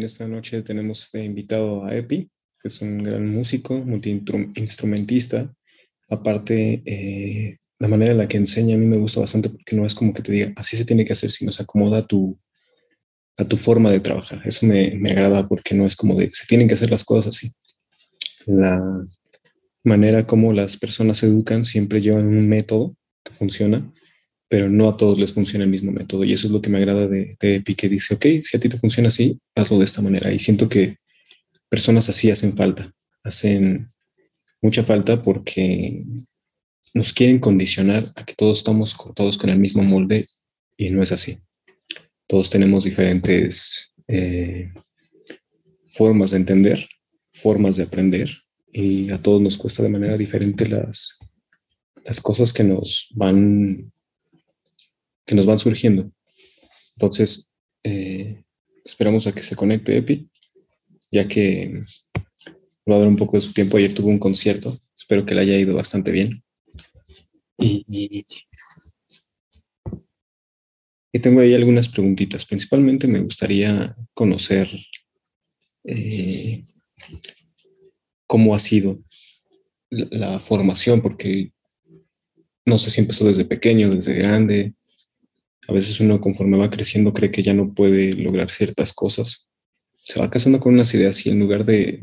[0.00, 5.54] Bien, esta noche tenemos invitado a Epi, que es un gran músico, multiinstrumentista.
[6.08, 9.84] Aparte, eh, la manera en la que enseña a mí me gusta bastante porque no
[9.84, 12.40] es como que te diga, así se tiene que hacer, sino se acomoda a tu,
[13.36, 14.40] a tu forma de trabajar.
[14.46, 17.36] Eso me, me agrada porque no es como de, se tienen que hacer las cosas
[17.36, 17.52] así.
[18.46, 18.82] La
[19.84, 23.86] manera como las personas se educan siempre llevan un método que funciona
[24.50, 26.24] pero no a todos les funciona el mismo método.
[26.24, 28.60] Y eso es lo que me agrada de, de Epi, que dice, ok, si a
[28.60, 30.32] ti te funciona así, hazlo de esta manera.
[30.32, 30.96] Y siento que
[31.68, 32.92] personas así hacen falta,
[33.22, 33.92] hacen
[34.60, 36.04] mucha falta porque
[36.94, 40.26] nos quieren condicionar a que todos estamos todos con el mismo molde
[40.76, 41.38] y no es así.
[42.26, 44.72] Todos tenemos diferentes eh,
[45.92, 46.88] formas de entender,
[47.32, 48.28] formas de aprender
[48.72, 51.20] y a todos nos cuesta de manera diferente las,
[52.04, 53.92] las cosas que nos van
[55.30, 56.10] que nos van surgiendo.
[56.96, 57.52] Entonces,
[57.84, 58.42] eh,
[58.84, 60.28] esperamos a que se conecte Epi,
[61.08, 61.84] ya que
[62.90, 63.76] va a dar un poco de su tiempo.
[63.76, 66.42] Ayer tuvo un concierto, espero que le haya ido bastante bien.
[67.58, 68.26] Y,
[71.22, 72.44] tengo ahí algunas preguntitas.
[72.44, 74.68] Principalmente me gustaría conocer
[75.84, 76.64] eh,
[78.26, 78.98] cómo ha sido
[79.90, 81.52] la formación, porque
[82.66, 84.74] no sé si empezó desde pequeño, desde grande,
[85.70, 89.48] a veces uno conforme va creciendo cree que ya no puede lograr ciertas cosas.
[89.96, 92.02] Se va casando con unas ideas y en lugar de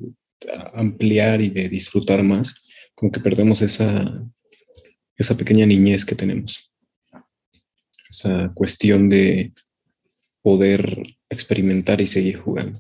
[0.74, 2.64] ampliar y de disfrutar más,
[2.96, 4.24] como que perdemos esa,
[5.18, 6.72] esa pequeña niñez que tenemos.
[8.10, 9.52] Esa cuestión de
[10.42, 12.80] poder experimentar y seguir jugando.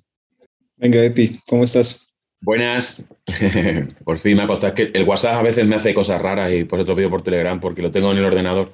[0.77, 2.15] Venga, Epi, ¿cómo estás?
[2.39, 3.03] Buenas.
[4.05, 4.73] por fin me ha costado.
[4.73, 7.09] que el WhatsApp a veces me hace cosas raras y por eso te lo pido
[7.09, 8.73] por Telegram porque lo tengo en el ordenador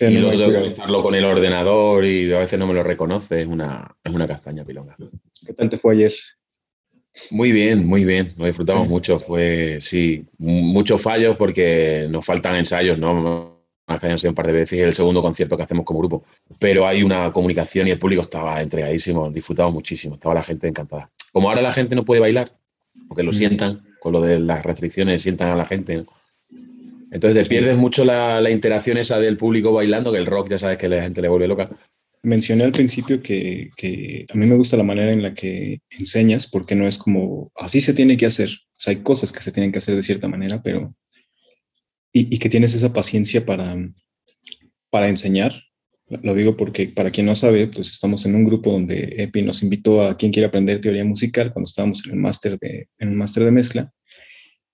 [0.00, 3.40] y luego tengo que conectarlo con el ordenador y a veces no me lo reconoce.
[3.40, 4.96] Es una, es una castaña pilonga.
[5.46, 6.12] ¿Qué tal te fue ayer?
[7.30, 8.32] Muy bien, muy bien.
[8.38, 9.18] Lo disfrutamos mucho.
[9.18, 13.60] Fue, sí, muchos fallos porque nos faltan ensayos, ¿no?
[13.86, 16.24] Han sido un par de veces y el segundo concierto que hacemos como grupo.
[16.60, 19.30] Pero hay una comunicación y el público estaba entregadísimo.
[19.30, 20.14] Disfrutamos muchísimo.
[20.14, 21.10] Estaba la gente encantada.
[21.32, 22.56] Como ahora la gente no puede bailar,
[23.08, 23.34] porque lo mm.
[23.34, 26.04] sientan, con lo de las restricciones, sientan a la gente.
[27.10, 30.78] Entonces te pierdes mucho la, interacción esa del público bailando, que el rock ya sabes
[30.78, 31.68] que la gente le vuelve loca.
[32.22, 33.70] Mencioné al principio que,
[34.32, 37.80] a mí me gusta la manera en la que enseñas, porque no es como así
[37.80, 38.48] se tiene que hacer.
[38.48, 40.94] O sea, hay cosas que se tienen que hacer de cierta manera, pero.
[42.12, 43.76] Y, que tienes esa paciencia para,
[44.90, 45.52] para enseñar.
[46.08, 49.62] Lo digo porque para quien no sabe, pues estamos en un grupo donde Epi nos
[49.62, 53.16] invitó a quien quiere aprender teoría musical cuando estábamos en el máster de, en un
[53.16, 53.92] máster de mezcla.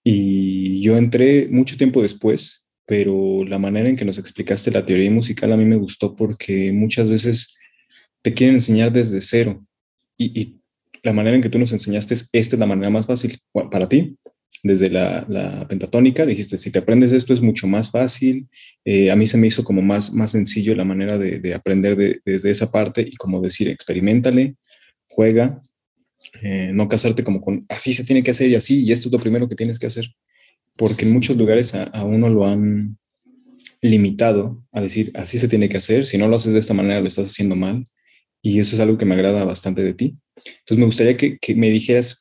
[0.09, 5.11] Y yo entré mucho tiempo después, pero la manera en que nos explicaste la teoría
[5.11, 7.59] musical a mí me gustó porque muchas veces
[8.22, 9.67] te quieren enseñar desde cero
[10.17, 10.61] y,
[11.03, 13.37] la manera en que tú nos enseñaste es, esta es la manera más fácil
[13.71, 14.17] para ti.
[14.62, 18.49] Desde la, pentatónica dijiste, si te aprendes esto es mucho más fácil.
[18.84, 22.50] Eh, a mí se me hizo como más, más sencillo la manera de, aprender desde
[22.50, 24.55] esa parte y como decir, experimentale,
[25.09, 25.61] juega
[26.42, 29.12] eh, no casarte como con así se tiene que hacer y así, y esto es
[29.12, 30.14] lo primero que tienes que hacer,
[30.76, 32.98] porque en muchos lugares a, uno lo han
[33.82, 37.00] limitado a decir así se tiene que hacer, si no lo haces de esta manera
[37.00, 37.84] lo estás haciendo mal,
[38.42, 40.16] y eso es algo que me agrada bastante de ti.
[40.36, 42.20] Entonces me gustaría que, me dijeras,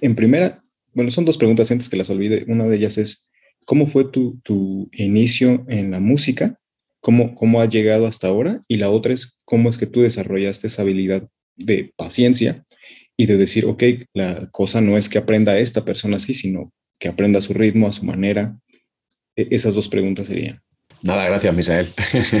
[0.00, 3.30] en primera, bueno, son dos preguntas antes que las olvide, una de ellas es,
[3.64, 6.60] ¿cómo fue tu, tu inicio en la música?
[7.00, 8.60] ¿Cómo, ¿Cómo has llegado hasta ahora?
[8.68, 12.64] Y la otra es, ¿cómo es que tú desarrollaste esa habilidad de paciencia
[13.16, 13.82] y de decir, ok,
[14.12, 17.86] la cosa no es que aprenda esta persona así, sino que aprenda a su ritmo,
[17.86, 18.58] a su manera.
[19.36, 20.60] E, esas dos preguntas serían.
[21.02, 21.88] Nada, gracias, Misael.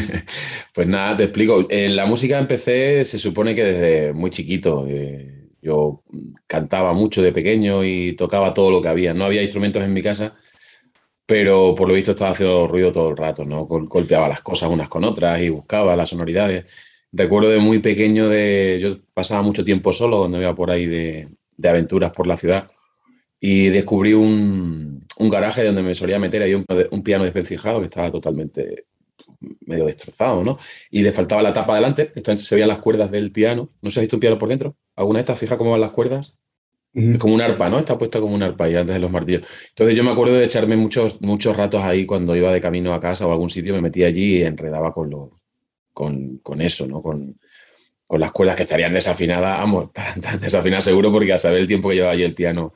[0.74, 1.66] pues nada, te explico.
[1.70, 4.86] En la música empecé, se supone que desde muy chiquito.
[4.88, 6.02] Eh, yo
[6.46, 9.14] cantaba mucho de pequeño y tocaba todo lo que había.
[9.14, 10.36] No había instrumentos en mi casa,
[11.26, 13.66] pero por lo visto estaba haciendo ruido todo el rato, ¿no?
[13.66, 16.66] Golpeaba las cosas unas con otras y buscaba las sonoridades
[17.14, 18.78] recuerdo de muy pequeño de.
[18.82, 21.28] Yo pasaba mucho tiempo solo, cuando iba por ahí de,
[21.62, 22.66] aventuras por la ciudad.
[23.40, 28.86] Y descubrí un, garaje donde me solía meter ahí un, piano desvencijado que estaba totalmente
[29.66, 30.58] medio destrozado, ¿no?
[30.90, 33.70] Y le faltaba la tapa delante, entonces se veían las cuerdas del piano.
[33.82, 34.76] ¿No se ha visto un piano por dentro?
[34.96, 36.36] ¿Alguna de estas fija cómo van las cuerdas?
[36.94, 37.78] Es como un arpa, ¿no?
[37.78, 39.46] Está puesta como un arpa y antes de los martillos.
[39.70, 43.00] Entonces yo me acuerdo de echarme muchos, muchos ratos ahí cuando iba de camino a
[43.00, 45.43] casa o a algún sitio, me metía allí y enredaba con los,
[45.94, 47.00] con, eso, ¿no?
[47.00, 47.38] Con,
[48.10, 49.90] las cuerdas que estarían desafinadas, vamos,
[50.40, 52.74] desafinadas seguro porque a saber el tiempo que llevaba allí el piano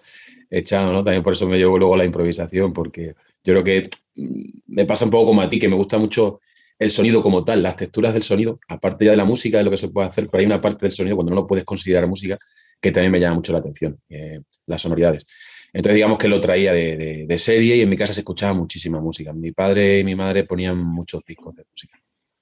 [0.51, 1.05] echado, ¿no?
[1.05, 5.05] También por eso me llevo luego la improvisación, porque yo creo que mm, me pasa
[5.05, 6.41] un poco como a ti, que me gusta mucho
[6.79, 9.71] el sonido como tal, las texturas del sonido, aparte ya de la música, de lo
[9.71, 12.07] que se puede hacer, pero hay una parte del sonido cuando no lo puedes considerar
[12.07, 12.37] música
[12.81, 15.27] que también me llama mucho la atención, eh, las sonoridades.
[15.73, 19.01] Entonces, digamos que lo traía de, de, serie y en mi casa se escuchaba muchísima
[19.01, 19.33] música.
[19.33, 22.01] Mi padre y mi madre ponían muchos discos de música.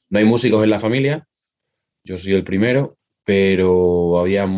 [0.08, 1.26] No hay músicos en la familia,
[2.04, 4.48] yo soy el primero, pero había,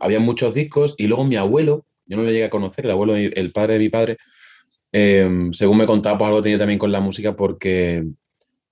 [0.00, 3.16] había muchos discos y luego mi abuelo, yo no le llegué a conocer, el abuelo,
[3.16, 4.18] el padre de mi padre,
[4.92, 8.04] eh, según me contaba, pues algo tenía también con la música porque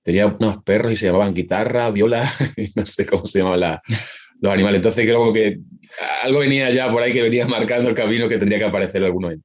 [0.02, 2.30] tenía unos perros y se llamaban guitarra, viola,
[2.76, 3.78] no sé cómo se llamaban
[4.40, 4.78] los animales.
[4.78, 5.60] Entonces creo que
[6.22, 9.30] algo venía ya por ahí que venía marcando el camino que tendría que aparecer alguno
[9.30, 9.42] en,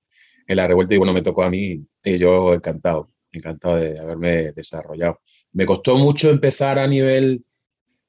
[0.48, 5.22] la revuelta y bueno, me tocó a mí y yo encantado, encantado de haberme desarrollado.
[5.54, 7.44] Me costó mucho empezar a nivel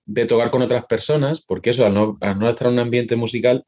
[0.04, 2.18] de tocar con otras personas, porque eso, al no,
[2.48, 3.64] estar en un ambiente musical,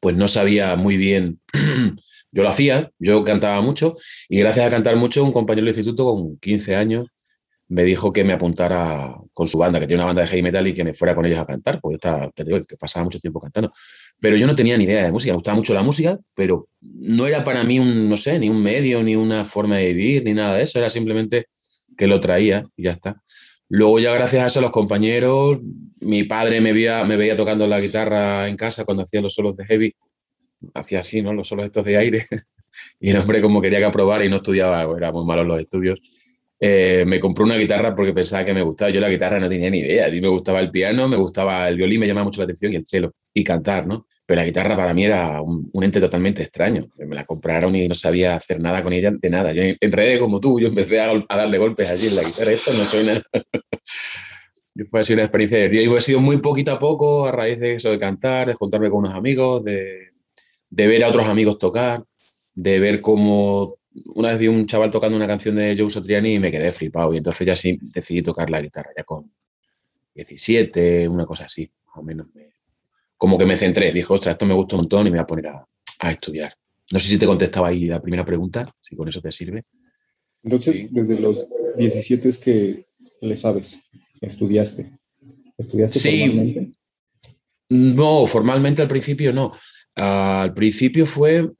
[0.00, 1.40] pues no sabía muy bien
[2.32, 3.96] yo lo hacía, yo cantaba mucho
[4.28, 7.08] y gracias a cantar mucho, un compañero del instituto con 15 años
[7.70, 10.66] me dijo que me apuntara con su banda, que tiene una banda de heavy metal
[10.66, 13.20] y que me fuera con ellos a cantar, porque estaba, te digo, que pasaba mucho
[13.20, 13.72] tiempo cantando.
[14.18, 17.28] Pero yo no tenía ni idea de música, me gustaba mucho la música, pero no
[17.28, 20.34] era para mí un, no sé, ni un medio, ni una forma de vivir, ni
[20.34, 21.46] nada de eso, era simplemente
[21.96, 23.22] que lo traía y ya está.
[23.68, 25.60] Luego ya gracias a eso los compañeros,
[26.00, 29.56] mi padre me veía, me veía tocando la guitarra en casa cuando hacía los solos
[29.56, 29.94] de heavy,
[30.74, 31.32] hacía así, ¿no?
[31.32, 32.26] Los solos estos de aire,
[32.98, 35.60] y el hombre como quería que aprobara y no estudiaba, era muy malo en los
[35.60, 36.00] estudios,
[36.62, 38.90] eh, me compró una guitarra porque pensaba que me gustaba.
[38.90, 40.06] Yo la guitarra no tenía ni idea.
[40.06, 42.72] A mí me gustaba el piano, me gustaba el violín, me llamaba mucho la atención
[42.72, 44.06] y el cello y cantar, ¿no?
[44.26, 46.88] Pero la guitarra para mí era un, ente totalmente extraño.
[46.98, 49.52] Me la compraron y no sabía hacer nada con ella de nada.
[49.52, 52.52] Yo enredé como tú, yo empecé a, darle golpes allí en la guitarra.
[52.52, 53.22] Esto no suena.
[54.90, 57.74] fue así una experiencia día y he sido muy poquito a poco a raíz de
[57.74, 60.10] eso de cantar, de juntarme con unos amigos, de,
[60.68, 62.04] de ver a otros amigos tocar,
[62.54, 63.79] de ver cómo
[64.14, 67.12] una vez vi un chaval tocando una canción de Joe Satriani y me quedé flipado.
[67.12, 69.32] Y entonces ya sí decidí tocar la guitarra, ya con
[70.14, 72.26] 17, una cosa así, más o menos.
[73.16, 75.26] como que me centré, dijo, ostras, esto me gusta un montón y me voy a
[75.26, 75.66] poner a,
[76.10, 76.54] estudiar.
[76.90, 79.62] No sé si te contestaba ahí la primera pregunta, si con eso te sirve.
[80.42, 81.46] Entonces, desde los
[81.76, 82.86] 17 es que
[83.20, 83.80] le sabes,
[84.20, 84.90] estudiaste.
[85.58, 86.26] ¿Estudiaste sí.
[86.26, 86.72] formalmente?
[87.68, 89.52] No, formalmente al principio no.
[89.94, 91.50] Al principio fue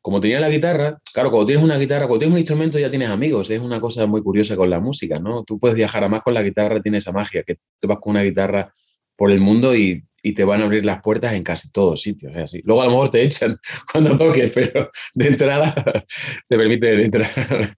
[0.00, 3.10] como tenía la guitarra, claro, cuando tienes una guitarra, cuando tienes un instrumento ya tienes
[3.10, 5.44] amigos, es una cosa muy curiosa con la música, ¿no?
[5.44, 8.12] Tú puedes viajar a más con la guitarra, tiene esa magia, que te vas con
[8.12, 8.72] una guitarra
[9.16, 10.04] por el mundo y,
[10.36, 12.62] te van a abrir las puertas en casi todos sitios, es así.
[12.62, 13.56] Luego a lo mejor te echan
[13.92, 15.74] cuando toques, pero de entrada
[16.48, 17.26] te permiten entrar.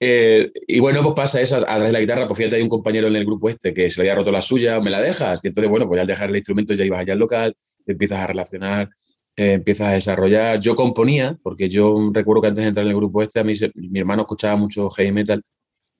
[0.00, 2.70] Eh, y bueno, pues pasa eso a través de la guitarra, pues fíjate, hay un
[2.70, 5.44] compañero en el grupo este que se le había roto la suya, me la dejas,
[5.44, 7.54] y entonces, bueno, pues al dejar el instrumento ya ibas allá al local,
[7.84, 8.88] te empiezas a relacionar,
[9.36, 10.60] eh, empiezas a desarrollar.
[10.60, 13.54] Yo componía, porque yo recuerdo que antes de entrar en el grupo este, a mí
[13.74, 15.42] mi hermano escuchaba mucho heavy metal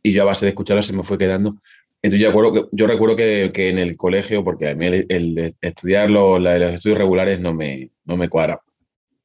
[0.03, 1.57] y yo a base de escucharlo se me fue quedando.
[2.03, 5.55] Entonces yo recuerdo que, yo recuerdo que, que en el colegio, porque a mí el,
[5.61, 8.61] estudiar los, los, estudios regulares no me, no me cuadra.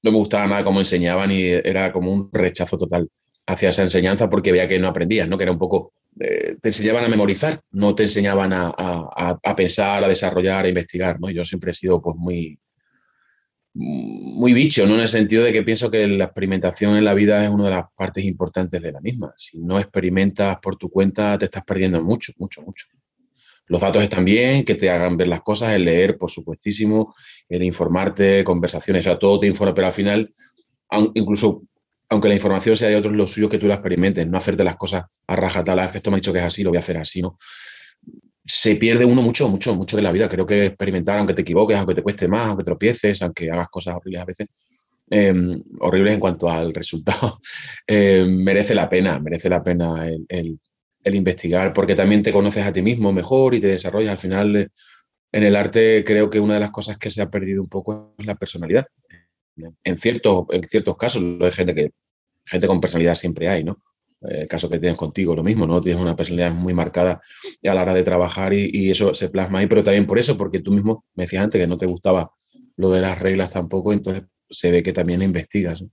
[0.03, 3.09] No me gustaba nada cómo enseñaban y era como un rechazo total
[3.47, 5.37] hacia esa enseñanza porque veía que no aprendías, ¿no?
[5.37, 9.55] que era un poco, eh, te enseñaban a memorizar, no te enseñaban a, a, a,
[9.55, 11.19] pensar, a desarrollar, a investigar.
[11.19, 11.29] ¿no?
[11.29, 12.59] Yo siempre he sido pues, muy,
[13.77, 14.95] muy bicho, ¿no?
[14.95, 17.69] En el sentido de que pienso que la experimentación en la vida es una de
[17.71, 19.33] las partes importantes de la misma.
[19.37, 22.87] Si no experimentas por tu cuenta, te estás perdiendo mucho, mucho, mucho.
[23.67, 27.13] Los datos están bien, que te hagan ver las cosas, el leer, por supuestísimo,
[27.49, 30.31] el informarte, conversaciones, o sea, todo te informa, pero al final,
[31.13, 31.63] incluso
[32.09, 34.63] aunque la información sea de otros, lo suyo es que tú la experimentes, no hacerte
[34.63, 36.79] las cosas a rajatalas, que esto me ha dicho que es así, lo voy a
[36.79, 37.37] hacer así, ¿no?
[38.47, 40.29] Se pierde uno mucho, mucho, mucho de la vida.
[40.29, 43.95] Creo que experimentar, aunque te equivoques, aunque te cueste más, aunque tropieces, aunque hagas cosas
[43.95, 44.47] horribles a veces,
[45.09, 47.39] em, horribles en cuanto al resultado,
[47.87, 50.59] em, merece la pena, merece la pena el,
[51.05, 54.11] investigar, porque también te conoces a ti mismo mejor y te desarrollas.
[54.11, 54.71] Al final,
[55.31, 58.13] en el arte creo que una de las cosas que se ha perdido un poco
[58.17, 58.87] es la personalidad.
[59.83, 61.91] En ciertos, en ciertos casos, hay gente que
[62.45, 63.81] gente con personalidad siempre hay, ¿no?
[64.21, 65.81] El caso que tienes contigo, lo mismo, ¿no?
[65.81, 67.21] Tienes una personalidad muy marcada
[67.63, 70.59] a la hora de trabajar y, eso se plasma ahí, pero también por eso, porque
[70.59, 72.31] tú mismo me decías antes que no te gustaba
[72.77, 75.83] lo de las reglas tampoco, entonces se ve que también investigas.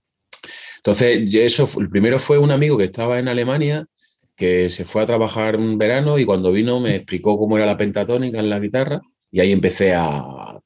[0.77, 3.87] Entonces, eso, el primero fue un amigo que estaba en Alemania,
[4.35, 7.77] que se fue a trabajar un verano y cuando vino me explicó cómo era la
[7.77, 9.01] pentatónica en la guitarra
[9.31, 10.19] y ahí empecé a,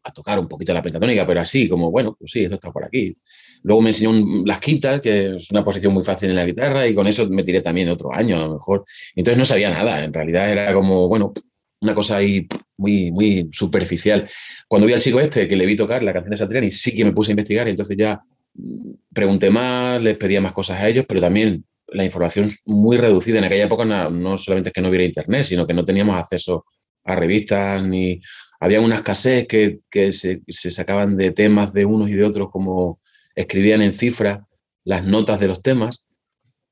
[0.04, 2.84] a tocar un poquito la pentatónica, pero así, como, bueno, pues sí, esto está por
[2.84, 3.16] aquí.
[3.64, 4.12] Luego me enseñó
[4.46, 7.44] las quintas, que es una posición muy fácil en la guitarra, y con eso me
[7.44, 8.84] tiré también otro año a lo mejor.
[9.16, 11.34] Entonces no sabía nada, en realidad era como, bueno,
[11.82, 12.48] una cosa ahí
[12.78, 14.30] muy, muy superficial.
[14.68, 17.06] Cuando vi al chico este que le vi tocar la canción de Satriani, sí que
[17.06, 18.22] me puse a investigar entonces ya
[18.56, 23.40] mm, pregunté más, les pedía más cosas a ellos, pero también la información muy reducida.
[23.40, 26.66] En aquella época no, solamente es que no hubiera internet, sino que no teníamos acceso
[27.06, 28.22] a revistas ni
[28.60, 32.50] había unas cassettes que, que se, se, sacaban de temas de unos y de otros,
[32.52, 33.00] como
[33.40, 34.42] escribían en cifras
[34.84, 36.06] las notas de los temas.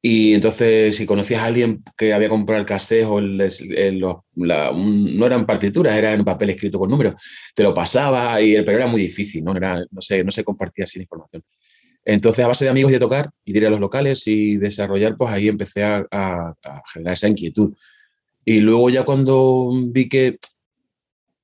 [0.01, 5.97] Y entonces, si conocías a alguien que había comprado el cassette o no eran partituras,
[5.97, 7.15] era en papel escrito con números,
[7.55, 9.55] te lo pasaba, y, pero era muy difícil, ¿no?
[9.55, 11.43] Era, no, sé, no se compartía así la información.
[12.05, 15.31] Entonces, a base de amigos y de tocar, ir a los locales y desarrollar, pues
[15.31, 16.53] ahí empecé a,
[16.93, 17.75] generar esa inquietud.
[18.45, 20.37] Y luego ya cuando vi que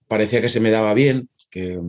[0.07, 1.79] parecía que se me daba bien, que,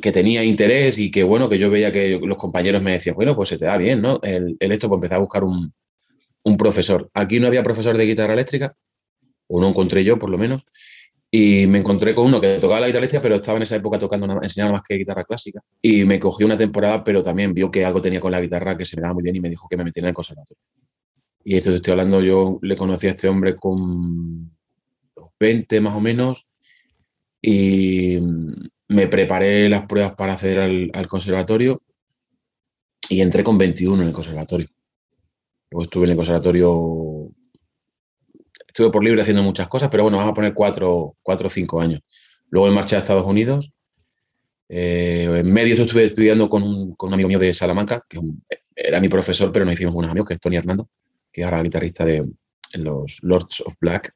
[0.00, 3.36] que tenía interés y que bueno, que yo veía que los compañeros me decían, bueno,
[3.36, 4.20] pues se te da bien, ¿no?
[4.22, 5.72] El, esto, pues empecé a buscar un,
[6.44, 7.10] un, profesor.
[7.14, 8.74] Aquí no había profesor de guitarra eléctrica,
[9.48, 10.62] o no encontré yo por lo menos,
[11.30, 13.98] y me encontré con uno que tocaba la guitarra eléctrica, pero estaba en esa época
[13.98, 15.60] tocando, enseñando más que guitarra clásica.
[15.80, 18.84] Y me cogió una temporada, pero también vio que algo tenía con la guitarra que
[18.84, 20.62] se me daba muy bien y me dijo que me metiera en el conservatorio.
[21.44, 24.50] Y esto te estoy hablando, yo le conocí a este hombre con
[25.40, 26.46] 20 más o menos
[27.40, 28.18] y
[28.92, 31.82] me preparé las pruebas para acceder al, conservatorio
[33.08, 34.66] y entré con 21 en el conservatorio.
[35.70, 37.30] Luego estuve en el conservatorio
[38.66, 41.80] estuve por libre haciendo muchas cosas, pero bueno, vamos a poner cuatro, cuatro o cinco
[41.80, 42.00] años.
[42.48, 43.70] Luego me marché a Estados Unidos.
[44.68, 48.18] Eh, en medio estuve estudiando con un, con amigo mío de Salamanca, que
[48.74, 50.88] era mi profesor, pero nos hicimos buenos amigos, que es Tony Hernando,
[51.30, 52.26] que es ahora guitarrista de
[52.74, 54.10] los Lords of Black.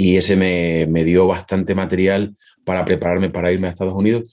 [0.00, 4.32] Y ese me, me dio bastante material para prepararme para irme a Estados Unidos.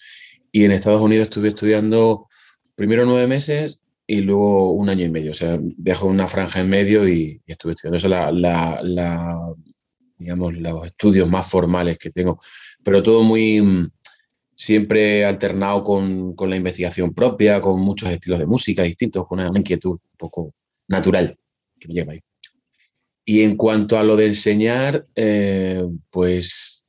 [0.51, 2.27] Y en Estados Unidos estuve estudiando
[2.75, 5.31] primero nueve meses y luego un año y medio.
[5.31, 7.98] O sea, dejo una franja en medio y, estuve estudiando.
[7.98, 9.39] Eso la, la,
[10.19, 12.39] digamos, los estudios más formales que tengo.
[12.84, 13.89] Pero todo muy mm,
[14.53, 19.57] siempre alternado con, con, la investigación propia, con muchos estilos de música distintos, con una
[19.57, 20.53] inquietud un poco
[20.88, 21.36] natural
[21.79, 22.22] que me lleva ahí.
[23.25, 26.88] Y en cuanto a lo de enseñar, eh, pues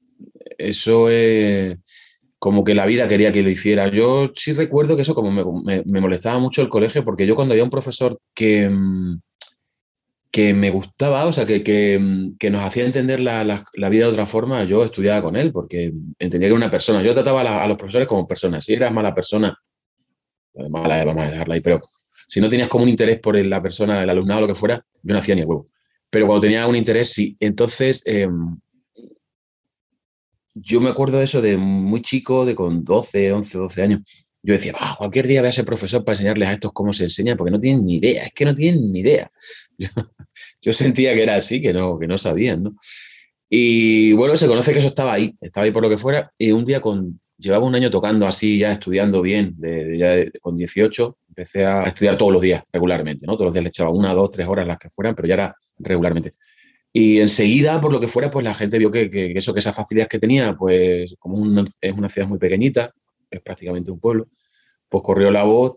[0.59, 1.79] eso es
[2.39, 3.89] como que la vida quería que lo hiciera.
[3.89, 7.65] Yo sí recuerdo que eso como me, molestaba mucho el colegio, porque yo cuando había
[7.65, 9.19] un profesor que, mm,
[10.31, 14.65] que me gustaba, o sea, que, mm, nos hacía entender la, vida de otra forma,
[14.65, 17.03] yo estudiaba con él, porque entendía que era una persona.
[17.03, 18.65] Yo trataba a, los profesores como personas.
[18.65, 19.59] Si eras mala persona,
[20.71, 21.81] mala, vamos a dejarla ahí, pero
[22.29, 25.13] si no tenías como un interés por la persona, el alumnado, lo que fuera, yo
[25.15, 25.69] no hacía ni el huevo.
[26.11, 27.37] Pero cuando tenía un interés, sí.
[27.41, 28.59] Entonces, em,
[30.55, 34.01] yo me acuerdo de eso de muy chico, de con 12, 11, 12 años.
[34.43, 37.37] Yo decía, cualquier día voy a ser profesor para enseñarles a estos cómo se enseña,
[37.37, 39.31] porque no tienen ni idea, es que no tienen ni idea.
[40.63, 42.77] Yo, sentía que era así, que no, que no sabían, ¿no?
[43.51, 46.53] Y bueno, se conoce que eso estaba ahí, estaba ahí por lo que fuera, y
[46.53, 51.19] un día con, llevaba un año tocando así, ya estudiando bien, de, ya con 18,
[51.29, 53.35] empecé a estudiar todos los días, regularmente, ¿no?
[53.35, 55.57] Todos los días le echaba una, dos, tres horas, las que fueran, pero ya era
[55.79, 56.33] regularmente.
[56.93, 60.09] Y enseguida, por lo que fuera, pues la gente vio que, eso, que esas facilidades
[60.09, 61.37] que tenía, pues como
[61.81, 62.95] es una ciudad muy pequeñita,
[63.31, 64.29] es prácticamente un pueblo,
[64.89, 65.77] pues corrió la voz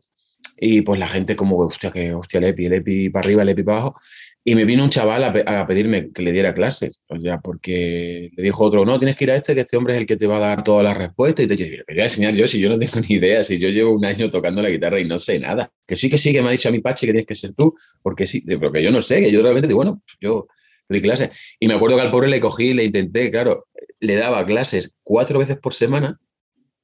[0.57, 3.49] y pues la gente como, hostia, que hostia, el EPI, el EPI para arriba, el
[3.49, 3.99] EPI para abajo.
[4.43, 8.43] Y me vino un chaval a, pedirme que le diera clases, pues ya, porque le
[8.43, 10.27] dijo otro, no, tienes que ir a este, que este hombre es el que te
[10.27, 11.45] va a dar todas las respuestas.
[11.45, 13.69] Y te dije, voy a enseñar yo si yo no tengo ni idea, si yo
[13.69, 15.71] llevo un año tocando la guitarra y no sé nada.
[15.85, 17.53] Que sí, que sí, que me ha dicho a mi Pache que tienes que ser
[17.53, 20.47] tú, porque sí, porque yo no sé, que yo realmente digo, bueno, pues yo
[20.89, 21.31] de clase.
[21.59, 23.67] Y me acuerdo que al pobre le cogí, le intenté, claro,
[23.99, 26.19] le daba clases cuatro veces por semana,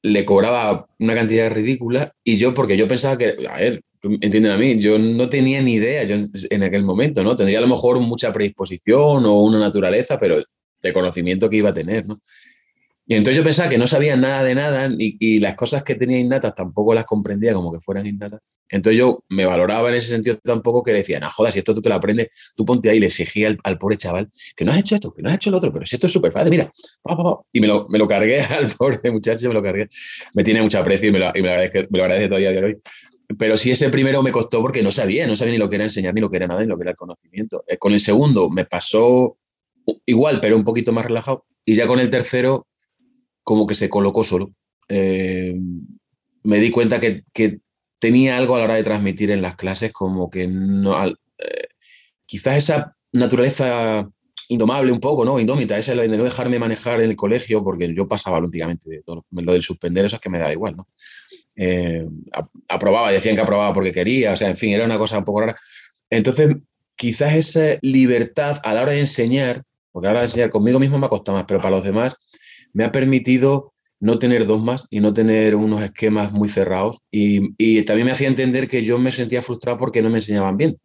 [0.02, 4.58] le cobraba una cantidad ridícula y yo, porque yo pensaba que, a ver, entienden a
[4.58, 6.16] mí, yo no tenía ni idea yo
[6.50, 7.36] en aquel momento, ¿no?
[7.36, 10.42] Tendría a lo mejor mucha predisposición o una naturaleza, pero
[10.82, 12.20] de conocimiento que iba a tener, ¿no?
[13.08, 16.18] Y entonces yo pensaba que no sabía nada de nada y, las cosas que tenía
[16.18, 18.42] innatas tampoco las comprendía como que fueran innatas.
[18.68, 21.76] Entonces yo me valoraba en ese sentido tampoco que le decía, no jodas, si esto
[21.76, 24.72] tú te lo aprendes, tú ponte ahí y le exigía al, pobre chaval que no
[24.72, 26.50] has hecho esto, que no has hecho lo otro, pero si esto es súper fácil,
[26.50, 26.72] mira.
[27.52, 29.88] Y me lo, me lo cargué al pobre muchacho, me lo cargué.
[30.34, 32.52] Me tiene mucho aprecio y me lo, y me lo, agradece, me lo agradece todavía
[32.52, 32.78] de hoy.
[33.40, 35.86] Pero sí, ese primero me costó porque no sabía, no sabía ni lo que era
[35.86, 37.64] enseñar, ni lo que era nada, ni lo que era el conocimiento.
[37.68, 39.38] Eh, con el segundo me pasó
[40.06, 41.46] igual, pero un poquito más relajado.
[41.64, 42.68] Y ya con el tercero
[43.44, 44.52] como que se colocó solo.
[44.90, 45.56] Eh,
[46.44, 47.24] me di cuenta que,
[47.98, 51.14] tenía algo a la hora de transmitir en las clases, como que no, eh,
[52.26, 54.08] quizás esa naturaleza
[54.50, 55.40] indomable un poco, ¿no?
[55.40, 59.26] Indómita, esa de no dejarme manejar en el colegio, porque yo pasaba últimamente de todo,
[59.32, 60.88] lo del suspender, eso es que me da igual, ¿no?
[61.56, 62.08] Eh,
[62.68, 65.42] aprobaba, decían que aprobaba porque quería, o sea, en fin, era una cosa un poco
[65.42, 65.56] rara.
[66.10, 66.58] Entonces,
[66.96, 70.80] quizás esa libertad a la hora de enseñar, porque a la hora de enseñar conmigo
[70.80, 72.18] mismo me ha costado más, pero para los demás
[72.74, 77.00] me ha permitido no tener dogmas y no tener unos esquemas muy cerrados.
[77.10, 80.78] Y, también me hacía entender que yo me sentía frustrado porque no me enseñaban bien.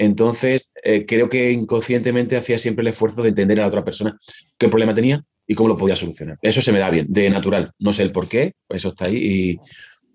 [0.00, 4.18] Entonces, eh, creo que inconscientemente hacía siempre el esfuerzo de entender a la otra persona
[4.56, 6.38] qué problema tenía y cómo lo podía solucionar.
[6.40, 7.72] Eso se me da bien, de natural.
[7.78, 9.60] No sé el por qué, eso está ahí.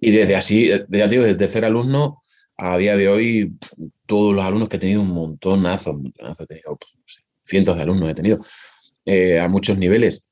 [0.01, 2.19] Y, desde así, ya digo, desde tercer alumno
[2.57, 3.53] a día de hoy,
[4.07, 8.15] todos los alumnos que he tenido un montón, he tenido pues, cientos de alumnos he
[8.15, 8.39] tenido,
[9.05, 10.25] eh, a muchos niveles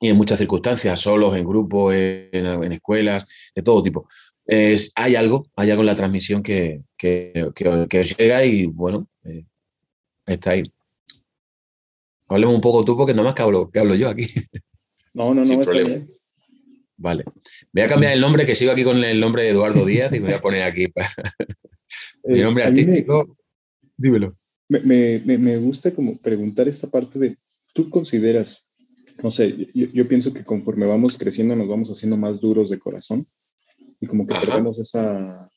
[0.00, 4.08] y en muchas circunstancias, solos, en grupos, en, escuelas, de todo tipo.
[4.46, 7.50] Es, hay algo, hay algo en la transmisión que, que,
[7.98, 9.44] os llega y bueno, eh,
[10.26, 10.62] está ahí.
[12.28, 14.26] Hablemos un poco tú porque nada más que hablo, que hablo yo aquí.
[15.16, 15.72] No, no, no, está
[16.96, 17.22] Vale.
[17.72, 20.18] Voy a cambiar el nombre, que sigo aquí con el nombre de Eduardo Díaz y
[20.18, 20.88] me voy a poner aquí.
[22.24, 23.36] Mi eh, nombre artístico,
[23.96, 24.36] dímelo.
[24.68, 27.36] Me, me, me, gusta como preguntar esta parte de,
[27.74, 28.68] ¿tú consideras,
[29.22, 33.26] no sé, yo, pienso que conforme vamos creciendo nos vamos haciendo más duros de corazón
[34.04, 35.50] y como que perdemos esa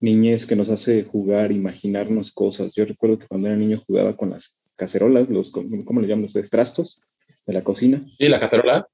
[0.00, 2.74] niñez que nos hace jugar, imaginarnos cosas.
[2.74, 6.50] Yo recuerdo que cuando era niño jugaba con las cacerolas, los, ¿cómo le llaman ustedes?
[6.50, 7.00] Trastos
[7.46, 8.02] de la cocina.
[8.18, 8.88] Sí, la cacerola.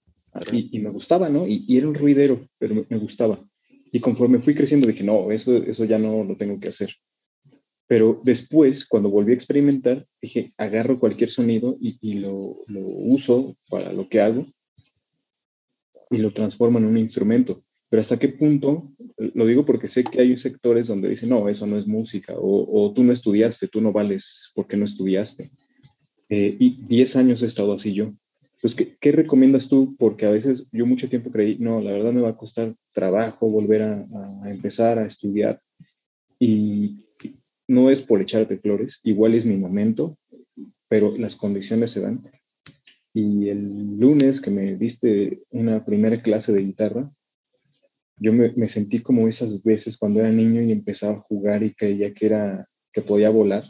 [0.52, 1.46] Y, me gustaba, ¿no?
[1.46, 3.40] Y, era un ruidero, pero me, gustaba.
[3.92, 6.94] Y conforme fui creciendo dije, no, eso, eso ya no lo tengo que hacer.
[7.86, 13.92] Pero después, cuando volví a experimentar, dije, agarro cualquier sonido y, lo, lo, uso para
[13.92, 14.46] lo que hago
[16.10, 17.62] y lo transformo en un instrumento.
[17.90, 21.66] Pero hasta qué punto, lo digo porque sé que hay sectores donde dicen, no, eso
[21.66, 25.50] no es música, o, tú no estudiaste, tú no vales porque no estudiaste.
[26.28, 28.14] Eh, y 10 años he estado así yo.
[28.60, 29.96] Pues, ¿qué, ¿qué, recomiendas tú?
[29.98, 33.50] Porque a veces yo mucho tiempo creí, no, la verdad me va a costar trabajo
[33.50, 34.06] volver a,
[34.46, 35.60] empezar a estudiar.
[36.38, 37.04] Y
[37.66, 40.16] no es por echarte flores, igual es mi momento,
[40.88, 42.22] pero las condiciones se dan.
[43.12, 47.10] Y el lunes que me diste una primera clase de guitarra,
[48.20, 51.74] yo me, me, sentí como esas veces cuando era niño y empezaba a jugar y
[51.74, 53.64] creía que era que podía volar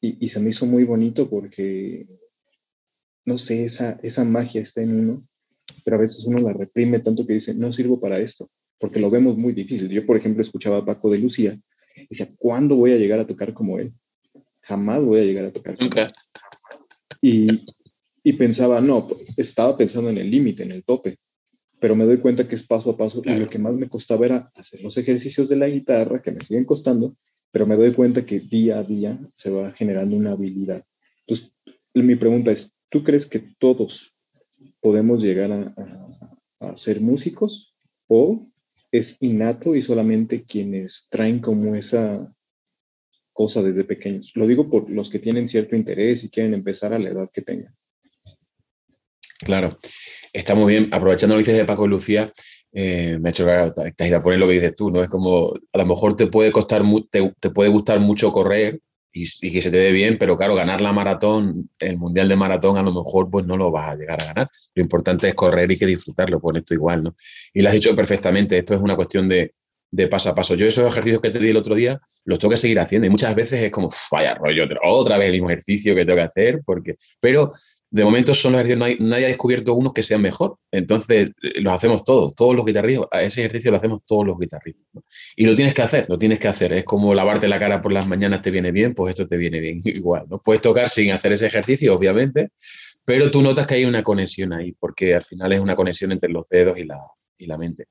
[0.00, 2.06] y, y, se me hizo muy bonito porque
[3.26, 5.28] no sé, esa, esa magia está en uno,
[5.84, 8.48] pero a veces uno la reprime tanto que dice, no sirvo para esto,
[8.78, 9.88] porque lo vemos muy difícil.
[9.90, 11.58] Yo, por ejemplo, escuchaba a Paco de Lucía
[11.96, 13.92] y decía, ¿cuándo voy a llegar a tocar como él?
[14.62, 16.06] Jamás voy a llegar a tocar como él.
[17.20, 17.66] Y,
[18.22, 21.18] y pensaba, no, estaba pensando en el límite, en el tope,
[21.80, 24.26] pero me doy cuenta que es paso a paso y lo que más me costaba
[24.26, 27.16] era hacer los ejercicios de la guitarra, que me siguen costando,
[27.50, 30.84] pero me doy cuenta que día a día se va generando una habilidad.
[31.26, 31.52] Entonces,
[31.94, 34.16] mi pregunta es, ¿Tú crees que todos
[34.80, 37.74] podemos llegar a, ser músicos
[38.06, 38.48] o
[38.90, 42.34] es innato y solamente quienes traen como esa
[43.32, 44.32] cosa desde pequeños?
[44.34, 47.42] Lo digo por los que tienen cierto interés y quieren empezar a la edad que
[47.42, 47.74] tengan.
[49.40, 49.78] Claro,
[50.38, 50.88] está muy bien.
[50.92, 52.32] Aprovechando lo que dices de Paco y Lucía,
[52.72, 53.46] eh, me ha hecho
[53.96, 55.02] te has poner lo que dices tú, ¿no?
[55.02, 58.80] Es como, a lo mejor te puede costar, te puede gustar mucho correr,
[59.16, 62.76] y, que se te dé bien, pero claro, ganar la maratón, el mundial de maratón,
[62.76, 64.50] a lo mejor pues no lo vas a llegar a ganar.
[64.74, 67.16] Lo importante es correr y que disfrutarlo, con esto igual, ¿no?
[67.54, 69.54] Y lo has dicho perfectamente, esto es una cuestión de,
[69.90, 70.54] de paso a paso.
[70.54, 73.10] Yo esos ejercicios que te di el otro día los tengo que seguir haciendo y
[73.10, 76.60] muchas veces es como, vaya rollo, otra vez el mismo ejercicio que tengo que hacer,
[76.64, 77.54] porque, pero
[77.96, 80.58] de momento son los ejercicios, nadie, ha descubierto unos que sean mejor.
[80.70, 83.08] Entonces, eh, los hacemos todos, todos los guitarristas.
[83.22, 85.02] Ese ejercicio lo hacemos todos los guitarristas.
[85.34, 86.74] Y lo tienes que hacer, lo tienes que hacer.
[86.74, 89.60] Es como lavarte la cara por las mañanas te viene bien, pues esto te viene
[89.60, 90.26] bien igual.
[90.28, 90.42] ¿no?
[90.42, 92.50] Puedes tocar sin hacer ese ejercicio, obviamente,
[93.02, 96.28] pero tú notas que hay una conexión ahí, porque al final es una conexión entre
[96.28, 96.98] los dedos y la,
[97.38, 97.86] y la mente.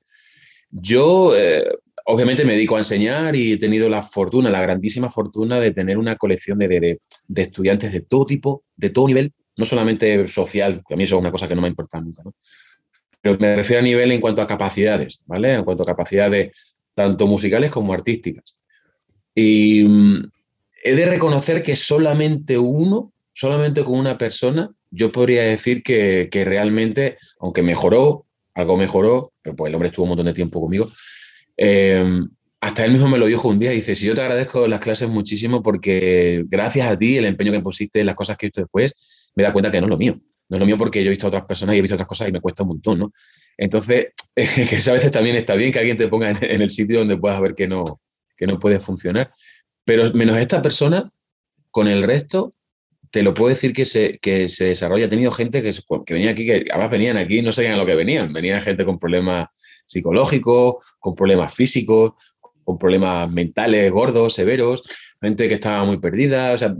[0.70, 1.64] Yo, eh,
[2.04, 5.98] obviamente, me dedico a enseñar y he tenido la fortuna, la grandísima fortuna de tener
[5.98, 10.82] una colección de, de, de estudiantes de todo tipo, de todo nivel, no solamente social,
[10.86, 12.34] que a mí eso es una cosa que no me importa nunca, ¿no?
[13.26, 15.54] pero me refiero a nivel en cuanto a capacidades, ¿vale?
[15.54, 18.60] En cuanto a capacidades tanto musicales como artísticas.
[19.34, 20.30] Y mm,
[20.84, 27.18] he de reconocer que solamente uno, solamente con una persona, yo podría decir que, realmente,
[27.40, 30.90] aunque mejoró, algo mejoró, pero pues el hombre estuvo un montón de tiempo conmigo,
[31.56, 32.20] eh,
[32.60, 35.08] hasta él mismo me lo dijo un día, dice, si yo te agradezco las clases
[35.08, 38.94] muchísimo porque gracias a ti, el empeño que pusiste, las cosas que he visto después,
[39.36, 40.18] me da cuenta que no es lo mío.
[40.48, 42.08] No es lo mío porque yo he visto a otras personas y he visto otras
[42.08, 43.12] cosas y me cuesta un montón, ¿no?
[43.56, 47.16] Entonces, que a veces también está bien que alguien te ponga en, el sitio donde
[47.16, 47.84] puedas ver que no,
[48.36, 49.30] que no puede funcionar.
[49.84, 51.10] Pero menos esta persona,
[51.70, 52.50] con el resto,
[53.10, 55.06] te lo puedo decir que se, que se desarrolla.
[55.06, 55.72] He tenido gente que,
[56.04, 58.32] que venía aquí, que además venían aquí, no sabían lo que venían.
[58.32, 59.48] Venían gente con problemas
[59.86, 62.12] psicológicos, con problemas físicos,
[62.64, 64.82] con problemas mentales gordos, severos,
[65.20, 66.74] gente que estaba muy perdida, o sea,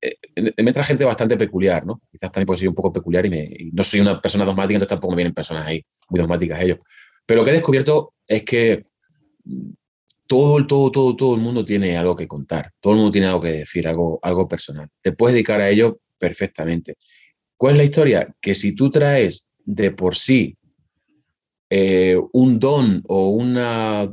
[0.00, 2.00] eh, eh, me trae gente bastante peculiar, ¿no?
[2.10, 5.12] Quizás también puedo ser un poco peculiar y, no soy una persona dogmática, entonces tampoco
[5.12, 6.78] me vienen personas ahí muy dogmáticas ellos.
[7.26, 8.82] Pero lo que he descubierto es que
[10.26, 13.40] todo, todo, todo, todo el mundo tiene algo que contar, todo el mundo tiene algo
[13.40, 14.88] que decir, algo, algo personal.
[15.00, 16.96] Te puedes dedicar a ello perfectamente.
[17.56, 18.34] ¿Cuál es la historia?
[18.40, 20.56] Que si tú traes de por sí
[21.70, 24.12] eh, un don o una,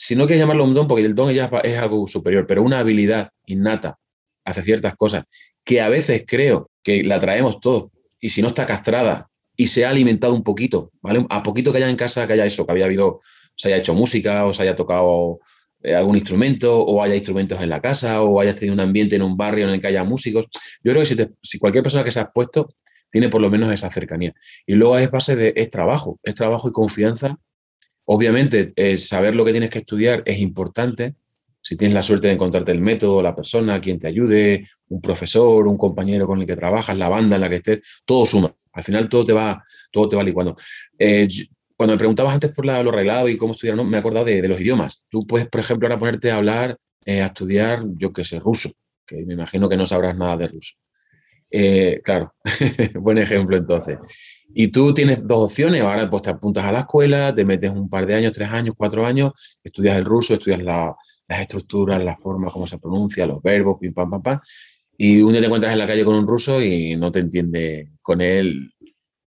[0.00, 2.78] si no quieres llamarlo un don, porque el don ya es algo superior, pero una
[2.78, 3.98] habilidad innata
[4.44, 5.24] hacia ciertas cosas,
[5.64, 9.84] que a veces creo que la traemos todos, y si no está castrada y se
[9.84, 11.26] ha alimentado un poquito, ¿vale?
[11.30, 13.18] A poquito que haya en casa, que haya eso, que había habido,
[13.56, 15.40] se haya hecho música o se haya tocado
[15.82, 19.22] eh, algún instrumento o haya instrumentos en la casa o hayas tenido un ambiente en
[19.22, 20.46] un barrio en el que haya músicos.
[20.84, 22.68] Yo creo que si, cualquier persona que se ha puesto
[23.10, 24.32] tiene por lo menos esa cercanía.
[24.64, 27.36] Y luego es base de, es trabajo, es trabajo y confianza.
[28.10, 31.14] Obviamente, eh, saber lo que tienes que estudiar es importante,
[31.60, 35.66] si tienes la suerte de encontrarte el método, la persona, quien te ayude, un profesor,
[35.68, 38.54] un compañero con el que trabajas, la banda en la que estés, todo suma.
[38.72, 40.56] Al final todo te va, todo te va licuando.
[40.98, 41.28] Eh,
[41.76, 43.84] cuando me preguntabas antes por lo reglado y cómo estudiar, ¿no?
[43.84, 45.04] me he de, los idiomas.
[45.10, 48.70] Tú puedes, por ejemplo, ahora ponerte a hablar, eh, a estudiar, yo qué sé, ruso,
[49.06, 50.76] que me imagino que no sabrás nada de ruso.
[51.50, 52.34] Eh, claro,
[52.94, 53.98] buen ejemplo entonces.
[54.54, 57.88] Y tú tienes dos opciones, ahora pues te apuntas a la escuela, te metes un
[57.88, 59.32] par de años, tres años, cuatro años,
[59.62, 60.94] estudias el ruso, estudias las
[61.28, 64.40] estructuras, la forma, cómo se pronuncia, los verbos, pim, pam, pam, pam.
[64.96, 67.90] Y un día te encuentras en la calle con un ruso y no te entiende
[68.02, 68.72] con él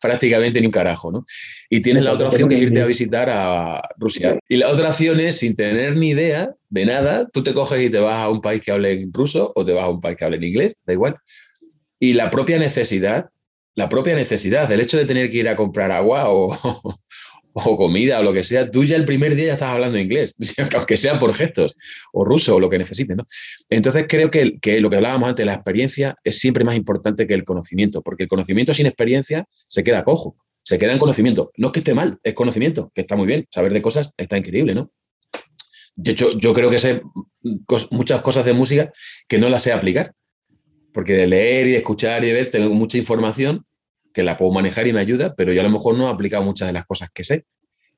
[0.01, 1.25] prácticamente ni un carajo, ¿no?
[1.69, 4.37] Y tienes la otra opción que es irte a visitar a Rusia.
[4.47, 7.89] Y la otra opción es, sin tener ni idea de nada, tú te coges y
[7.89, 10.17] te vas a un país que hable en ruso o te vas a un país
[10.17, 11.17] que hable en inglés, da igual.
[11.99, 13.29] Y la propia necesidad,
[13.77, 16.51] la propia necesidad, el hecho de tener que ir a comprar agua o,
[17.53, 20.35] o comida o lo que sea, tú ya el primer día ya estás hablando inglés,
[20.75, 21.77] aunque sea por gestos,
[22.11, 23.15] o ruso, o lo que necesites.
[23.15, 23.27] ¿no?
[23.69, 27.35] Entonces creo que, que, lo que hablábamos antes, la experiencia es siempre más importante que
[27.35, 31.51] el conocimiento, porque el conocimiento sin experiencia se queda cojo, se queda en conocimiento.
[31.55, 34.39] No es que esté mal, es conocimiento, que está muy bien, saber de cosas está
[34.39, 34.91] increíble, ¿no?
[35.95, 37.01] De hecho, yo creo que sé
[37.91, 38.91] muchas cosas de música
[39.27, 40.13] que no las sé aplicar,
[40.97, 43.63] porque de leer y de escuchar y de ver tengo mucha información
[44.11, 46.41] que la puedo manejar y me ayuda, pero yo a lo mejor no he aplicado
[46.41, 47.45] muchas de las cosas que sé.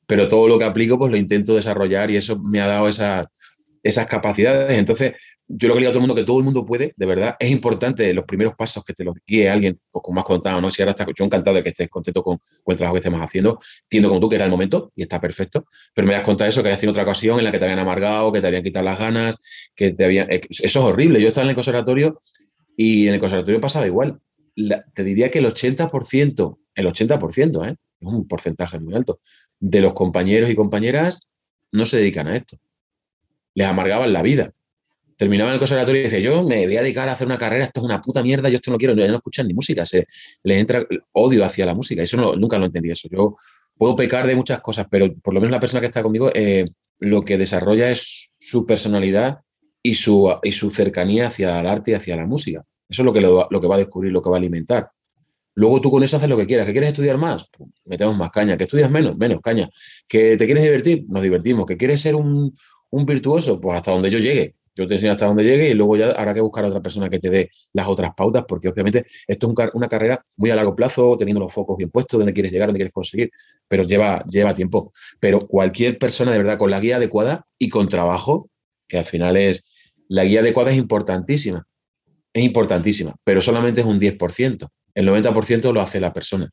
[0.05, 3.27] Pero todo lo que aplico, pues lo intento desarrollar y eso me ha dado esas,
[3.83, 4.77] esas capacidades.
[4.77, 5.13] Entonces,
[5.47, 7.37] yo lo que digo a todo el mundo, que todo el mundo puede, de verdad,
[7.39, 10.69] es importante los primeros pasos que te los guíe alguien, pues como has contado, ¿no?
[10.69, 13.61] Si ahora estás, yo encantado de que estés contento con, el trabajo que estemos haciendo,
[13.83, 16.61] entiendo como tú que era el momento y está perfecto, pero me has contado eso,
[16.61, 18.83] que hayas tenido otra ocasión en la que te habían amargado, que te habían quitado
[18.83, 19.39] las ganas,
[19.73, 20.27] que te habían...
[20.29, 21.21] Eso es horrible.
[21.21, 22.19] Yo estaba en el conservatorio
[22.81, 24.21] y en el conservatorio pasaba igual
[24.93, 27.75] te diría que el 80%, el 80%, ¿eh?
[27.99, 29.19] es un porcentaje muy alto,
[29.59, 31.29] de los compañeros y compañeras
[31.73, 32.57] no se dedican a esto.
[33.53, 34.53] Les amargaban la vida.
[35.17, 37.81] Terminaban el conservatorio y decían, yo me voy a dedicar a hacer una carrera, esto
[37.81, 40.07] es una puta mierda, yo esto no quiero, ya no escuchan ni música, se
[40.43, 42.01] les entra odio hacia la música.
[42.01, 43.09] Eso nunca lo entendí eso.
[43.11, 43.35] Yo
[43.77, 46.63] puedo pecar de muchas cosas, pero por lo menos la persona que está conmigo eh,
[46.99, 49.39] lo que desarrolla es su personalidad
[49.83, 52.63] y su, y su cercanía hacia el arte y hacia la música.
[52.89, 54.89] Eso es lo que, lo, que va a descubrir, lo que va a alimentar.
[55.53, 56.65] Luego tú con eso haces lo que quieras.
[56.65, 57.45] ¿Que quieres estudiar más?
[57.55, 58.57] Pues metemos más caña.
[58.57, 59.15] ¿Que estudias menos?
[59.15, 59.69] Menos caña.
[60.07, 61.05] ¿Que te quieres divertir?
[61.07, 61.65] Nos divertimos.
[61.67, 62.51] ¿Que quieres ser un,
[62.91, 63.61] virtuoso?
[63.61, 64.55] Pues hasta donde yo llegue.
[64.75, 67.09] Yo te enseño hasta donde llegue y luego ya habrá que buscar a otra persona
[67.09, 70.73] que te dé las otras pautas, porque obviamente esto es una carrera muy a largo
[70.73, 73.29] plazo, teniendo los focos bien puestos, donde quieres llegar, donde quieres conseguir,
[73.67, 74.93] pero lleva, lleva tiempo.
[75.19, 78.49] Pero cualquier persona de verdad con la guía adecuada y con trabajo,
[78.87, 79.65] que al final es,
[80.07, 81.67] la guía adecuada es importantísima
[82.33, 84.67] es importantísima, pero solamente es un 10%.
[84.93, 86.49] El 90% lo hace la persona.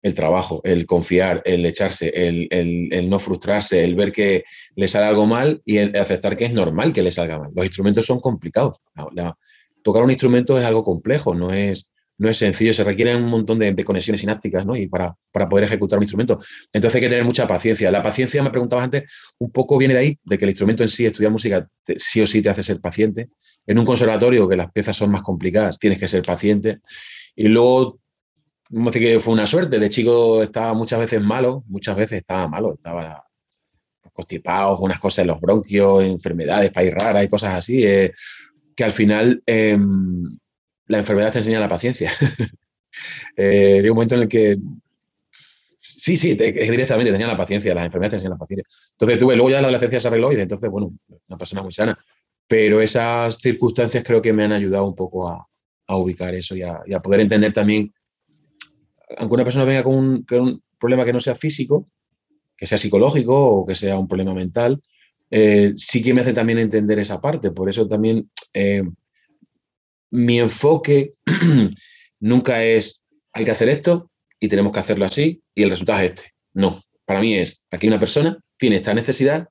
[0.00, 4.44] El trabajo, el confiar, el echarse, el, no frustrarse, el ver que
[4.76, 7.50] le sale algo mal y aceptar que es normal que le salga mal.
[7.54, 8.80] Los instrumentos son complicados.
[9.82, 13.58] tocar un instrumento es algo complejo, no es, no es sencillo, se requieren un montón
[13.58, 14.76] de, conexiones sinápticas ¿no?
[14.76, 16.38] y para, para, poder ejecutar un instrumento.
[16.72, 17.90] Entonces hay que tener mucha paciencia.
[17.90, 20.90] La paciencia, me preguntabas antes, un poco viene de ahí, de que el instrumento en
[20.90, 23.30] sí, estudiar música, sí o sí te hace ser paciente.
[23.68, 26.80] En un conservatorio, que las piezas son más complicadas, tienes que ser paciente.
[27.36, 28.00] Y luego,
[28.74, 29.78] a decir que fue una suerte.
[29.78, 33.22] De chico estaba muchas veces malo, muchas veces estaba malo, estaba
[34.14, 38.14] constipado, unas cosas en los bronquios, enfermedades, país raras y cosas así, eh,
[38.74, 40.24] que al final em,
[40.86, 42.10] la enfermedad te enseña la paciencia.
[43.36, 44.56] eh, llega un momento en el que
[45.80, 48.66] Sí, sí, directamente te enseña la paciencia, las enfermedades te enseñan la paciencia.
[48.92, 50.92] Entonces tuve, luego ya la adolescencia se arregló y entonces, bueno,
[51.28, 51.98] una persona muy sana
[52.48, 55.42] pero esas circunstancias creo que me han ayudado un poco a,
[55.90, 57.92] ubicar eso y a, poder entender también,
[59.16, 61.88] aunque una persona venga con un, problema que no sea físico,
[62.56, 64.82] que sea psicológico o que sea un problema mental,
[65.30, 67.50] eh, sí que me hace también entender esa parte.
[67.50, 68.82] Por eso también eh,
[70.10, 71.12] mi enfoque
[72.20, 76.10] nunca es hay que hacer esto y tenemos que hacerlo así y el resultado es
[76.10, 76.32] este.
[76.52, 79.48] No, Para mí es, aquí una persona tiene esta necesidad,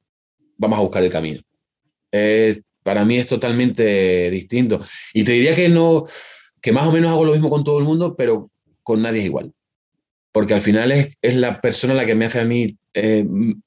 [0.58, 1.42] vamos a buscar el camino.
[2.88, 4.80] Para mí es totalmente distinto.
[5.14, 6.06] Y te diría que no,
[6.62, 8.50] que más o menos hago lo mismo con todo el mundo, pero
[8.82, 9.52] con nadie es igual.
[10.32, 13.26] Porque al final es, es la persona la que me hace a mí eh,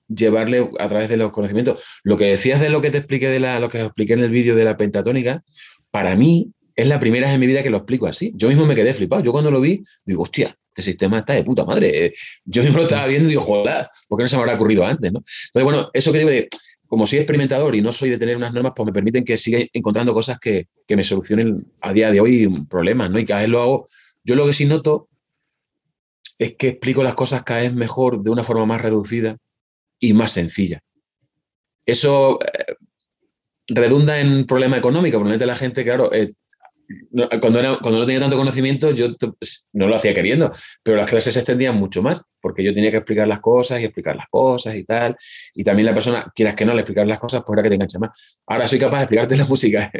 [0.09, 1.83] llevarle a través de los conocimientos.
[2.03, 4.31] Lo que decías de lo que te expliqué de la, lo que expliqué en el
[4.31, 5.45] vídeo de la pentatónica,
[5.91, 8.33] para mí es la primera vez en mi vida que lo explico así.
[8.37, 9.23] Yo mismo me quedé flipado.
[9.23, 12.15] Yo cuando lo vi, digo, hostia, este sistema está de puta madre.
[12.47, 14.87] Yo mismo lo estaba viendo y digo, joder, ¿por qué no se me habrá ocurrido
[14.87, 15.13] antes?
[15.13, 15.19] ¿no?
[15.19, 16.49] Entonces, bueno, eso que digo de,
[16.91, 19.61] como soy experimentador y no soy de tener unas normas, pues me permiten que siga
[19.73, 23.21] encontrando cosas que, que me solucionen a día de hoy problemas, ¿no?
[23.21, 23.87] Y cada vez lo hago.
[24.25, 25.09] Yo lo que sí noto
[26.37, 29.37] es que explico las cosas cada vez mejor, de una forma más reducida
[30.01, 30.81] y más sencilla.
[31.87, 32.75] Eso eh,
[33.69, 36.33] redunda en un problema económico, porque la gente, claro, eh,
[37.41, 41.41] cuando, no tenía tanto conocimiento, yo pues, no lo hacía queriendo, pero las clases se
[41.41, 44.85] extendían mucho más, porque yo tenía que explicar las cosas y explicar las cosas y
[44.85, 45.17] tal.
[45.55, 47.75] Y también la persona, quieras que no le explicar las cosas, pues era que te
[47.77, 48.39] engancha más.
[48.47, 49.91] Ahora soy capaz de explicarte la música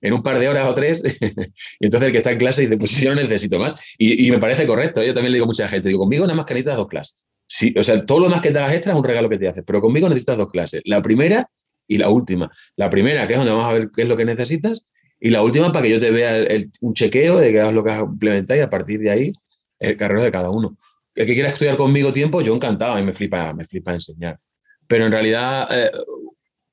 [0.00, 1.02] en un par de horas o tres,
[1.80, 3.76] y entonces el que está en clase dice, pues yo no necesito más.
[3.98, 6.46] Y, me parece correcto, yo también le digo a mucha gente, digo, conmigo nada más
[6.46, 7.26] que necesitas dos clases.
[7.46, 9.48] Sí, o sea, todo lo más que te hagas extra es un regalo que te
[9.48, 10.80] haces, pero conmigo necesitas dos clases.
[10.84, 11.48] La primera
[11.86, 12.50] y la última.
[12.76, 14.84] La primera, que es donde vamos a ver qué es lo que necesitas,
[15.20, 16.46] y la última para que yo te vea
[16.80, 19.32] un chequeo de qué es lo que has implementado y a partir de ahí
[19.78, 20.76] el carrero de cada uno.
[21.14, 24.38] El que quiera estudiar conmigo tiempo, yo encantado, y me flipa, me flipa enseñar.
[24.86, 25.90] Pero en realidad, eh,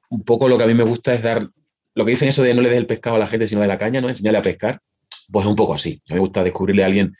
[0.09, 1.47] un poco lo que a mí me gusta es dar,
[1.93, 3.67] lo que dicen eso de no le des el pescado a la gente, sino de
[3.67, 4.09] la caña, ¿no?
[4.09, 4.81] Enseñarle a pescar,
[5.31, 6.01] pues es un poco así.
[6.09, 7.13] A mí me gusta descubrirle a alguien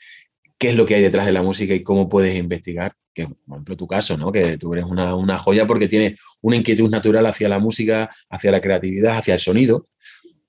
[0.58, 3.56] qué es lo que hay detrás de la música y cómo puedes investigar, que por
[3.56, 4.30] ejemplo tu caso, ¿no?
[4.30, 8.52] que tú eres una, una joya porque tienes una inquietud natural hacia la música, hacia
[8.52, 9.88] la creatividad, hacia el sonido,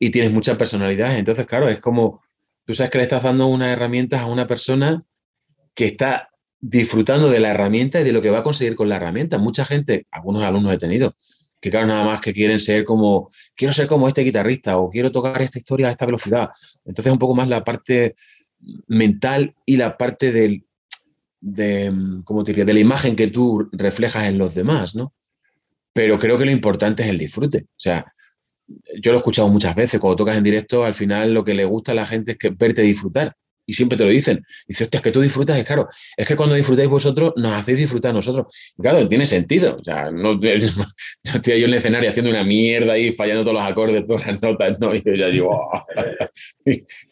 [0.03, 1.17] y tienes muchas personalidades.
[1.17, 2.21] Entonces, claro, es como,
[2.65, 5.01] tú sabes que le estás dando unas herramientas a una persona
[5.73, 8.97] que está disfrutando de la herramienta y de lo que va a conseguir con la
[8.97, 9.37] herramienta.
[9.37, 11.15] Mucha gente, algunos alumnos he tenido,
[11.61, 15.09] que claro, nada más que quieren ser como, quiero ser como este guitarrista o quiero
[15.09, 16.49] tocar esta historia a esta velocidad.
[16.83, 18.15] Entonces, un poco más la parte
[18.87, 20.65] mental y la parte del,
[21.39, 21.93] de,
[22.25, 22.65] ¿cómo diría?
[22.65, 25.13] de la imagen que tú reflejas en los demás, ¿no?
[25.93, 27.67] Pero creo que lo importante es el disfrute.
[27.69, 28.11] O sea,
[29.01, 31.65] yo lo he escuchado muchas veces, cuando tocas en directo, al final lo que le
[31.65, 33.35] gusta a la gente es que verte disfrutar.
[33.65, 34.43] Y siempre te lo dicen.
[34.67, 35.59] Dice, hostia, es que tú disfrutas.
[35.59, 38.47] Y claro, es que cuando disfrutáis vosotros, nos hacéis disfrutar a nosotros.
[38.77, 39.77] Y claro, tiene sentido.
[39.77, 43.63] O sea, no, estoy yo en el escenario haciendo una mierda ahí, fallando todos los
[43.63, 44.93] acordes, todas las notas, ¿no?
[44.93, 45.85] Y yo ya digo, oh".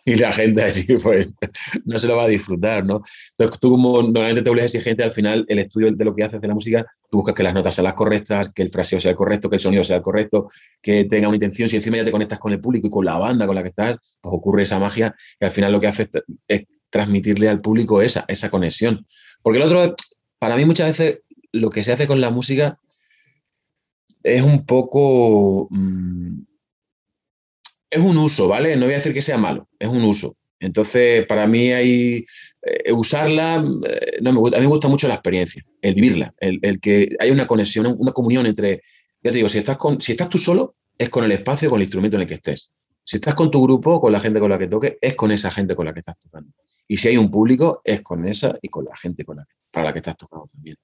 [0.05, 1.27] y, la gente así, pues,
[1.85, 3.01] no se lo va a disfrutar, ¿no?
[3.37, 6.41] Entonces, tú como normalmente te vuelves exigente, al final, el estudio de lo que haces
[6.41, 9.11] de la música tú buscas que las notas sean las correctas, que el fraseo sea
[9.11, 10.49] el correcto, que el sonido sea el correcto,
[10.81, 11.67] que tenga una intención.
[11.67, 13.69] Si encima ya te conectas con el público y con la banda con la que
[13.69, 16.09] estás, pues ocurre esa magia y al final lo que hace
[16.47, 19.05] es, transmitirle al público esa, esa conexión.
[19.41, 19.93] Porque el otro,
[20.39, 21.19] para mí muchas veces
[21.51, 22.79] lo que se hace con la música
[24.23, 25.67] es un poco...
[25.69, 26.43] Mm,
[27.89, 28.77] es un uso, ¿vale?
[28.77, 30.37] No voy a decir que sea malo, es un uso.
[30.61, 32.23] Entonces, para mí hay
[32.61, 37.09] eh, usarla, eh, no a mí me gusta mucho la experiencia, el vivirla, el, que
[37.19, 38.83] haya una conexión, una comunión entre,
[39.23, 41.79] ya te digo, si estás, con, si estás tú solo, es con el espacio, con
[41.79, 42.73] el instrumento en el que estés.
[43.03, 45.49] Si estás con tu grupo, con la gente con la que toques, es con esa
[45.49, 46.51] gente con la que estás tocando.
[46.87, 49.87] Y si hay un público, es con esa y con la gente con la para
[49.87, 50.77] la que estás tocando también.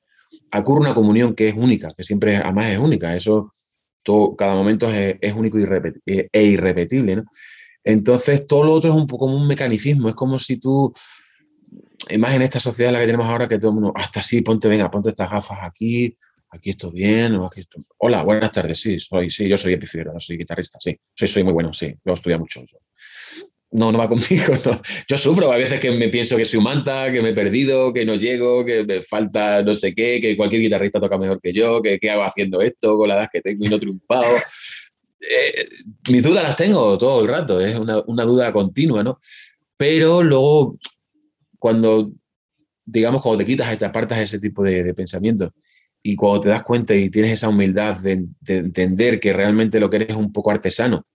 [0.56, 3.16] Ocurre una comunión que es única, que siempre, además es única.
[3.16, 3.54] Eso,
[4.02, 7.18] todo, cada momento es, es único e irrepetible.
[7.18, 7.26] ¿no?
[7.88, 10.94] Entonces, todo lo otro es un poco como un mecanismo, es como si tú,
[12.20, 14.42] más en esta sociedad en la que tenemos ahora, que todo el mundo, hasta sí,
[14.42, 16.14] ponte, venga, ponte estas gafas aquí,
[16.50, 17.82] aquí esto bien, o aquí esto...
[18.00, 19.80] Hola, buenas tardes, sí, soy, sí, yo soy
[20.20, 22.62] soy guitarrista, sí, soy, soy muy bueno, sí, yo estudio mucho.
[23.72, 24.54] No, no va conmigo.
[25.10, 27.92] Yo sufro a veces que me pienso que soy un manta, que me he perdido,
[27.92, 31.52] que no llego, que me falta no sé qué, que cualquier guitarrista toca mejor que
[31.52, 34.38] yo, que qué hago haciendo esto con la edad que tengo y no triunfado.
[35.20, 35.68] Eh,
[36.10, 39.20] mis dudas las tengo todo el rato, es una, duda continua, ¿no?
[39.76, 40.78] Pero luego,
[41.58, 42.12] cuando,
[42.86, 45.52] digamos, cuando te quitas, te apartas ese tipo de, pensamientos
[46.04, 49.98] y cuando te das cuenta y tienes esa humildad de, entender que realmente lo que
[49.98, 51.06] eres es un poco artesano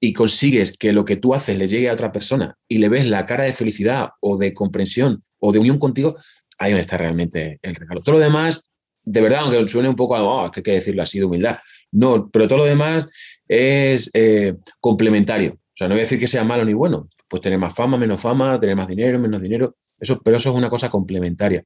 [0.00, 3.06] y consigues que lo que tú haces le llegue a otra persona y le ves
[3.06, 6.16] la cara de felicidad o de comprensión o de unión contigo,
[6.58, 8.00] ahí está realmente el regalo.
[8.00, 8.70] Todo lo demás,
[9.02, 11.58] de verdad, aunque suene un poco, oh, que hay que decirlo así de humildad,
[11.92, 13.08] no, pero todo lo demás
[13.50, 15.54] es eh, complementario.
[15.54, 17.08] O sea, no voy a decir que sea malo ni bueno.
[17.28, 19.76] Pues tener más fama, menos fama, tener más dinero, menos dinero.
[19.98, 21.64] Eso, pero eso es una cosa complementaria.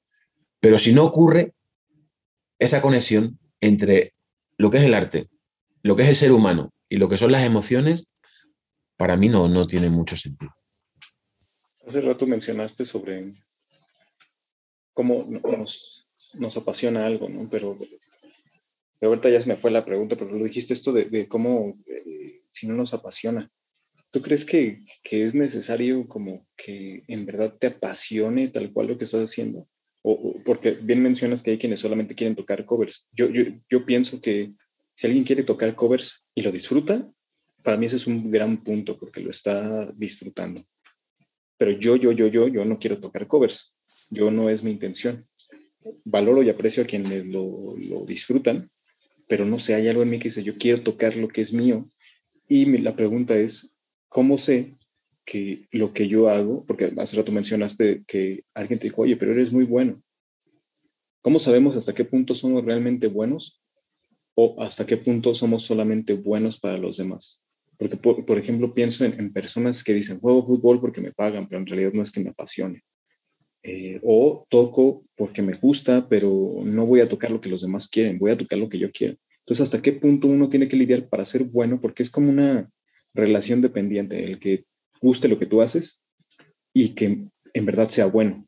[0.61, 1.53] Pero si no ocurre
[2.59, 4.15] esa conexión entre
[4.57, 5.29] lo que es el arte,
[5.83, 8.07] lo que es el ser humano y lo que son las emociones,
[8.97, 10.53] para mí no, no tiene mucho sentido.
[11.87, 13.31] Hace rato mencionaste sobre
[14.95, 17.47] cómo nos, nos apasiona algo, ¿no?
[17.51, 17.77] Pero
[19.05, 22.43] de ahorita ya se me fue la pregunta, pero lo dijiste esto de, cómo eh,
[22.49, 23.51] si no nos apasiona.
[24.11, 28.99] ¿Tú crees que, que, es necesario como que en verdad te apasione tal cual lo
[28.99, 29.69] que estás haciendo?
[30.03, 33.09] O, porque bien mencionas que hay quienes solamente quieren tocar covers.
[33.13, 34.53] Yo, yo, yo pienso que
[34.95, 37.07] si alguien quiere tocar covers y lo disfruta,
[37.63, 40.65] para mí ese es un gran punto porque lo está disfrutando.
[41.59, 43.75] Pero yo, yo, yo, yo, yo no quiero tocar covers.
[44.11, 45.27] Yo no es mi intención.
[46.05, 48.71] Valoro y aprecio a quienes lo, lo disfrutan,
[49.29, 51.53] pero no sé, hay algo en mí que dice, yo quiero tocar lo que es
[51.53, 51.89] mío.
[52.49, 53.77] Y la pregunta es,
[54.09, 54.77] ¿cómo sé
[55.25, 59.33] que lo que yo hago, porque hace rato mencionaste que alguien te dijo, oye, pero
[59.33, 60.03] eres muy bueno.
[61.23, 63.63] ¿Cómo sabemos hasta qué punto somos realmente buenos
[64.35, 67.43] o hasta qué punto somos solamente buenos para los demás?
[67.79, 71.67] Porque, por, ejemplo, pienso en, personas que dicen, juego fútbol porque me pagan, pero en
[71.67, 72.83] realidad no es que me apasione.
[73.67, 77.89] Eh, o toco porque me gusta, pero no voy a tocar lo que los demás
[77.89, 79.17] quieren, voy a tocar lo que yo quiero.
[79.39, 81.81] Entonces, ¿hasta qué punto uno tiene que lidiar para ser bueno?
[81.81, 82.71] Porque es como una
[83.15, 84.67] relación dependiente, el que
[85.01, 86.05] guste lo que tú haces
[86.75, 87.25] y que
[87.55, 88.47] en verdad sea bueno.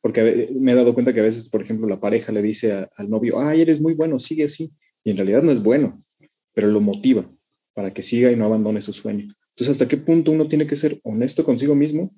[0.00, 3.10] Porque me he dado cuenta que a veces, por ejemplo, la pareja le dice al
[3.10, 4.70] novio, ay, eres muy bueno, sigue así.
[5.02, 6.00] Y en realidad no es bueno,
[6.52, 7.28] pero lo motiva
[7.72, 9.24] para que siga y no abandone su sueño.
[9.48, 12.14] Entonces, ¿hasta qué punto uno tiene que ser honesto consigo mismo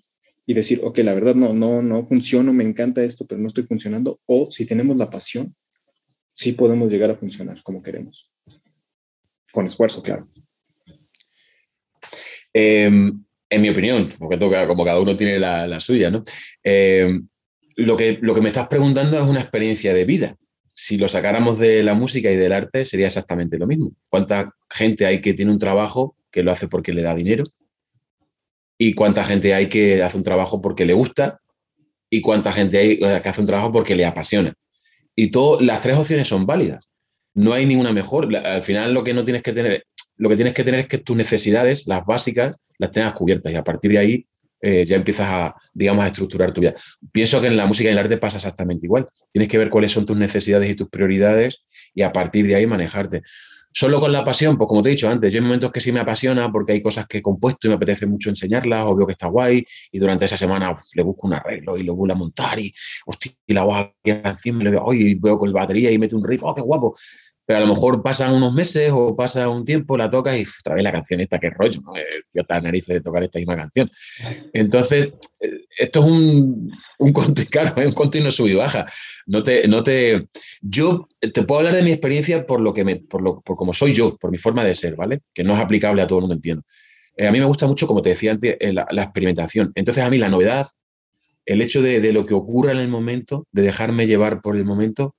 [0.47, 3.65] y decir, ok, la verdad no, no, no funciono, me encanta esto, pero no estoy
[3.65, 4.21] funcionando?
[4.27, 5.55] O si tenemos la pasión,
[6.33, 8.33] sí podemos llegar a funcionar como queremos.
[9.53, 10.29] Con esfuerzo, claro.
[12.53, 16.23] Em, en mi opinión, porque toca, como cada uno tiene la, suya, ¿no?
[16.63, 17.27] Em,
[17.77, 20.37] lo, que, lo que me estás preguntando es una experiencia de vida.
[20.73, 23.93] Si lo sacáramos de la música y del arte, sería exactamente lo mismo.
[24.09, 27.45] ¿Cuánta gente hay que tiene un trabajo que lo hace porque le da dinero?
[28.79, 31.41] ¿Y cuánta gente hay que hace un trabajo porque le gusta?
[32.11, 34.55] ¿Y cuánta gente hay que hace un trabajo porque le apasiona?
[35.15, 36.89] Y todo, las tres opciones son válidas.
[37.35, 38.35] No hay ninguna mejor.
[38.37, 39.85] Al final lo que no tienes que tener,
[40.17, 43.57] lo que tienes que tener es que tus necesidades, las básicas, las tengas cubiertas y
[43.57, 44.27] a partir de ahí
[44.61, 46.75] eh, ya empiezas a, digamos, a estructurar tu vida.
[47.13, 49.07] Pienso que en la música y en el arte pasa exactamente igual.
[49.33, 51.63] Tienes que ver cuáles son tus necesidades y tus prioridades
[51.95, 53.23] y a partir de ahí manejarte.
[53.79, 55.93] Solo con la pasión, pues como te he dicho antes, yo en momentos que sí
[55.93, 59.07] me apasiona porque hay cosas que he compuesto y me apetece mucho enseñarlas o veo
[59.07, 59.63] que está guay
[59.93, 62.73] y durante esa semana le busco un arreglo y lo vuelvo a montar y,
[63.05, 66.43] hostia, y la voz aquí encima oye, veo con la batería y mete un riff,
[66.43, 66.97] oh, qué guapo.
[67.47, 70.75] Pero a lo mejor pasan unos meses o pasa un tiempo, la tocas y otra
[70.75, 71.97] vez la canción esta, qué rollo, ¿no?
[71.97, 72.05] Eh,
[72.35, 73.89] yo está narices de tocar esta misma canción.
[74.53, 77.13] Entonces, eh, esto es un, un,
[77.51, 78.85] claro, un continuo sub y baja.
[79.27, 80.27] No te, no te,
[80.61, 83.73] yo te puedo hablar de mi experiencia por lo que me, por, lo, por como
[83.73, 85.21] soy yo, por mi forma de ser, ¿vale?
[85.33, 86.65] Que no es aplicable a todo el mundo, entiendo.
[87.17, 89.71] Eh, a mí me gusta mucho, como te decía antes, la, la, experimentación.
[89.77, 90.67] Entonces, a mí la novedad,
[91.45, 94.65] el hecho de, de lo que ocurra en el momento, de dejarme llevar por el
[94.65, 95.15] momento,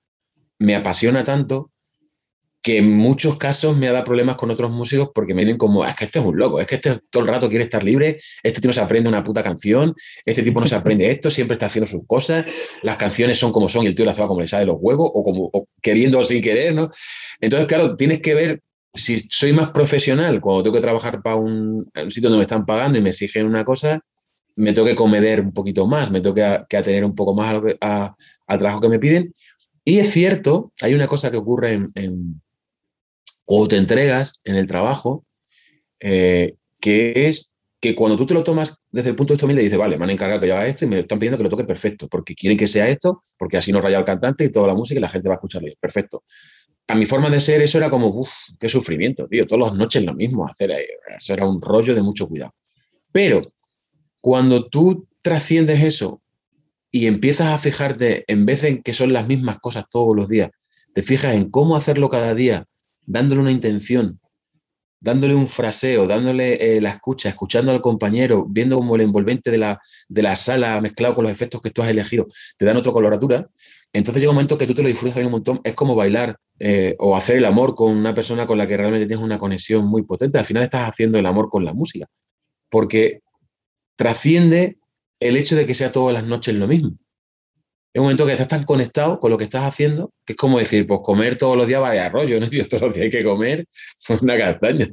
[0.59, 1.69] me apasiona tanto
[2.61, 5.85] que en muchos casos me ha dado problemas con otros músicos porque me vienen como,
[5.85, 8.19] es que este es un loco, es que este todo el rato quiere estar libre,
[8.43, 9.93] este tipo se aprende una puta canción,
[10.25, 12.45] este tipo no se aprende esto, siempre está haciendo sus cosas,
[12.83, 15.09] las canciones son como son y el tío las va como le sale los huevos
[15.13, 16.89] o como queriendo o sin querer, ¿no?
[17.39, 18.61] Entonces, claro, tienes que ver
[18.93, 22.97] si soy más profesional cuando tengo que trabajar para un, sitio donde me están pagando
[22.97, 24.01] y me exigen una cosa,
[24.55, 27.61] me tengo que comeder un poquito más, me tengo que, que atener un poco más
[27.81, 28.15] a
[28.47, 29.33] al trabajo que me piden.
[29.83, 32.41] Y es cierto, hay una cosa que ocurre en
[33.47, 35.25] o te entregas en el trabajo,
[35.99, 39.61] eh, que es que cuando tú te lo tomas desde el punto de vista humilde,
[39.61, 41.49] dices, vale, me han encargado que yo haga esto y me están pidiendo que lo
[41.49, 44.67] toque perfecto, porque quieren que sea esto, porque así no raya el cantante y toda
[44.67, 45.71] la música y la gente va a escucharlo.
[45.79, 46.23] Perfecto.
[46.87, 49.47] A mi forma de ser, eso era como, uff, qué sufrimiento, tío.
[49.47, 52.53] Todas las noches lo mismo, hacer eh, eso era un rollo de mucho cuidado.
[53.13, 53.53] Pero
[54.19, 56.21] cuando tú trasciendes eso
[56.91, 60.51] y empiezas a fijarte, en vez de que son las mismas cosas todos los días,
[60.93, 62.65] te fijas en cómo hacerlo cada día
[63.07, 64.19] dándole una intención,
[64.99, 69.57] dándole un fraseo, dándole eh, la escucha, escuchando al compañero, viendo como el envolvente de
[69.57, 72.91] la, de la sala mezclado con los efectos que tú has elegido, te dan otra
[72.91, 73.47] coloratura,
[73.93, 76.95] entonces llega un momento que tú te lo disfrutas un montón, es como bailar eh,
[76.99, 80.03] o hacer el amor con una persona con la que realmente tienes una conexión muy
[80.03, 82.07] potente, al final estás haciendo el amor con la música,
[82.69, 83.21] porque
[83.95, 84.75] trasciende
[85.19, 86.97] el hecho de que sea todas las noches lo mismo
[87.95, 90.85] un momento que estás tan conectado con lo que estás haciendo, que es como decir,
[90.85, 92.47] pues comer todos los días vaya arroyo, ¿no?
[92.69, 93.65] Todos los días hay que comer
[94.21, 94.87] una castaña.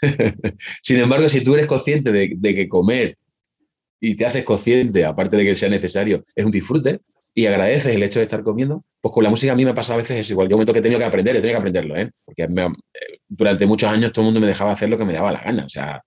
[0.82, 3.16] Sin embargo, si tú eres consciente de, que comer
[4.00, 7.00] y te haces consciente, aparte de que sea necesario, es un disfrute
[7.34, 9.94] y agradeces el hecho de estar comiendo, pues con la música a mí me pasa
[9.94, 10.48] a veces es igual.
[10.48, 12.10] Yo un momento que he tenido que aprender, he tenido que aprenderlo, ¿eh?
[12.24, 15.32] Porque eh, durante muchos años todo el mundo me dejaba hacer lo que me daba
[15.32, 15.64] la gana.
[15.64, 16.02] O sea,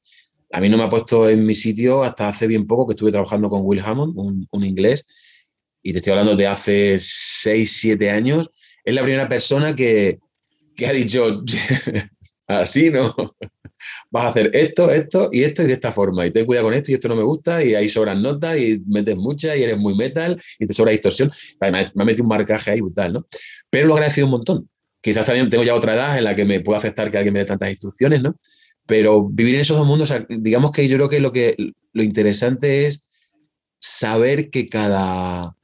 [0.51, 3.11] a mí no me ha puesto en mi sitio hasta hace bien poco que estuve
[3.11, 5.05] trabajando con Will Hammond, un, un inglés,
[5.83, 8.49] y te estoy hablando de hace 6, 7 años,
[8.83, 10.19] es la primera persona que,
[10.75, 11.43] que ha dicho,
[12.47, 13.15] así no,
[14.09, 16.73] vas a hacer esto, esto y esto y de esta forma, y ten cuidado con
[16.73, 19.77] esto y esto no me gusta, y ahí sobran notas y metes muchas y eres
[19.77, 21.31] muy metal y te sobra distorsión.
[21.59, 23.27] Me ha metido un marcaje ahí brutal, ¿no?
[23.69, 24.69] Pero lo he agradecido un montón.
[25.01, 27.39] Quizás también tengo ya otra edad en la que me puede afectar que alguien me
[27.39, 28.35] dé tantas instrucciones, ¿no?
[28.85, 31.55] Pero vivir en esos dos mundos, digamos que yo creo que lo, que
[31.93, 33.07] lo interesante es
[33.79, 35.55] saber que cada,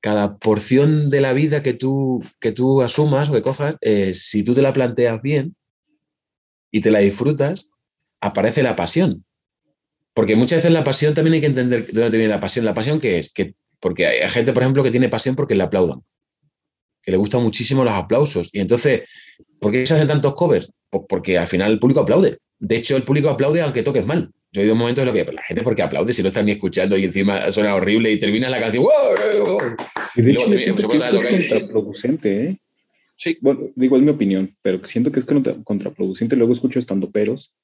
[0.00, 4.42] cada porción de la vida que tú, que tú asumas o que cojas, eh, si
[4.42, 5.54] tú te la planteas bien
[6.70, 7.70] y te la disfrutas,
[8.20, 9.24] aparece la pasión.
[10.14, 12.64] Porque muchas veces la pasión también hay que entender de dónde viene la pasión.
[12.64, 13.32] ¿La pasión qué es?
[13.32, 16.02] Que, porque hay gente, por ejemplo, que tiene pasión porque le aplaudan.
[17.02, 18.50] Que le gustan muchísimo los aplausos.
[18.52, 19.08] Y entonces,
[19.60, 20.72] ¿por qué se hacen tantos covers?
[20.88, 22.38] Pues porque al final el público aplaude.
[22.58, 24.32] De hecho, el público aplaude aunque toques mal.
[24.52, 26.46] Yo he oído momentos en los que pues, la gente porque aplaude si no están
[26.46, 28.84] ni escuchando y encima suena horrible y termina la canción.
[30.16, 32.58] Y de hecho, yo siento que eso es contraproducente, ¿eh?
[33.16, 33.38] Sí.
[33.40, 36.36] Bueno, digo, es mi opinión, pero siento que es contraproducente.
[36.36, 37.54] Luego escucho estando peros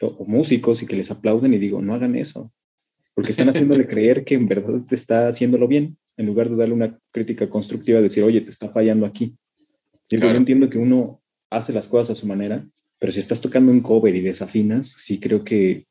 [0.00, 2.50] o, músicos y que les aplauden y digo, no hagan eso,
[3.14, 6.74] porque están haciéndole creer que en verdad te está haciéndolo bien, en lugar de darle
[6.74, 9.34] una crítica constructiva, decir, oye, te está fallando aquí.
[10.10, 11.20] Yo entiendo que uno
[11.50, 12.66] hace las cosas a su manera,
[12.98, 15.84] pero si estás tocando un cover y desafinas, sí creo que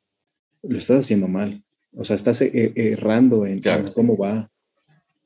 [0.67, 1.63] lo estás haciendo mal.
[1.93, 3.61] O sea, estás eh, eh, errando en,
[3.93, 4.49] cómo va.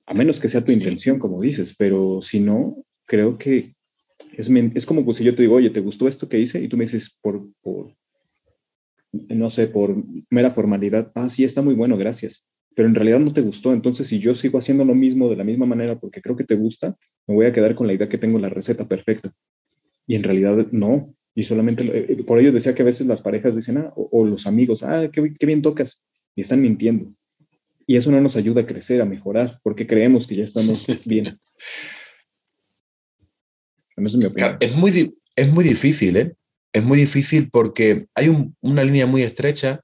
[0.06, 3.74] A menos que sea tu intención, como dices, pero si no, creo que
[4.34, 6.64] es, es como si yo te digo, oye, ¿te gustó esto que hice?
[6.64, 7.94] Y tú me dices, por, por,
[9.12, 9.96] no sé, por
[10.30, 12.48] mera formalidad, ah, sí, está muy bueno, gracias.
[12.76, 13.74] Pero en realidad no te gustó.
[13.74, 16.56] Entonces, si yo sigo haciendo lo mismo de la misma manera porque creo que te
[16.56, 16.96] gusta,
[17.28, 19.32] me voy a quedar con la idea que tengo la receta perfecta.
[20.08, 21.14] Y en realidad no.
[21.40, 24.46] Y solamente, eh, por ello decía que a veces las parejas dicen, ah, o, los
[24.46, 26.04] amigos, ah, qué, qué, bien tocas,
[26.36, 27.14] y están mintiendo.
[27.88, 31.40] Y eso no nos ayuda a crecer, a mejorar, porque creemos que ya estamos bien.
[33.96, 34.22] es, mi
[34.60, 36.36] es, muy, es muy difícil, ¿eh?
[36.74, 39.80] Es muy difícil porque hay una línea muy estrecha.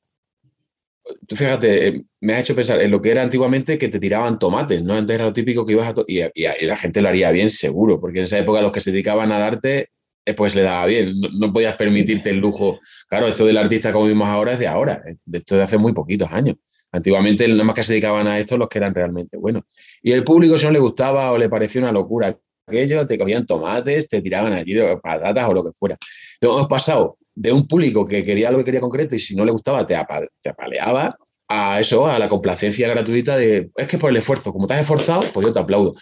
[1.26, 4.40] Tú fíjate, eh, me ha hecho pensar en lo que era antiguamente que te tiraban
[4.40, 4.94] tomates, ¿no?
[4.94, 6.04] Antes era lo típico que ibas a...
[6.06, 8.92] y, y, la gente lo haría bien seguro, porque en esa época los que se
[8.92, 9.92] dedicaban al arte
[10.34, 11.20] pues le daba bien.
[11.38, 12.80] No, podías permitirte el lujo.
[13.08, 15.78] Claro, esto del artista como vimos ahora es de ahora, eh, de esto de hace
[15.78, 16.56] muy poquitos años.
[16.92, 19.64] Antiguamente nada más que se dedicaban a esto los que eran realmente buenos.
[20.02, 23.46] Y el público si no le gustaba o le pareció una locura aquello, te cogían
[23.46, 25.98] tomates, te tiraban allí patatas o lo que fuera.
[26.42, 29.52] Hemos pasado de un público que quería lo que quería concreto y si no le
[29.52, 29.96] gustaba te,
[30.42, 31.16] te apaleaba
[31.48, 34.82] a eso, a la complacencia gratuita de, es que por el esfuerzo, como te has
[34.82, 35.94] esforzado, pues yo te aplaudo.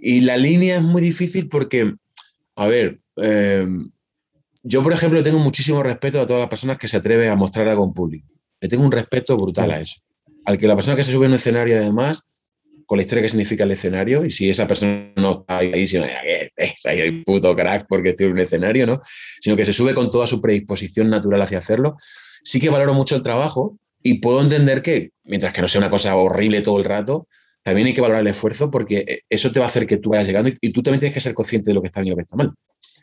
[0.00, 1.94] Y la línea es muy difícil porque,
[2.56, 3.66] a ver, eh,
[4.62, 7.68] yo, por ejemplo, tengo muchísimo respeto a todas las personas que se atreven a mostrar
[7.68, 8.28] algo en público.
[8.60, 9.96] Le tengo un respeto brutal a eso.
[10.44, 12.22] Al que la persona que se sube a un escenario, además,
[12.86, 16.86] con la historia que significa el escenario, y si esa persona no está ahí, es
[16.86, 19.00] ahí el puto crack porque estoy en un escenario, ¿no?
[19.40, 21.96] Sino que se sube con toda su predisposición natural hacia hacerlo,
[22.44, 25.90] sí que valoro mucho el trabajo y puedo entender que, mientras que no sea una
[25.90, 27.26] cosa horrible todo el rato,
[27.62, 30.26] también hay que valorar el esfuerzo porque eso te va a hacer que tú vayas
[30.26, 32.10] llegando y, y tú también tienes que ser consciente de lo que está bien y
[32.10, 32.52] lo que está mal.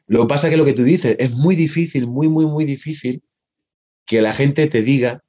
[0.10, 2.66] Lo que pasa es que lo que tú dices es muy difícil, muy, muy, muy
[2.66, 3.22] difícil
[4.08, 5.22] que la gente te diga,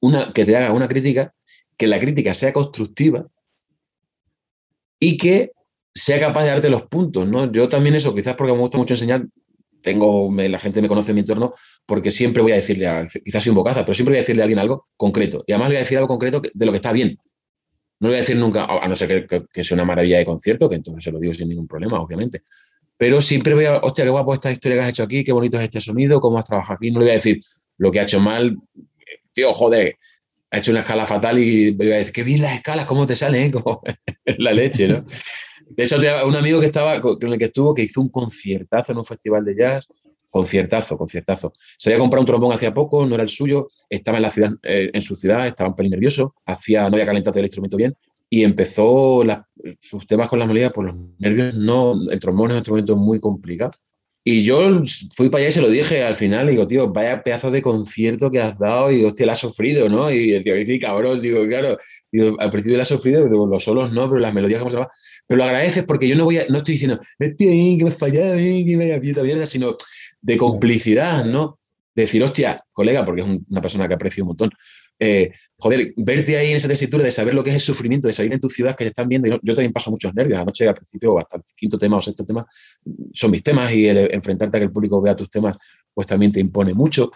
[0.00, 1.32] una, que te haga una crítica,
[1.76, 3.24] que la crítica sea constructiva
[4.98, 5.52] y que
[5.94, 7.50] sea capaz de darte los puntos, ¿no?
[7.52, 9.24] Yo también eso, quizás porque me gusta mucho enseñar,
[9.82, 11.54] tengo, la gente me conoce en mi entorno,
[11.86, 12.88] porque siempre voy a decirle,
[13.24, 15.44] quizás soy un pero siempre voy a decirle a alguien algo concreto.
[15.46, 17.16] Y además le voy a decir algo concreto de lo que está bien.
[18.00, 20.24] No le voy a decir nunca, a no ser que, que sea una maravilla de
[20.24, 22.42] concierto, que entonces se lo digo sin ningún problema, obviamente
[22.96, 25.58] pero siempre voy a, hostia, qué guapo esta historia que has hecho aquí, qué bonito
[25.58, 26.90] es este sonido, cómo has trabajado aquí.
[26.90, 27.40] No le voy a decir
[27.78, 28.56] lo que ha hecho mal,
[29.32, 29.96] tío, joder,
[30.50, 33.16] ha hecho una escala fatal y voy a decir, qué bien las escalas, cómo te
[33.16, 33.82] salen, como
[34.38, 35.04] la leche, ¿no?
[35.68, 38.98] De hecho, un amigo que estaba, con el que estuvo, que hizo un conciertazo en
[38.98, 39.88] un festival de jazz,
[40.30, 41.52] conciertazo, conciertazo.
[41.76, 44.50] Se había comprado un trombón hacía poco, no era el suyo, estaba en la ciudad,
[44.62, 47.94] eh, en su ciudad, estaba un pelín nervioso, hacía, no había calentado el instrumento bien,
[48.30, 49.24] y empezó
[49.80, 53.20] sus temas con las melodías, por los nervios, no, el trombón es un instrumento muy
[53.20, 53.72] complicado.
[54.24, 54.82] Y yo
[55.14, 57.62] fui para allá y se lo dije al final, y digo, tío, vaya pedazo de
[57.62, 60.10] concierto que has dado y hostia, la has sufrido, ¿no?
[60.10, 61.78] Y el tío, sí, cabrón, digo, claro,
[62.10, 64.78] digo, al principio la has sufrido, pero los solos no, pero las melodías, ¿cómo se
[64.78, 64.90] llama?
[65.28, 68.36] Pero lo agradeces porque yo no voy a, no estoy diciendo, ahí, que me fallado,
[68.36, 69.76] que me haya mierda, sino
[70.20, 71.60] de complicidad, ¿no?
[71.96, 74.50] decir, hostia, colega, porque es una persona que aprecio un montón,
[74.98, 78.14] eh, joder, verte ahí en esa tesitura de saber lo que es el sufrimiento, de
[78.14, 79.28] salir en tu ciudad que te están viendo.
[79.42, 80.38] Yo, también paso muchos nervios.
[80.38, 82.46] Anoche, al principio, hasta el quinto tema o sexto tema,
[83.12, 85.56] son mis temas y el enfrentarte a que el público vea tus temas,
[85.92, 87.12] pues también te impone mucho.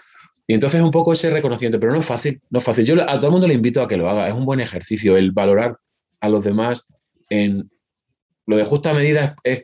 [0.46, 2.84] Y entonces un poco ese reconocimiento, pero no es fácil, no es fácil.
[2.84, 5.16] Yo a todo el mundo le invito a que lo haga, es un buen ejercicio
[5.16, 5.76] el valorar
[6.20, 6.82] a los demás
[7.28, 7.70] en
[8.46, 9.62] lo de justa medida es,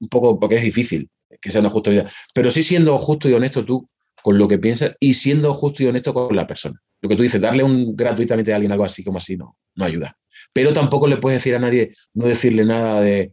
[0.00, 1.08] un poco porque es difícil
[1.40, 3.88] que sea una justa medida, pero sí siendo justo y honesto tú
[4.26, 6.82] con lo que piensas y siendo justo y honesto con la persona.
[7.00, 9.84] Lo que tú dices, darle un gratuitamente a alguien algo así como así no, no
[9.84, 10.18] ayuda.
[10.52, 13.32] Pero tampoco le puedes decir a nadie, no decirle nada de.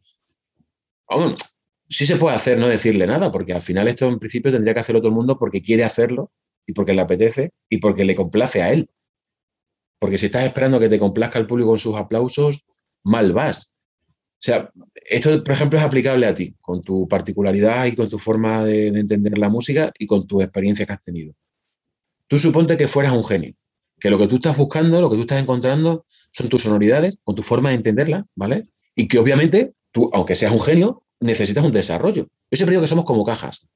[1.89, 4.81] sí se puede hacer, no decirle nada, porque al final esto en principio tendría que
[4.81, 6.31] hacerlo todo el mundo porque quiere hacerlo
[6.67, 8.87] y porque le apetece y porque le complace a él.
[9.97, 12.63] Porque si estás esperando que te complazca el público con sus aplausos,
[13.03, 13.72] mal vas.
[14.43, 14.69] O sea,
[15.05, 18.87] esto, por ejemplo, es aplicable a ti, con tu particularidad y con tu forma de,
[18.87, 21.33] entender la música y con tu experiencia que has tenido.
[22.27, 23.53] Tú suponte que fueras un genio,
[24.01, 27.35] que lo que tú estás buscando, lo que tú estás encontrando, son tus sonoridades, con
[27.35, 28.67] tu forma de entenderla, ¿vale?
[28.97, 32.23] Y que obviamente tú, aunque seas un genio, necesitas un desarrollo.
[32.51, 33.69] Yo siempre digo que somos como cajas.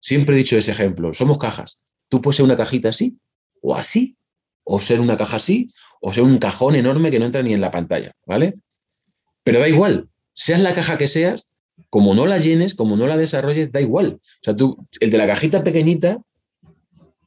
[0.00, 1.78] Siempre he dicho ese ejemplo, somos cajas.
[2.08, 3.18] Tú puedes ser una cajita así
[3.60, 4.16] o así,
[4.64, 7.60] o ser una caja así, o ser un cajón enorme que no entra ni en
[7.60, 8.54] la pantalla, ¿vale?
[9.48, 11.54] Pero da igual, seas la caja que seas,
[11.88, 14.20] como no la llenes, como no la desarrolles, da igual.
[14.20, 16.18] O sea, tú, el de la cajita pequeñita,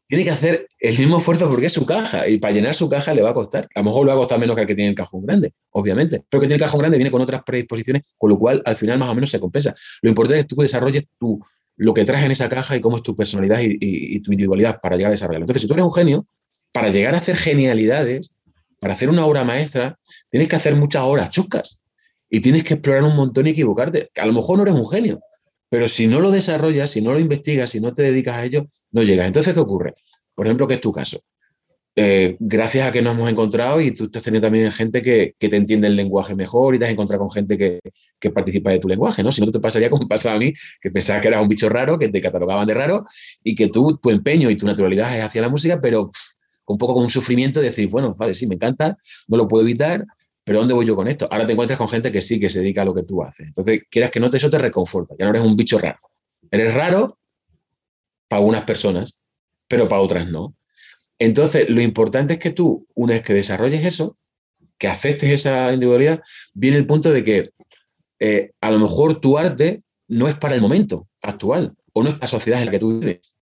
[0.06, 3.16] tiene que hacer el mismo esfuerzo porque es su caja y para llenar su caja
[3.16, 3.68] le va a costar.
[3.74, 5.52] A lo mejor le va a costar menos que el que tiene el cajón grande,
[5.72, 6.24] obviamente.
[6.30, 8.76] Pero el que tiene el cajón grande viene con otras predisposiciones, con lo cual al
[8.76, 9.74] final más o menos se compensa.
[10.04, 11.44] Lo importante es que tú desarrolles tu,
[11.78, 14.96] lo que traes en esa caja y cómo es tu personalidad y, tu individualidad para
[14.96, 15.46] llegar a desarrollarlo.
[15.46, 16.28] Entonces, si tú eres un genio,
[16.72, 18.36] para llegar a hacer genialidades,
[18.80, 19.98] para hacer una obra maestra,
[20.30, 21.82] tienes que hacer muchas horas chuscas
[22.32, 24.10] y tienes que explorar un montón y equivocarte.
[24.18, 25.20] A lo mejor no eres un genio,
[25.70, 28.68] pero si no lo desarrollas, si no lo investigas, si no te dedicas a ello,
[28.92, 29.28] no llegas.
[29.28, 29.94] Entonces, ¿qué ocurre?
[30.34, 31.20] Por ejemplo, ¿qué es tu caso?
[31.94, 35.56] Eh, gracias a que nos hemos encontrado y tú estás teniendo también gente que, te
[35.58, 39.24] entiende el lenguaje mejor y te has encontrado con gente que, participa de tu lenguaje,
[39.24, 39.32] ¿no?
[39.32, 41.68] Si no, te pasaría como me pasaba a mí, que pensabas que eras un bicho
[41.68, 43.06] raro, que te catalogaban de raro
[43.44, 46.10] y que tú, tu empeño y tu naturalidad es hacia la música, pero
[46.66, 49.64] un poco con un sufrimiento de decir, bueno, vale, sí, me encanta, no lo puedo
[49.64, 50.06] evitar,
[50.44, 51.28] pero ¿dónde voy yo con esto?
[51.32, 53.48] Ahora te encuentras con gente que sí, que se dedica a lo que tú haces.
[53.48, 56.00] Entonces, quieras que no te eso te reconforta, ya no eres un bicho raro.
[56.50, 57.20] Eres raro
[58.28, 59.20] para unas personas,
[59.68, 60.56] pero para otras no.
[61.20, 64.18] Entonces, lo importante es que tú, una vez que desarrolles eso,
[64.78, 66.22] que aceptes esa individualidad,
[66.54, 67.52] viene el punto de que
[68.20, 72.16] eh, a lo mejor tu arte no es para el momento actual o no es
[72.16, 73.36] para la sociedad en la que tú vives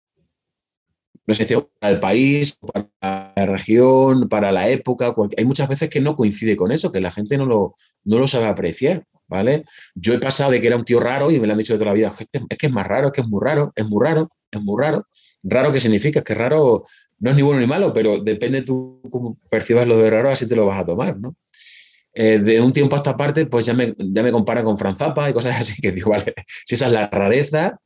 [1.29, 1.47] no sé,
[1.79, 5.15] para el país, para la región, para la época.
[5.37, 7.75] Hay muchas veces que no coincide con eso, que la gente no lo,
[8.05, 9.65] no lo sabe apreciar, ¿vale?
[9.95, 11.79] Yo he pasado de que era un tío raro y me lo han dicho de
[11.79, 14.05] toda la vida, es que es más raro, es que es muy raro, es muy
[14.05, 15.07] raro, es muy raro.
[15.43, 16.21] ¿Raro qué significa?
[16.21, 16.85] Es que raro
[17.21, 20.49] no es ni bueno ni malo, pero depende tú cómo percibas lo de raro, así
[20.49, 21.37] te lo vas a tomar, ¿no?
[22.15, 24.99] Eh, de un tiempo a esta parte, pues ya me, ya me compara con Franz
[24.99, 26.35] Zappa y cosas así, que digo, vale,
[26.67, 27.79] si esa es la rareza,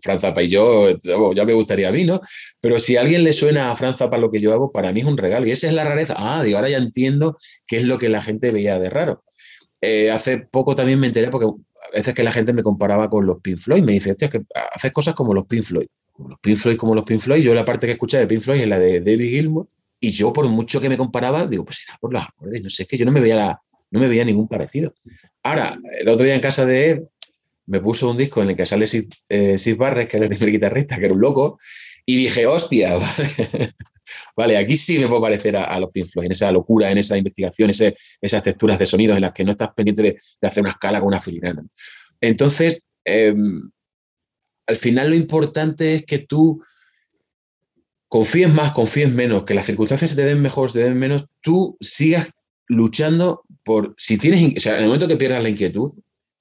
[0.00, 0.96] Franz Zappa y yo,
[1.34, 2.20] ya me gustaría a mí, ¿no?
[2.60, 5.00] Pero si a alguien le suena a Franz Zappa lo que yo hago, para mí
[5.00, 5.46] es un regalo.
[5.46, 6.14] Y esa es la rareza.
[6.16, 9.22] Ah, digo, ahora ya entiendo qué es lo que la gente veía de raro.
[9.80, 13.26] Eh, hace poco también me enteré, porque a veces que la gente me comparaba con
[13.26, 14.42] los Pink Floyd, me dice, hostia, que
[14.74, 15.86] haces cosas como los Pink Floyd.
[16.12, 17.42] Como los Pink Floyd, como los Pink Floyd.
[17.42, 19.68] Yo la parte que escuché de Pink Floyd es la de David Gilmour.
[20.00, 22.62] Y yo, por mucho que me comparaba, digo, pues era por los acordes.
[22.62, 23.60] No sé, es que yo no me veía,
[23.90, 24.94] no me veía ningún parecido.
[25.42, 27.06] Ahora, el otro día en casa de
[27.66, 30.50] me puso un disco en el que sale Sid, eh, Barres, que era el primer
[30.50, 31.58] guitarrista, que era un loco,
[32.04, 32.94] y dije, hostia,
[34.36, 37.16] vale, aquí sí me puedo parecer a, los Pink Floyd, en esa locura, en esa
[37.16, 40.98] investigación, esas texturas de sonidos en las que no estás pendiente de, hacer una escala
[40.98, 41.64] con una filigrana.
[42.20, 43.70] Entonces, em,
[44.66, 46.62] al final lo importante es que tú
[48.08, 51.26] confíes más, confíes menos, que las circunstancias se te den mejor, se te den menos,
[51.40, 52.28] tú sigas
[52.66, 55.92] luchando por, si tienes, o sea, en el momento que pierdas la inquietud,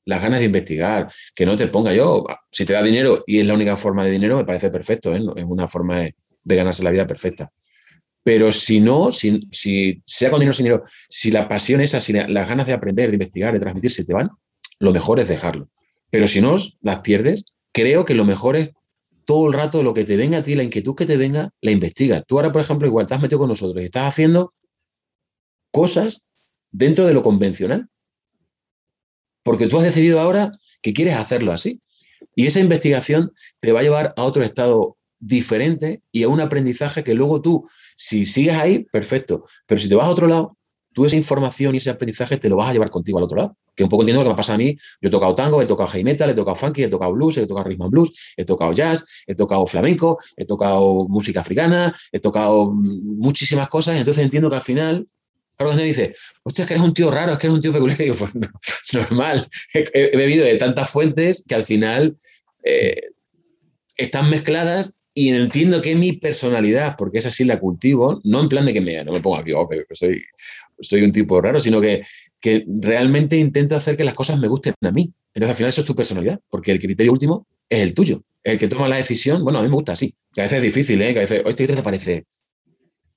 [0.06, 3.46] las ganas de investigar, que no te ponga yo, si te da dinero y es
[3.46, 5.22] la única forma de dinero, me parece perfecto, ¿eh?
[5.36, 7.52] es una forma de, ganarse la vida perfecta.
[8.24, 12.14] Pero si no, si, sea con dinero o sin dinero, si la pasión esa, si
[12.14, 14.30] las ganas de aprender, de investigar, de transmitir se te van,
[14.80, 15.70] lo mejor es dejarlo.
[16.10, 18.72] Pero si no las pierdes, creo que lo mejor es
[19.26, 21.72] todo el rato lo que te venga a ti, la inquietud que te venga, la
[21.72, 22.24] investigas.
[22.28, 24.54] Tú ahora, por ejemplo, igual te has metido con nosotros y estás haciendo
[25.72, 26.26] cosas
[26.72, 27.88] dentro de lo convencional
[29.44, 31.82] porque tú has decidido ahora que quieres hacerlo así.
[32.36, 37.04] Y esa investigación te va a llevar a otro estado diferente y a un aprendizaje
[37.04, 39.46] que luego tú, si sigues ahí, perfecto.
[39.68, 40.58] Pero si te vas a otro lado,
[40.94, 43.58] tú esa información y ese aprendizaje te lo vas a llevar contigo al otro lado.
[43.76, 44.76] Que un poco entiendo lo que me pasa a mí.
[45.02, 47.48] Yo he tocado tango, he tocado heavy metal, he tocado funky, he tocado blues, he
[47.48, 52.20] tocado rhythm and blues, he tocado jazz, he tocado flamenco, he tocado música africana, he
[52.20, 53.98] tocado muchísimas cosas.
[53.98, 55.08] Entonces entiendo que al final
[55.62, 57.72] Carlos me dice, hostia, es que eres un tío raro, es que eres un tío
[57.72, 58.02] peculiar.
[58.02, 58.32] Y digo, pues
[58.94, 59.48] normal.
[59.74, 62.18] He, bebido de tantas fuentes que al final
[62.64, 63.10] eh,
[63.96, 68.66] están mezcladas y entiendo que mi personalidad, porque es así la cultivo, no en plan
[68.66, 70.24] de que me, no me ponga aquí, oh, que soy,
[70.80, 72.04] soy un tipo raro, sino que,
[72.40, 75.14] que realmente intento hacer que las cosas me gusten a mí.
[75.34, 78.24] Entonces, al final, eso es tu personalidad, porque el criterio último es el tuyo.
[78.44, 80.16] El que toma la decisión, bueno, a mí me gusta así.
[80.34, 81.14] Que a veces es difícil, ¿eh?
[81.14, 82.26] Que a veces, oye, ¿qué te parece?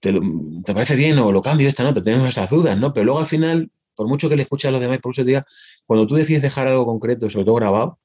[0.05, 2.03] ¿Te, ¿Te, parece bien o lo cambio esta nota?
[2.03, 2.93] Tenemos esas dudas, ¿no?
[2.93, 5.43] Pero luego al final, por mucho que le escuche a los demás, por eso te
[5.87, 7.99] cuando tú decides dejar algo concreto, sobre todo grabado,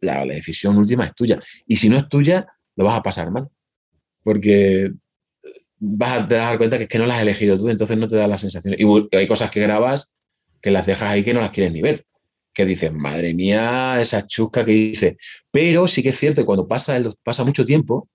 [0.00, 1.38] la, decisión última es tuya.
[1.66, 2.46] Y si no es tuya,
[2.76, 3.48] lo vas a pasar mal.
[4.22, 4.92] Porque
[5.78, 8.08] vas a te dar cuenta que es que no las has elegido tú, entonces no
[8.08, 8.74] te da la sensación.
[8.78, 10.10] Y hay cosas que grabas
[10.62, 12.06] que las dejas ahí que no las quieres ni ver.
[12.54, 15.18] Que dices, madre mía, esa chusca que dice.
[15.50, 18.08] Pero sí que es cierto que cuando pasa, pasa mucho tiempo,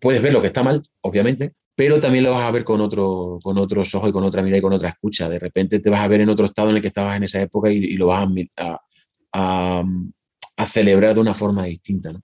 [0.00, 3.38] puedes ver lo que está mal, obviamente, pero también lo vas a ver con, otro,
[3.42, 5.28] con otros ojos y con otra mirada y con otra escucha.
[5.28, 7.40] De repente te vas a ver en otro estado en el que estabas en esa
[7.40, 8.80] época y, lo vas a,
[9.32, 9.84] a,
[10.56, 12.12] a, celebrar de una forma distinta.
[12.12, 12.20] ¿no?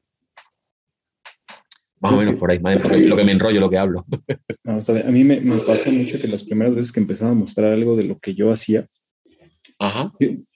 [2.00, 4.04] Más o menos por ahí, lo que me enrollo, lo que hablo.
[4.64, 7.96] a mí me, me, pasa mucho que las primeras veces que empezaba a mostrar algo
[7.96, 8.86] de lo que yo hacía,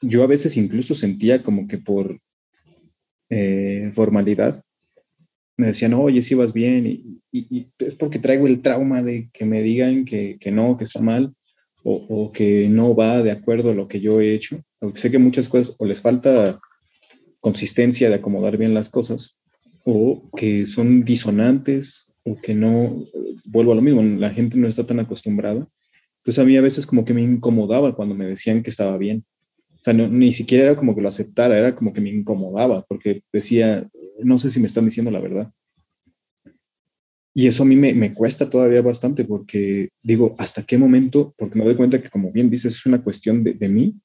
[0.03, 2.21] Yo, a veces incluso sentía como que por
[3.31, 4.63] eh, formalidad
[5.63, 9.63] me decían, oye, si vas bien, y, es porque traigo el trauma de que me
[9.63, 11.33] digan que, que no, que está mal,
[11.85, 14.61] o, o, que no va de acuerdo a lo que yo he hecho.
[14.81, 16.59] Aunque sé que muchas cosas o les falta
[17.39, 19.41] consistencia de acomodar bien las cosas,
[19.85, 23.05] o que son disonantes o que no,
[23.45, 25.67] vuelvo a lo mismo, la gente no está tan acostumbrada.
[26.19, 29.25] Entonces a mí a veces como que me incomodaba cuando me decían que estaba bien.
[29.75, 33.23] O sea, ni siquiera era como que lo aceptara, era como que me incomodaba porque
[33.33, 33.89] decía,
[34.23, 35.53] no sé si me están diciendo la verdad.
[37.35, 41.35] Y eso a mí me, cuesta todavía bastante porque digo, ¿hasta qué momento?
[41.39, 43.99] Porque me doy cuenta que como bien dices, es una cuestión de, mí,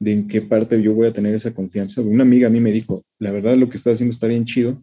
[0.00, 2.00] de en qué parte yo voy a tener esa confianza.
[2.00, 4.82] Una amiga a mí me dijo, la verdad lo que estás haciendo está bien chido,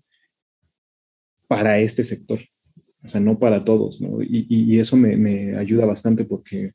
[1.48, 2.40] para este sector,
[3.04, 4.20] o sea, no para todos, ¿no?
[4.22, 6.72] Y, eso me, ayuda bastante porque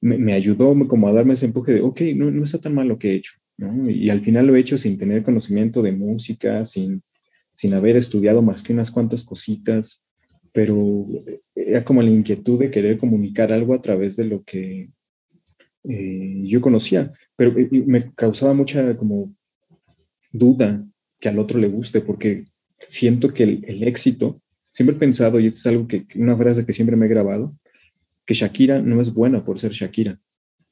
[0.00, 2.86] me, me, ayudó como a darme ese empuje de, ok, no, no está tan mal
[2.86, 3.88] lo que he hecho, ¿no?
[3.90, 7.02] Y al final lo he hecho sin tener conocimiento de música, sin,
[7.54, 10.04] sin haber estudiado más que unas cuantas cositas,
[10.52, 11.06] pero
[11.54, 14.90] era como la inquietud de querer comunicar algo a través de lo que
[15.84, 17.54] eh, yo conocía, pero
[17.86, 19.34] me causaba mucha como
[20.32, 20.84] duda
[21.20, 22.46] que al otro le guste, porque
[22.80, 24.40] siento que el, éxito,
[24.72, 27.56] siempre he pensado, y esto es algo que, una frase que siempre me he grabado,
[28.26, 30.18] que Shakira no es buena por ser Shakira.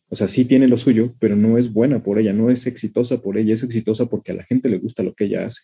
[0.08, 3.22] O sea, sí tiene lo suyo, pero no es buena por ella, no es exitosa
[3.22, 5.62] por ella, es exitosa porque a la gente le gusta lo que ella hace.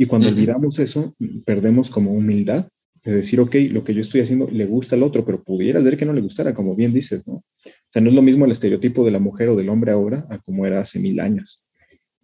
[0.00, 2.68] Y cuando olvidamos eso, perdemos como humildad
[3.02, 5.96] de decir, ok, lo que yo estoy haciendo le gusta al otro, pero pudiera ser
[5.96, 7.34] que no le gustara, como bien dices, ¿no?
[7.34, 10.24] O sea, no es lo mismo el estereotipo de la mujer o del hombre ahora
[10.30, 11.64] a como era hace mil años.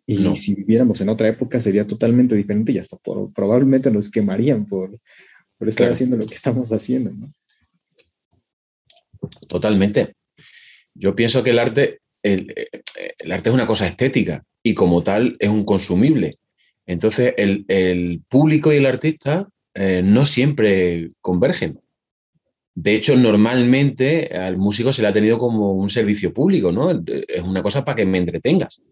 [0.07, 2.97] Y si viviéramos en otra época sería totalmente diferente y hasta
[3.35, 5.01] probablemente nos quemarían por,
[5.59, 7.11] por estar haciendo lo que estamos haciendo.
[7.11, 7.33] ¿no?
[9.49, 10.15] Totalmente.
[10.95, 12.55] Yo pienso que el arte, el,
[13.19, 16.39] el, arte es una cosa estética y como tal es un consumible.
[16.87, 21.81] Entonces el, el público y el artista eh, no siempre convergen.
[22.77, 26.91] De hecho, normalmente al músico se le ha tenido como un servicio público, ¿no?
[26.91, 28.83] Es una cosa para que me entretengas.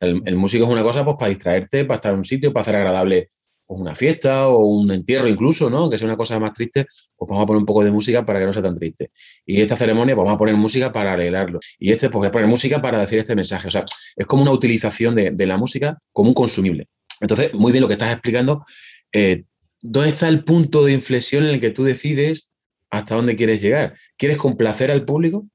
[0.00, 2.76] El, músico es una cosa pues, para distraerte, para estar en un sitio, para hacer
[2.76, 3.28] agradable
[3.68, 5.90] una fiesta o un entierro incluso, ¿no?
[5.90, 8.40] Que sea una cosa más triste, pues vamos a poner un poco de música para
[8.40, 9.10] que no sea tan triste.
[9.44, 11.60] Y esta ceremonia, pues vamos a poner música para alegrarlo.
[11.78, 13.68] Y este, pues voy a poner música para decir este mensaje.
[13.68, 13.84] O sea,
[14.16, 16.88] es como una utilización de, de la música como un consumible.
[17.20, 18.64] Entonces, muy bien lo que estás explicando.
[19.12, 19.44] Eh,
[19.80, 22.52] ¿Dónde está el punto de inflexión en el que tú decides
[22.90, 23.94] hasta dónde quieres llegar?
[24.16, 25.46] ¿Quieres complacer al público?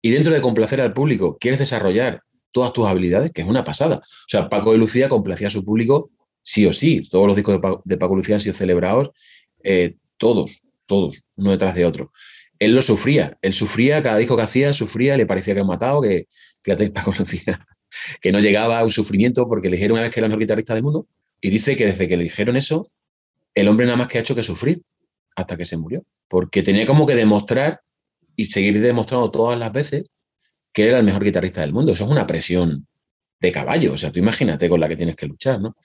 [0.00, 3.96] Y dentro de complacer al público, ¿quieres desarrollar todas tus habilidades, que es una pasada.
[3.96, 6.10] O sea, Paco de Lucía complacía a su público
[6.48, 7.02] sí o sí.
[7.10, 9.10] Todos los discos de Paco de, Lucía han sido celebrados,
[9.62, 12.10] eh, todos, todos, uno detrás de otro.
[12.58, 16.00] Él lo sufría, él sufría, cada disco que hacía sufría, le parecía que era matado,
[16.00, 16.26] que,
[16.62, 17.58] fíjate, Paco Lucía,
[18.22, 20.40] que no llegaba a un sufrimiento porque le dijeron una vez que era el mejor
[20.40, 21.06] guitarrista del mundo
[21.40, 22.90] y dice que desde que le dijeron eso,
[23.54, 24.82] el hombre nada más que ha hecho que sufrir
[25.36, 27.82] hasta que se murió, porque tenía como que demostrar
[28.36, 30.06] y seguir demostrando todas las veces
[30.72, 31.92] que era el mejor guitarrista del mundo.
[31.92, 32.86] Eso es una presión
[33.38, 33.92] de caballo.
[33.92, 35.76] O sea, tú imagínate con la que tienes que luchar, ¿no?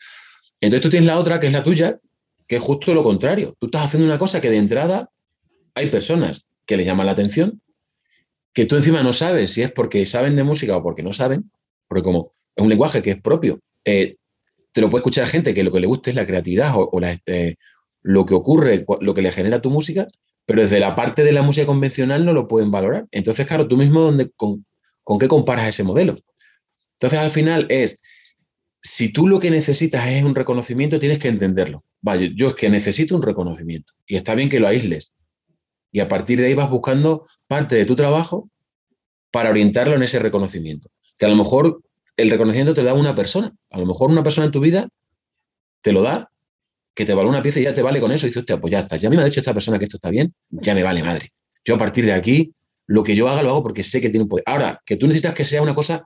[0.65, 1.99] Entonces tú tienes la otra, que es la tuya,
[2.47, 3.53] que es justo lo contrario.
[3.59, 5.09] Tú estás haciendo una cosa que de entrada
[5.75, 7.61] hay personas que le llaman la atención,
[8.53, 11.51] que tú encima no sabes si es porque saben de música o porque no saben,
[11.89, 14.15] porque como es un lenguaje que es propio, eh,
[14.71, 16.89] te lo puede escuchar gente que lo que le guste es la creatividad o,
[17.25, 17.55] eh,
[18.01, 20.07] lo que ocurre, lo que le genera tu música,
[20.45, 23.05] pero desde la parte de la música convencional no lo pueden valorar.
[23.11, 24.65] Entonces, claro, tú mismo donde, con,
[25.03, 26.15] ¿con qué comparas ese modelo?
[26.93, 28.01] Entonces, al final es,
[28.83, 31.85] si tú lo que necesitas es un reconocimiento, tienes que entenderlo.
[32.01, 35.13] Vaya, yo es que necesito un reconocimiento y está bien que lo aísles.
[35.91, 38.49] Y a partir de ahí vas buscando parte de tu trabajo
[39.31, 40.89] para orientarlo en ese reconocimiento.
[41.17, 41.81] Que a lo mejor
[42.17, 43.55] el reconocimiento te da una persona.
[43.69, 44.89] A lo mejor una persona en tu vida
[45.81, 46.29] te lo da,
[46.93, 48.25] que te vale una pieza y ya te vale con eso.
[48.25, 48.85] Y dices, hostia, pues ya.
[48.97, 51.31] Ya me ha dicho esta persona que esto está bien, ya me vale madre.
[51.63, 52.53] Yo a partir de aquí,
[52.87, 54.43] lo que yo haga lo hago porque sé que tiene un poder.
[54.45, 56.03] Ahora, que tú necesitas que sea una cosa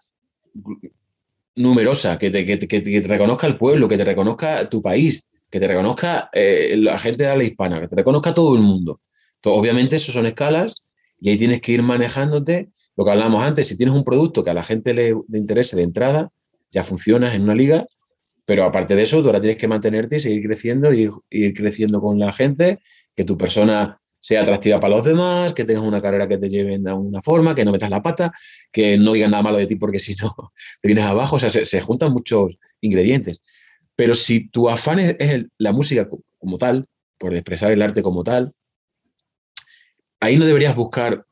[1.57, 6.75] numerosa, que te, reconozca el pueblo, que te reconozca tu país, que te reconozca eh,
[6.77, 9.01] la gente de la hispana, que te reconozca todo el mundo.
[9.43, 10.83] obviamente, eso son escalas
[11.19, 12.69] y ahí tienes que ir manejándote.
[12.95, 15.83] Lo que hablábamos antes, si tienes un producto que a la gente le, interese de
[15.83, 16.31] entrada,
[16.71, 17.85] ya funcionas en una liga,
[18.45, 22.01] pero aparte de eso, tú ahora tienes que mantenerte y seguir creciendo y ir creciendo
[22.01, 22.79] con la gente,
[23.15, 26.77] que tu persona sea atractiva para los demás, que tengas una carrera que te lleve
[26.77, 28.33] de una forma, que no metas la pata,
[28.73, 30.51] que no digan nada malo de ti porque si no
[30.81, 31.37] te vienes abajo.
[31.37, 33.41] O sea, se, juntan muchos ingredientes.
[33.95, 36.09] Pero si tu afán es, la música
[36.39, 38.53] como tal, por expresar el arte como tal,
[40.19, 41.25] ahí no deberías buscar,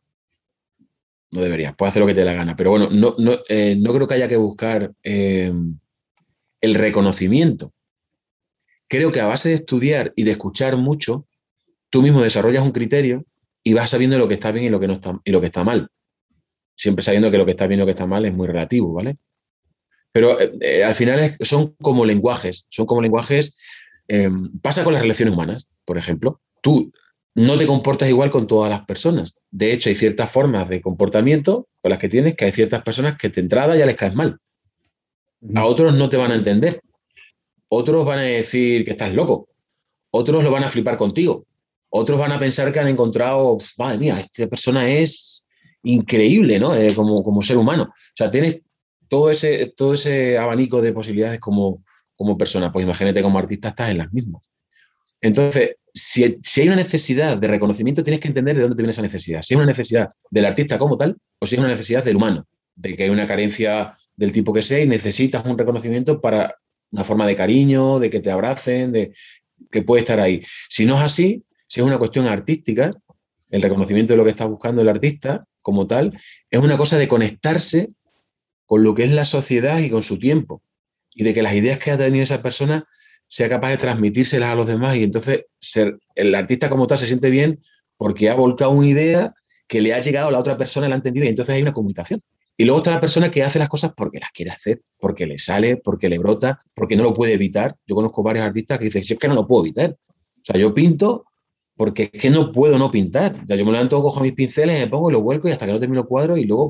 [1.31, 3.77] no deberías, puedes hacer lo que te dé la gana, pero bueno, no, no, eh,
[3.83, 5.51] creo que haya que buscar eh,
[6.61, 7.73] el reconocimiento.
[8.87, 11.27] Creo que a base de estudiar y de escuchar mucho,
[11.95, 13.23] tú mismo desarrollas un criterio
[13.63, 15.45] y vas sabiendo lo que está bien y lo que, no está, y lo que
[15.45, 15.87] está mal.
[16.75, 18.91] Siempre sabiendo que lo que está bien y lo que está mal es muy relativo,
[18.91, 19.15] ¿vale?
[20.11, 23.55] Pero eh, eh, al final son como lenguajes, son como lenguajes.
[24.09, 26.41] Em, pasa con las relaciones humanas, por ejemplo.
[26.61, 26.91] Tú
[27.33, 29.39] no te comportas igual con todas las personas.
[29.49, 33.15] De hecho, hay ciertas formas de comportamiento con las que tienes que hay ciertas personas
[33.15, 34.37] que de entrada ya les caes mal.
[35.55, 36.81] A otros no te van a entender.
[37.69, 39.47] Otros van a decir que estás loco.
[40.11, 41.45] Otros lo van a flipar contigo.
[41.97, 45.47] Otros van a pensar que han encontrado, madre mía, esta persona es
[45.83, 46.75] increíble, ¿no?
[46.75, 47.83] Eh, como, como ser humano.
[47.83, 48.59] O sea, tienes
[49.07, 51.85] todo ese, todo ese abanico de posibilidades como,
[52.17, 52.69] como persona.
[52.69, 54.51] Pues imagínate como artista estás en las mismas.
[55.21, 58.91] Entonces, si, si, hay una necesidad de reconocimiento, tienes que entender de dónde te viene
[58.91, 59.41] esa necesidad.
[59.41, 62.45] Si es una necesidad del artista como tal, o si es una necesidad del humano,
[62.75, 66.57] de que hay una carencia del tipo que sea y necesitas un reconocimiento para
[66.91, 69.13] una forma de cariño, de que te abracen, de
[69.71, 70.41] que puede estar ahí.
[70.67, 72.91] Si no es así, si es una cuestión artística,
[73.49, 76.17] el reconocimiento de lo que está buscando el artista como tal,
[76.49, 77.87] es una cosa de conectarse
[78.65, 80.61] con lo que es la sociedad y con su tiempo.
[81.13, 82.83] Y de que las ideas que ha tenido esa persona
[83.27, 84.97] sea capaz de transmitírselas a los demás.
[84.97, 87.61] Y entonces ser, el artista como tal se siente bien
[87.97, 89.33] porque ha volcado una idea
[89.67, 91.73] que le ha llegado a la otra persona, la ha entendido y entonces hay una
[91.73, 92.21] comunicación.
[92.57, 95.37] Y luego está la persona que hace las cosas porque las quiere hacer, porque le
[95.39, 97.75] sale, porque le brota, porque no lo puede evitar.
[97.85, 99.91] Yo conozco varios artistas que dicen, si es que no lo puedo evitar.
[99.91, 101.25] O sea, yo pinto
[101.75, 103.33] porque es que no puedo no pintar.
[103.47, 105.79] Yo me levanto, cojo mis pinceles, me pongo y lo vuelco y hasta que no
[105.79, 106.69] termino el cuadro y luego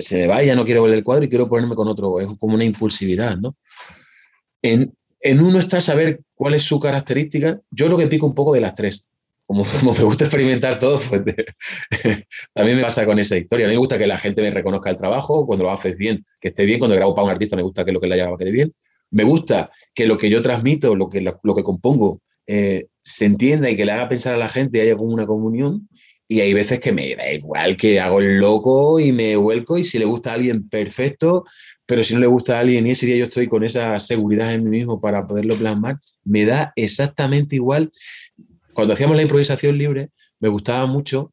[0.00, 2.20] se me va, ya no quiero volver el cuadro y quiero ponerme con otro.
[2.20, 3.56] Es como una impulsividad, ¿no?
[4.62, 4.94] En,
[5.40, 7.60] uno está saber cuál es su característica.
[7.70, 9.06] Yo lo que pico un poco de las tres.
[9.46, 11.24] Como, como me gusta experimentar todo, pues
[12.54, 13.66] también me pasa con esa historia.
[13.66, 16.24] A mí me gusta que la gente me reconozca el trabajo, cuando lo haces bien,
[16.40, 16.78] que esté bien.
[16.78, 18.72] Cuando grabo para un artista me gusta que lo que le haya quede bien.
[19.10, 23.70] Me gusta que lo que yo transmito, lo que, lo que compongo, eh, se entienda
[23.70, 25.88] y que le haga pensar a la gente haya como una comunión.
[26.30, 29.84] Y hay veces que me da igual que hago el loco y me vuelco y
[29.84, 31.44] si le gusta a alguien, perfecto,
[31.86, 34.52] pero si no le gusta a alguien y ese día yo estoy con esa seguridad
[34.52, 37.90] en mí mismo para poderlo plasmar, me da exactamente igual.
[38.74, 41.32] Cuando hacíamos la improvisación libre, me gustaba mucho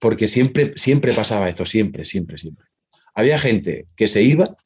[0.00, 2.66] porque siempre, siempre pasaba esto, siempre, siempre, siempre.
[3.14, 4.56] Había gente que se iba,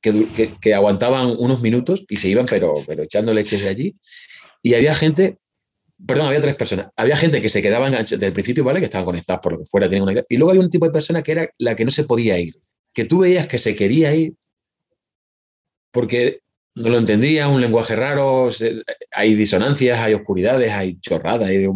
[0.00, 3.96] que, que, aguantaban unos minutos y se iban, pero, pero echando leches de allí,
[4.62, 5.38] y había gente,
[6.06, 6.88] perdón, había tres personas.
[6.96, 8.80] Había gente que se quedaba enganchada desde el principio, ¿vale?
[8.80, 10.24] Que estaban conectadas por lo que fuera, tenían una.
[10.28, 12.56] Y luego había un tipo de persona que era la que no se podía ir.
[12.92, 14.34] Que tú veías que se quería ir
[15.92, 16.40] porque
[16.74, 18.48] no lo entendía, un lenguaje raro,
[19.12, 21.66] hay disonancias, hay oscuridades, hay chorradas, hay,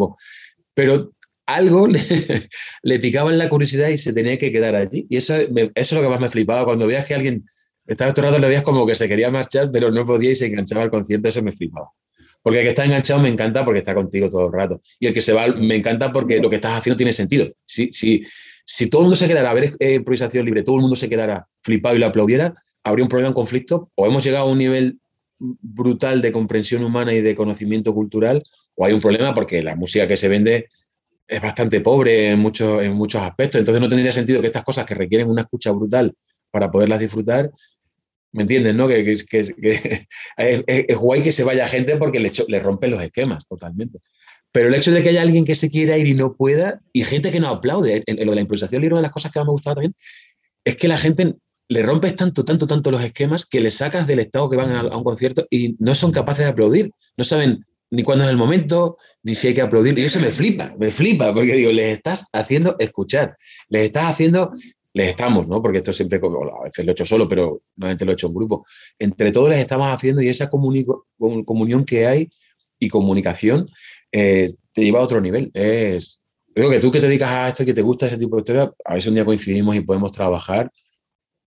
[0.73, 1.13] pero
[1.47, 1.89] algo
[2.83, 5.07] le, picaba en la curiosidad y se tenía que quedar allí.
[5.09, 6.65] Y eso, eso es lo que más me flipaba.
[6.65, 7.45] Cuando veías que alguien
[7.87, 10.37] estaba todo el rato, le veías como que se quería marchar, pero no podía y
[10.37, 11.91] se enganchaba al concierto, eso me flipaba.
[12.45, 14.83] Porque el que está enganchado me encanta porque está contigo todo el rato.
[15.01, 17.51] Y el que se va me encanta porque lo que estás haciendo tiene sentido.
[17.65, 20.95] Si, si, todo el mundo se quedara a ver eh, improvisación libre, todo el mundo
[20.95, 24.51] se quedara flipado y lo aplaudiera, habría un problema, un conflicto, o hemos llegado a
[24.51, 24.99] un nivel
[25.39, 28.43] brutal de comprensión humana y de conocimiento cultural,
[28.75, 30.69] o hay un problema porque la música que se vende
[31.27, 33.59] es bastante pobre en en muchos aspectos.
[33.59, 36.15] Entonces no tendría sentido que estas cosas que requieren una escucha brutal
[36.51, 37.51] para poderlas disfrutar
[38.35, 38.75] ¿Me entiendes?
[38.75, 38.89] ¿no?
[38.89, 40.07] Que, que,
[40.37, 44.01] es, guay que se vaya gente porque le, rompen los esquemas totalmente.
[44.51, 47.05] Pero el hecho de que haya alguien que se quiera ir y no pueda, y
[47.05, 49.39] gente que no aplaude, en, lo de la improvisación libre, una de las cosas que
[49.39, 49.95] más me gustaba también,
[50.65, 51.35] es que la gente
[51.69, 54.97] le rompes tanto, tanto, tanto los esquemas que le sacas del estado que van a,
[54.97, 56.91] un concierto y no son capaces de aplaudir.
[57.17, 59.97] No saben ni cuándo es el momento, ni si hay que aplaudir.
[59.97, 63.37] Y eso me flipa, me flipa, porque digo, les estás haciendo escuchar,
[63.69, 64.53] les estás haciendo,
[64.95, 65.61] les estamos, ¿no?
[65.61, 68.35] Porque esto siempre, a veces lo he hecho solo, pero normalmente lo he hecho en
[68.35, 68.65] grupo.
[68.99, 72.31] Entre todos les estamos haciendo y esa comunión que hay
[72.79, 73.69] y comunicación
[74.13, 75.51] eh, te lleva a otro nivel.
[75.53, 76.25] Es,
[76.55, 78.43] digo que tú que te dedicas a esto y que te gusta ese tipo de
[78.43, 80.71] historia, a si un día coincidimos y podemos trabajar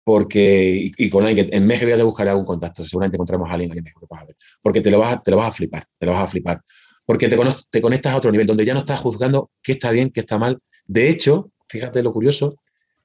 [0.03, 3.71] porque, y, con alguien, en México voy a buscar algún contacto, seguramente encontramos a alguien
[3.71, 5.85] en México vas a ver, porque te lo vas a, te lo vas a flipar,
[5.97, 6.61] te lo vas a flipar,
[7.05, 7.37] porque te,
[7.69, 10.39] te conectas a otro nivel, donde ya no estás juzgando qué está bien, qué está
[10.39, 10.59] mal.
[10.85, 12.49] De hecho, fíjate lo curioso,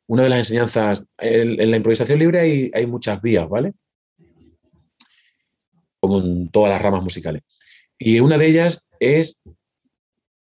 [0.09, 3.72] una de las enseñanzas, en, la improvisación libre hay, muchas vías, ¿vale?
[6.00, 7.42] Como en todas las ramas musicales.
[7.98, 9.40] Y una de ellas es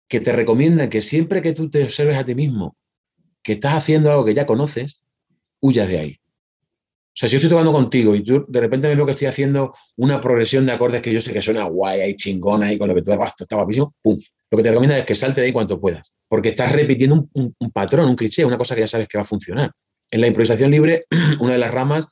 [0.09, 2.77] que te recomienda que siempre que tú te observes a ti mismo
[3.43, 5.05] que estás haciendo algo que ya conoces,
[5.61, 6.19] huyas de ahí.
[7.13, 9.27] O sea, si yo estoy tocando contigo y tú de repente me veo que estoy
[9.27, 12.89] haciendo una progresión de acordes que yo sé que suena guay y chingona y con
[12.89, 14.19] lo que tú hagas, está guapísimo, ¡pum!
[14.53, 17.71] Lo que te recomienda es que salte de ahí cuanto puedas, porque estás repitiendo un,
[17.73, 19.73] patrón, un cliché, una cosa que ya sabes que va a funcionar.
[20.11, 21.07] En la improvisación libre,
[21.41, 22.07] una de las ramas,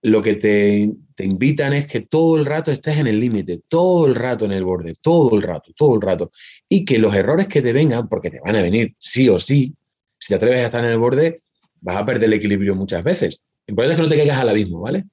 [0.00, 4.06] lo que te, te invitan es que todo el rato estés en el límite, todo
[4.06, 6.30] el rato en el borde, todo el rato, todo el rato.
[6.70, 9.74] Y que los errores que te vengan, porque te van a venir sí o sí,
[10.18, 11.42] si te atreves a estar en el borde,
[11.82, 13.44] vas a perder el equilibrio muchas veces.
[13.66, 15.04] Lo importante es que no te caigas al abismo, ¿vale?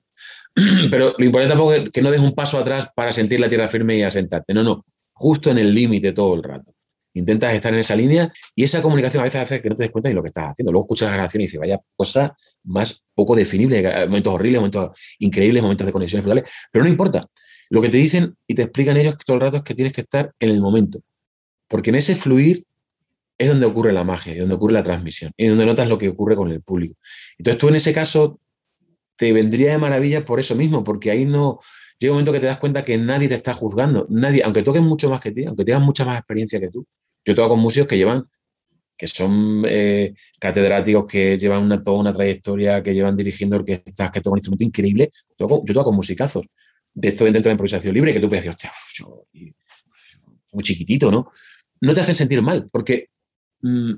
[0.89, 3.67] Pero lo importante tampoco es que no des un paso atrás para sentir la tierra
[3.67, 4.53] firme y asentarte.
[4.53, 4.85] No, no,
[5.21, 6.73] justo en el límite todo el rato.
[7.13, 9.91] Intentas estar en esa línea y esa comunicación a veces hace que no te des
[9.91, 10.71] cuenta de lo que estás haciendo.
[10.71, 15.61] Luego escuchas la grabación y dices, vaya cosa más poco definible, momentos horribles, momentos increíbles,
[15.61, 16.25] momentos de conexiones
[16.71, 17.27] pero no importa.
[17.69, 20.01] Lo que te dicen y te explican ellos todo el rato es que tienes que
[20.01, 20.99] estar en el momento.
[21.67, 22.65] Porque en ese fluir
[23.37, 26.09] es donde ocurre la magia, y donde ocurre la transmisión, y donde notas lo que
[26.09, 26.95] ocurre con el público.
[27.37, 28.39] Entonces tú en ese caso
[29.15, 31.59] te vendría de maravilla por eso mismo, porque ahí no
[32.01, 34.81] llega un momento que te das cuenta que nadie te está juzgando, nadie, aunque toques
[34.81, 36.85] mucho más que ti, aunque tengas mucha más experiencia que tú.
[37.23, 38.25] Yo toco con músicos que llevan,
[38.97, 44.19] que son eh, catedráticos, que llevan una, toda una trayectoria, que llevan dirigiendo orquestas, que
[44.19, 45.11] tocan un instrumento increíble.
[45.37, 46.47] yo toco con musicazos
[46.93, 49.25] de esto dentro de la improvisación libre, que tú puedes decir, hostia, yo,
[50.53, 51.31] muy chiquitito, ¿no?
[51.79, 53.07] No te hacen sentir mal, porque
[53.61, 53.93] Mm,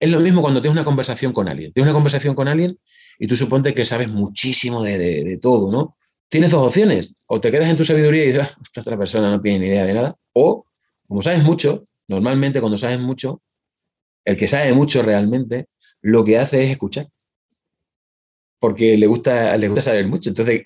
[0.00, 1.72] es lo mismo cuando tienes una conversación con alguien.
[1.72, 2.78] Tienes una conversación con alguien
[3.18, 5.96] y tú suponte que sabes muchísimo de, todo, ¿no?
[6.28, 7.16] Tienes dos opciones.
[7.26, 9.66] O te quedas en tu sabiduría y dices, ah, esta otra persona no tiene ni
[9.66, 10.16] idea de nada.
[10.32, 10.64] O,
[11.06, 13.38] como sabes mucho, normalmente cuando sabes mucho,
[14.24, 15.66] el que sabe mucho realmente,
[16.00, 17.08] lo que hace es escuchar.
[18.60, 20.28] Porque le gusta, le gusta saber mucho.
[20.28, 20.62] Entonces,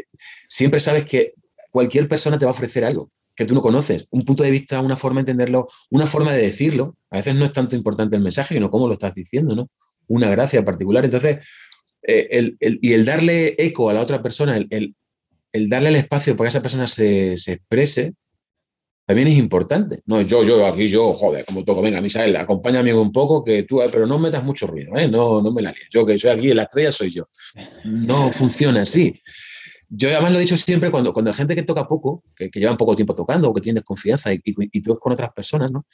[0.49, 1.35] siempre sabes que
[1.71, 4.81] cualquier persona te va a ofrecer algo que tú no conoces, un punto de vista,
[4.81, 6.97] una forma de entenderlo, una forma de decirlo.
[7.11, 9.71] A veces no es tanto importante el mensaje, sino cómo lo estás diciendo, ¿no?
[10.09, 11.05] Una gracia particular.
[11.05, 11.47] Entonces,
[12.03, 14.95] eh, y el darle eco a la otra persona, el,
[15.69, 18.15] darle el espacio para que esa persona se, exprese,
[19.07, 20.01] también es importante.
[20.07, 23.81] No, yo, yo, aquí yo, joder, como toco, venga, Misael, acompáñame un poco, que tú,
[23.91, 25.09] pero no metas mucho ruido, ¿eh?
[25.09, 25.89] no, no me la líes.
[25.91, 27.29] Yo que soy aquí, la estrella soy yo.
[27.85, 29.15] No funciona así.
[29.95, 32.59] Yo además lo he dicho siempre cuando, cuando hay gente que toca poco, que, que
[32.59, 35.85] llevan poco tiempo tocando o que tienes confianza y, y, tú con otras personas, ¿no?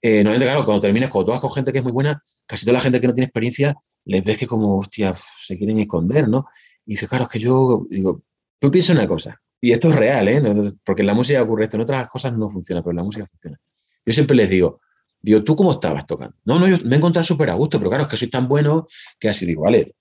[0.00, 2.74] Eh, normalmente, claro, cuando terminas, cuando todas con gente que es muy buena, casi toda
[2.74, 6.46] la gente que no tiene experiencia, les ves que como, hostia, se quieren esconder, ¿no?
[6.86, 8.22] Y dices, claro, es que yo, digo,
[8.58, 10.72] tú piensas una cosa, y esto es real, ¿eh?
[10.84, 13.26] Porque en la música ocurre esto, en otras cosas no funciona, pero en la música
[13.26, 13.58] funciona.
[14.06, 14.80] Yo siempre les digo,
[15.20, 16.36] digo, ¿tú cómo estabas tocando?
[16.44, 18.46] No, no, yo me he encontrado súper a gusto, pero claro, es que soy tan
[18.46, 18.86] bueno
[19.18, 19.94] que así digo, vale,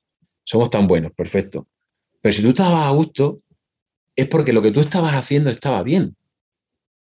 [0.44, 1.68] somos tan buenos, perfecto.
[2.22, 3.38] Pero si tú estabas a gusto,
[4.16, 6.16] es porque lo que tú estabas haciendo estaba bien.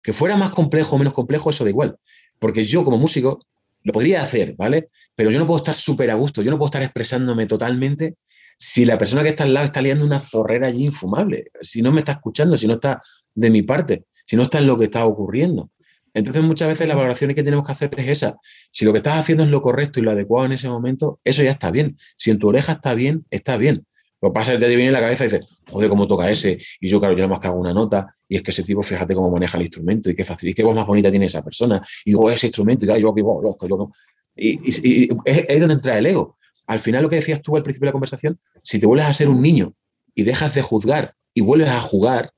[0.03, 1.99] Que fuera más complejo o menos complejo, eso da igual.
[2.39, 3.41] Porque yo como músico
[3.83, 4.91] lo podría hacer, ¿vale?
[5.15, 8.15] Pero yo no puedo estar súper a gusto, yo no puedo estar expresándome totalmente
[8.59, 11.93] si la persona que está al lado está liando una zorrera allí infumable, si no
[11.93, 13.01] me está escuchando, si no está
[13.35, 15.71] de mi parte, si no está en lo que está ocurriendo.
[16.13, 18.37] Entonces muchas veces la valoración que tenemos que hacer es esa.
[18.73, 21.45] Si lo que estás haciendo es lo correcto y lo adecuado en ese momento, eso
[21.45, 21.97] ya está bien.
[22.17, 23.87] Si en tu oreja está bien, está bien.
[24.21, 26.59] Lo pasa que te viene en la cabeza y dices, joder, cómo toca ese.
[26.81, 28.15] Y yo, claro, yo nada más que hago una nota.
[28.29, 30.49] Y es que ese tipo, fíjate cómo maneja el instrumento y qué fácil.
[30.49, 31.81] Y qué voz más bonita tiene esa persona.
[32.05, 32.85] Y digo, ese instrumento.
[32.85, 33.93] Y yo aquí, yo no.
[34.35, 36.37] Y, y, es, es, donde entra el ego.
[36.67, 39.13] Al final, lo que decías tú al principio de la conversación, si te vuelves a
[39.13, 39.73] ser un niño
[40.15, 42.31] y dejas de juzgar y vuelves a jugar,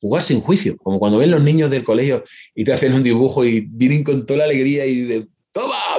[0.00, 2.24] jugar sin juicio, como cuando ven los niños del colegio
[2.54, 5.28] y te hacen un dibujo y vienen con toda la alegría y de,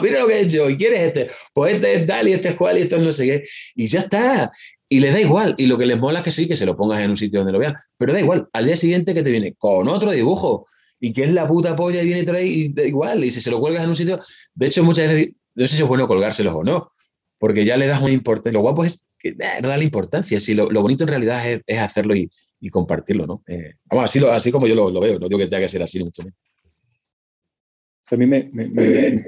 [0.04, 2.56] mira lo que he hecho, y quieres este, pues este es tal y este es
[2.56, 3.44] cual y esto no sé qué,
[3.76, 4.52] y ya está.
[4.88, 6.78] Y les da igual, y lo que les mola es que sí, que se lo
[6.78, 9.32] pongas en un sitio donde lo vean, pero da igual, al día siguiente que te
[9.32, 10.68] viene con otro dibujo,
[11.00, 13.42] y que es la puta polla y viene y trae, y da igual, y si
[13.42, 14.20] se lo cuelgas en un sitio,
[14.54, 16.88] de hecho muchas veces, no sé si es bueno colgárselos o no,
[17.44, 18.58] porque ya le das una importancia.
[18.58, 21.78] Lo guapo es que eh, no da la importancia, si lo, bonito en realidad es,
[21.78, 22.30] hacerlo y,
[22.72, 23.44] compartirlo, ¿no?
[23.48, 26.02] Eh, vamos, así, así como yo lo, veo, no digo que tenga que ser así,
[26.02, 26.40] mucho menos.
[28.06, 29.26] A mí me, me,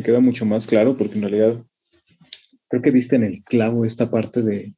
[0.00, 1.60] queda mucho más claro porque en realidad
[2.68, 4.72] creo que diste en el clavo esta parte de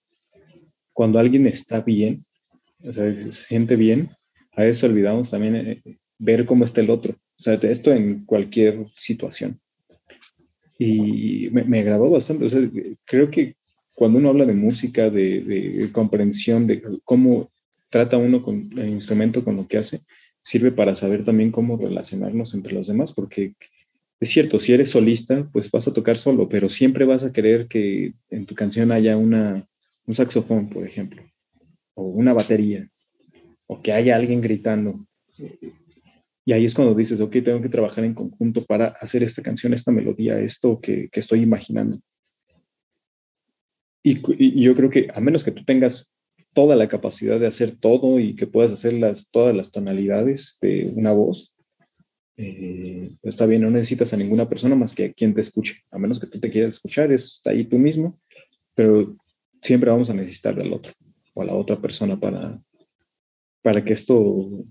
[0.94, 2.24] cuando alguien está bien,
[2.82, 4.08] o sea, se siente bien,
[4.52, 5.82] a eso olvidamos también eh,
[6.18, 7.16] ver cómo está el otro.
[7.38, 9.60] O sea, esto en cualquier situación.
[10.78, 12.46] Y me, me agradó bastante.
[12.46, 12.60] O sea,
[13.04, 13.56] creo que
[13.94, 17.50] cuando uno habla de música, de, comprensión, de cómo
[17.90, 20.00] trata uno con el instrumento, con lo que hace,
[20.42, 23.54] sirve para saber también cómo relacionarnos entre los demás, porque
[24.20, 27.66] es cierto, si eres solista, pues vas a tocar solo, pero siempre vas a querer
[27.68, 29.66] que en tu canción haya una,
[30.06, 31.22] un saxofón, por ejemplo,
[31.94, 32.88] o una batería,
[33.66, 35.06] o que haya alguien gritando.
[36.46, 39.72] Y ahí es cuando dices, ok, tengo que trabajar en conjunto para hacer esta canción,
[39.72, 42.00] esta melodía, esto que, estoy imaginando.
[44.02, 46.12] Y, yo creo que a menos que tú tengas
[46.52, 50.92] toda la capacidad de hacer todo y que puedas hacer las, todas las tonalidades de
[50.94, 51.53] una voz,
[52.36, 55.82] eh, pues está bien, no necesitas a ninguna persona más que a quien te escuche.
[55.90, 58.20] A menos que tú te quieras escuchar, es ahí tú mismo,
[58.74, 59.16] pero
[59.62, 60.92] siempre vamos a necesitar al otro
[61.34, 62.58] o a la otra persona para,
[63.62, 64.64] para que esto,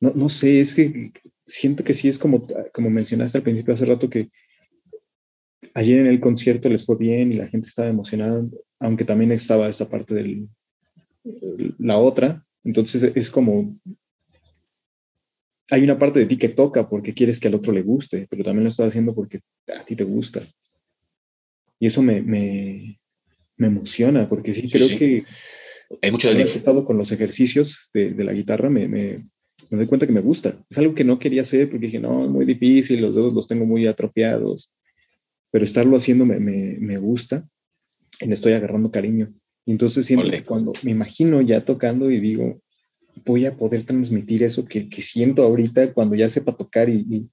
[0.00, 1.12] no, no sé, es que
[1.46, 4.30] siento que sí es como, como mencionaste al principio hace rato que
[5.74, 8.44] ayer en el concierto les fue bien y la gente estaba emocionada,
[8.78, 10.46] aunque también estaba esta parte de
[11.78, 12.44] la otra.
[12.64, 13.76] Entonces es como,
[15.70, 18.44] hay una parte de ti que toca porque quieres que al otro le guste, pero
[18.44, 20.42] también lo estás haciendo porque a ti te gusta.
[21.78, 22.98] Y eso me, me,
[23.58, 25.22] emociona, porque sí, creo que
[26.02, 29.24] hay mucho he estado con los ejercicios de, de la guitarra, me, me,
[29.70, 30.58] me, doy cuenta que me gusta.
[30.68, 33.46] Es algo que no quería hacer porque dije, no, es muy difícil, los dedos los
[33.46, 34.72] tengo muy atrofiados
[35.50, 37.48] pero estarlo haciendo me, me, me gusta
[38.20, 39.32] y le estoy agarrando cariño.
[39.64, 42.60] Y entonces siempre cuando me imagino ya tocando y digo,
[43.24, 47.28] voy a poder transmitir eso que, que siento ahorita cuando ya sepa tocar y,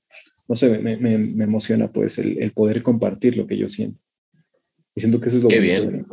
[0.48, 4.00] no sé, me, me, me, emociona pues el, el, poder compartir lo que yo siento.
[4.96, 6.06] Y siento que eso es lo que bien.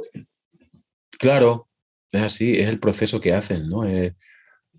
[1.19, 1.69] Claro,
[2.11, 3.85] es así, es el proceso que hacen, ¿no?
[3.85, 4.15] Es,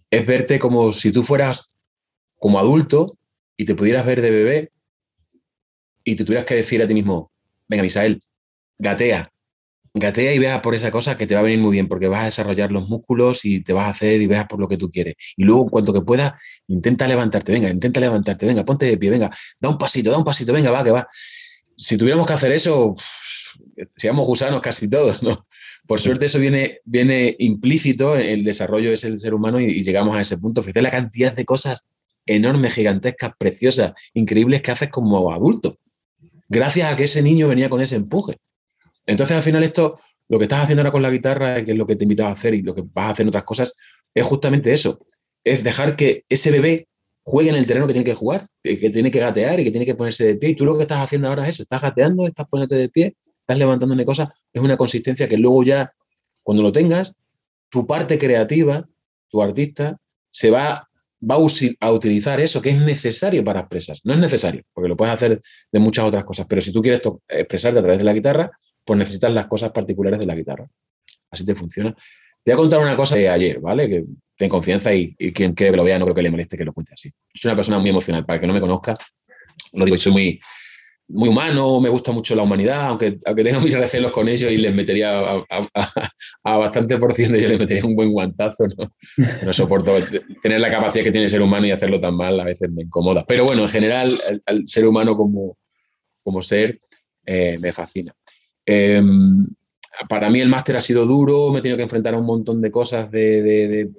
[0.10, 1.72] es verte como si tú fueras
[2.36, 3.18] como adulto
[3.58, 4.72] y te pudieras ver de bebé
[6.04, 7.32] y te tuvieras que decir a ti mismo,
[7.68, 8.22] venga, Misael,
[8.78, 9.24] gatea,
[9.94, 12.22] gatea y veas por esa cosa que te va a venir muy bien, porque vas
[12.22, 14.90] a desarrollar los músculos y te vas a hacer y veas por lo que tú
[14.90, 15.16] quieres.
[15.38, 16.34] Y luego, en cuanto que puedas,
[16.68, 20.24] intenta levantarte, venga, intenta levantarte, venga, ponte de pie, venga, da un pasito, da un
[20.24, 21.08] pasito, venga, va, que va.
[21.76, 22.96] Si tuviéramos que hacer eso,
[23.96, 25.48] seríamos gusanos casi todos, ¿no?
[25.88, 30.16] Por suerte eso viene, viene implícito en el desarrollo de ese ser humano y, llegamos
[30.16, 30.62] a ese punto.
[30.62, 31.86] Fíjate la cantidad de cosas
[32.26, 35.78] enormes, gigantescas, preciosas, increíbles que haces como adulto
[36.54, 38.38] gracias a que ese niño venía con ese empuje.
[39.06, 40.00] Entonces, al final, esto,
[40.30, 42.34] lo que estás haciendo ahora con la guitarra, que es lo que te invitaba a
[42.34, 43.76] hacer y lo que vas a hacer en otras cosas,
[44.14, 45.06] es justamente eso.
[45.44, 46.88] Es dejar que ese bebé
[47.24, 49.86] juegue en el terreno que tiene que jugar, que, tiene que gatear y que tiene
[49.86, 50.50] que ponerse de pie.
[50.50, 53.16] Y tú lo que estás haciendo ahora es eso, estás gateando, estás poniéndote de pie,
[53.40, 54.30] estás levantándole cosas.
[54.52, 55.94] Es una consistencia que luego ya,
[56.42, 57.16] cuando lo tengas,
[57.70, 58.88] tu parte creativa,
[59.30, 59.98] tu artista,
[60.30, 60.88] se va
[61.30, 61.36] va
[61.80, 63.98] a utilizar eso que es necesario para expresar.
[64.04, 65.42] No es necesario, porque lo puedes hacer
[65.72, 68.52] de muchas otras cosas, pero si tú quieres expresarte a través de la guitarra,
[68.86, 70.68] pues necesitas las cosas particulares de la guitarra.
[71.32, 71.96] Así te funciona.
[72.44, 73.90] Te voy a contar una cosa de ayer, ¿vale?
[73.90, 74.04] Que
[74.36, 76.74] ten confianza y, quien quiere que lo vea no creo que le moleste que lo
[76.74, 77.12] cuente así.
[77.34, 78.98] Soy una persona muy emocional, para que no me conozca,
[79.74, 80.42] lo digo, soy muy,
[81.08, 84.58] muy humano, me gusta mucho la humanidad, aunque, aunque tengo mis recelos con ellos y
[84.58, 85.44] les metería
[86.44, 88.94] a, bastante por ciento, yo les metería un buen guantazo, ¿no?
[89.44, 89.96] no soporto
[90.42, 92.84] tener la capacidad que tiene el ser humano y hacerlo tan mal, a veces me
[92.84, 93.24] incomoda.
[93.28, 94.12] Pero bueno, en general,
[94.46, 95.58] el, ser humano como,
[96.24, 96.80] como ser
[97.26, 98.14] eh, me fascina.
[98.66, 99.46] Em,
[100.10, 102.62] para mí el máster ha sido duro, me he tenido que enfrentar a un montón
[102.62, 103.90] de cosas de,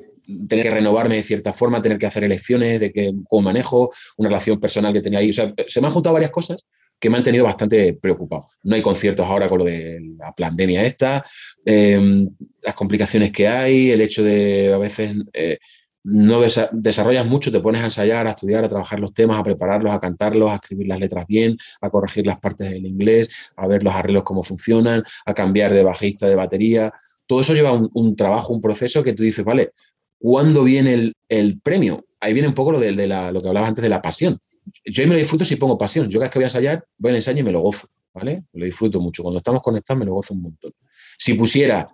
[0.48, 4.28] tener que renovarme de cierta forma, tener que hacer elecciones, de que, cómo manejo, una
[4.28, 5.32] relación personal que tenía ahí.
[5.32, 6.64] Se me han juntado varias cosas
[6.98, 8.46] que me han tenido bastante preocupado.
[8.62, 11.24] No hay conciertos ahora con lo de la pandemia esta,
[11.64, 12.28] em,
[12.62, 15.58] las complicaciones que hay, el hecho de a veces eh,
[16.04, 16.40] no
[16.72, 19.98] desarrollas mucho, te pones a ensayar, a estudiar, a trabajar los temas, a prepararlos, a
[19.98, 23.94] cantarlos, a escribir las letras bien, a corregir las partes del inglés, a ver los
[23.94, 26.92] arreglos cómo funcionan, a cambiar de bajista, de batería.
[27.26, 29.72] Todo eso lleva un, trabajo, un proceso que tú dices, vale,
[30.18, 32.04] ¿cuándo viene el, premio?
[32.20, 34.38] Ahí viene un poco lo de, lo que hablaba antes de la pasión
[34.84, 36.08] yo me lo disfruto si pongo pasión.
[36.08, 38.44] Yo cada vez que voy a ensayar, voy al ensayo y me lo gozo, ¿vale?
[38.52, 39.22] Me lo disfruto mucho.
[39.22, 40.72] Cuando estamos conectados me lo gozo un montón.
[41.18, 41.88] Si pusiera,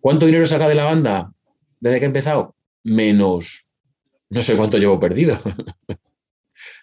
[0.00, 1.32] ¿cuánto dinero saca de la banda
[1.80, 2.54] desde que he empezado?
[2.86, 3.66] Menos,
[4.30, 5.36] no sé cuánto llevo perdido.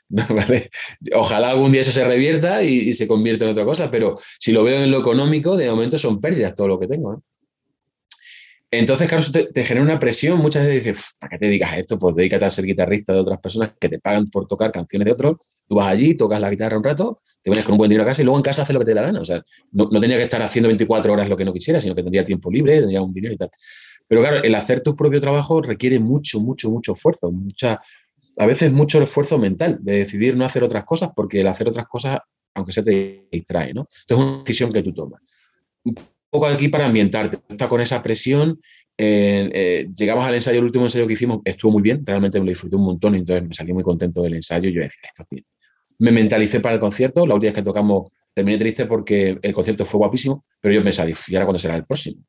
[1.16, 4.66] Ojalá algún día eso se revierta y, se convierta en otra cosa, pero si lo
[4.66, 7.24] veo en lo económico, de momento son pérdidas todo lo que tengo.
[8.70, 9.24] Entonces, claro,
[9.54, 10.40] te, genera una presión.
[10.40, 11.98] Muchas veces dices, ¿para qué te dedicas a esto?
[11.98, 15.12] Pues dedícate a ser guitarrista de otras personas que te pagan por tocar canciones de
[15.14, 15.38] otros.
[15.70, 18.08] Tú vas allí, tocas la guitarra un rato, te vienes con un buen dinero a
[18.08, 19.22] casa y luego en casa haces lo que te da la gana.
[19.22, 19.42] O sea,
[19.72, 22.26] no, no tenía que estar haciendo 24 horas lo que no quisiera, sino que tendría
[22.26, 23.52] tiempo libre, tendría un dinero y tal.
[24.08, 27.80] Pero claro, el hacer tu propio trabajo requiere mucho, mucho, mucho esfuerzo, mucha,
[28.38, 31.88] a veces mucho esfuerzo mental de decidir no hacer otras cosas porque el hacer otras
[31.88, 32.20] cosas,
[32.54, 33.88] aunque se te distrae, ¿no?
[34.02, 35.22] Entonces es una decisión que tú tomas.
[35.84, 35.96] Un
[36.30, 38.60] poco aquí para ambientarte, está con esa presión.
[38.98, 42.46] Eh, eh, llegamos al ensayo, el último ensayo que hicimos estuvo muy bien, realmente me
[42.46, 45.26] lo disfruté un montón, entonces me salí muy contento del ensayo y yo decía, esto
[45.32, 45.46] bien.
[46.00, 49.86] Me mentalicé para el concierto, la última vez que tocamos terminé triste porque el concierto
[49.86, 52.24] fue guapísimo, pero yo pensaba, y ahora cuándo será el próximo?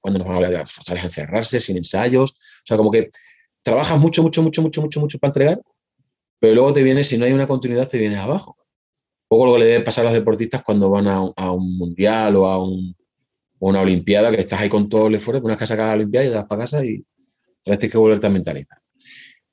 [0.00, 2.32] Cuando nos van a hablar de las encerrarse sin ensayos.
[2.32, 3.10] O sea, como que
[3.62, 5.60] trabajas mucho, mucho, mucho, mucho, mucho, mucho para entregar,
[6.40, 8.56] pero luego te vienes, si no hay una continuidad, te vienes abajo.
[8.58, 12.36] Un poco lo que le debe pasar a los deportistas cuando van a, un mundial
[12.36, 12.58] o a
[13.58, 16.26] una olimpiada, que estás ahí con todo el esfuerzo, una vez que sacas la olimpiada
[16.26, 17.04] y te vas para casa y
[17.62, 18.78] tienes que volverte a mentalizar.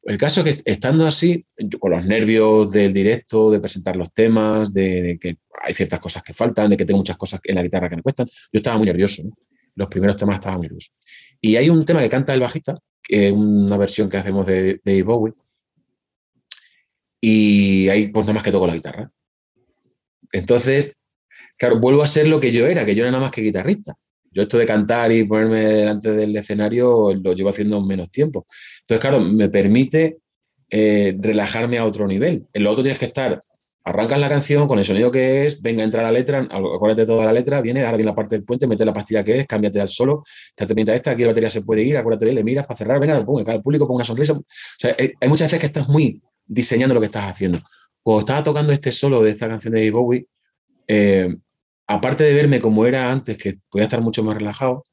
[0.04, 1.46] El caso es que estando así,
[1.80, 6.32] con los nervios del directo, de presentar los temas, de, que hay ciertas cosas que
[6.32, 8.86] faltan, de que tengo muchas cosas en la guitarra que me cuestan, yo estaba muy
[8.86, 9.24] nervioso.
[9.24, 9.32] ¿no?
[9.76, 10.94] Los primeros temas estaban nerviosos.
[11.40, 14.80] Y hay un tema que canta el bajista, que es una versión que hacemos de,
[14.84, 15.34] de Bowie,
[17.22, 19.12] y ahí pues nada más que toco la guitarra.
[20.32, 21.00] Entonces,
[21.58, 23.96] claro, vuelvo a ser lo que yo era, que yo era nada más que guitarrista.
[24.32, 28.46] Yo esto de cantar y ponerme delante del escenario lo llevo haciendo en menos tiempo.
[28.82, 30.18] Entonces, claro, me permite
[30.70, 32.46] eh, relajarme a otro nivel.
[32.52, 33.40] En lo otro tienes que estar
[33.86, 37.32] arrancas la canción con el sonido que es, venga, entra la letra, acuérdate toda la
[37.32, 39.88] letra, viene, ahora viene la parte del puente, mete la pastilla que es, cámbiate al
[39.88, 40.24] solo,
[40.56, 43.00] te mientras esta, aquí la batería se puede ir, acuérdate de le miras para cerrar,
[43.00, 44.40] venga, ponga el público con una sonrisa.
[44.80, 47.60] Sea, hay, muchas veces que estás muy diseñando lo que estás haciendo.
[48.02, 50.28] Cuando estaba tocando este solo de esta canción de Bowie,
[50.88, 51.30] eh,
[51.86, 54.84] aparte de verme como era antes, que podía estar mucho más relajado,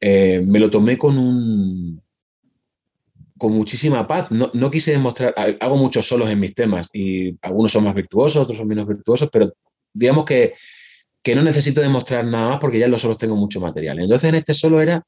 [0.00, 2.00] eh, me lo tomé con un,
[3.38, 4.30] con muchísima paz.
[4.30, 8.42] No, no, quise demostrar, hago muchos solos en mis temas y algunos son más virtuosos,
[8.42, 9.52] otros son menos virtuosos, pero
[9.92, 10.54] digamos que,
[11.22, 14.00] que no necesito demostrar nada más porque ya en los solos tengo mucho material.
[14.00, 15.02] Entonces en este solo era,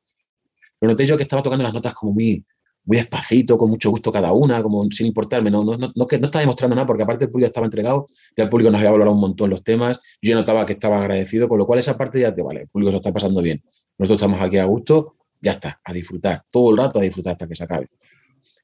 [0.81, 2.45] lo noté yo que estaba tocando las notas como muy,
[2.85, 6.41] muy despacito, con mucho gusto cada una, como sin importarme, no, no, no, no, estaba
[6.41, 8.07] demostrando nada porque aparte el público estaba entregado,
[8.37, 11.49] ya el público nos había valorado un montón los temas, yo notaba que estaba agradecido,
[11.49, 13.62] con lo cual esa parte ya te vale, el público se está pasando bien,
[13.99, 17.47] nosotros estamos aquí a gusto, ya está, a disfrutar, todo el rato a disfrutar hasta
[17.47, 17.87] que se acabe.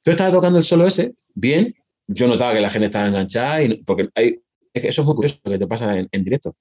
[0.07, 1.75] Tú estabas tocando el solo ese, bien,
[2.07, 4.41] yo notaba que la gente estaba enganchada, y, porque hay,
[4.73, 6.55] es que eso es muy curioso lo que te pasa en, directo,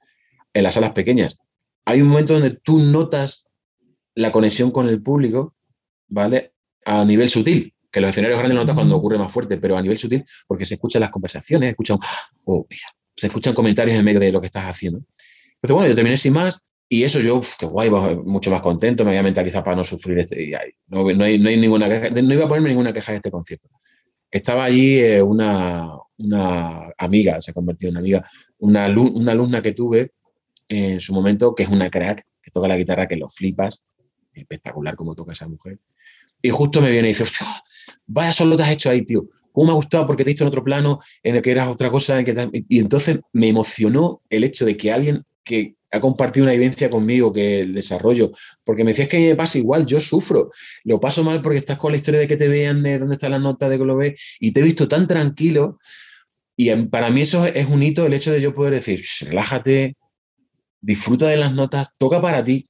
[0.51, 1.37] en las salas pequeñas.
[1.85, 3.47] Hay un momento donde tú notas
[4.15, 5.53] la conexión con el público,
[6.07, 6.53] ¿vale?
[6.85, 9.81] A nivel sutil, que los escenarios grandes lo notas cuando ocurre más fuerte, pero a
[9.83, 11.99] nivel sutil, porque se escuchan las conversaciones, escuchan,
[12.45, 15.01] oh, mira, se escuchan comentarios en medio de lo que estás haciendo.
[15.57, 17.89] Entonces, bueno, yo terminé sin más y eso yo, qué guay,
[18.23, 20.51] mucho más contento, me había mentalizado para no sufrir este.
[20.87, 23.31] No, no, hay, no, hay, ninguna queja, no iba a ponerme ninguna queja de este
[23.31, 23.69] concierto.
[24.29, 28.25] Estaba allí eh, una, una, amiga, se ha convertido en amiga,
[28.59, 30.11] una, una, alumna que tuve
[30.67, 33.83] en su momento, que es una crack, que toca la guitarra, que lo flipas,
[34.33, 35.79] espectacular como toca esa mujer.
[36.41, 37.25] Y justo me viene y dice,
[38.05, 39.27] vaya solo te has hecho ahí, tío.
[39.51, 40.05] ¿Cómo me ha gustado?
[40.05, 42.21] Porque te he visto en otro plano, en el que eras otra cosa.
[42.21, 47.31] Y entonces me emocionó el hecho de que alguien que ha compartido una vivencia conmigo
[47.33, 48.31] que el desarrollo,
[48.63, 50.51] porque me decías que me pasa igual, yo sufro,
[50.83, 53.29] lo paso mal porque estás con la historia de que te vean de dónde está
[53.29, 55.79] la nota, de que lo ves, y te he visto tan tranquilo,
[56.57, 59.97] y para mí eso es un hito el hecho de yo poder decir, relájate,
[60.81, 62.69] disfruta de las notas, toca para ti.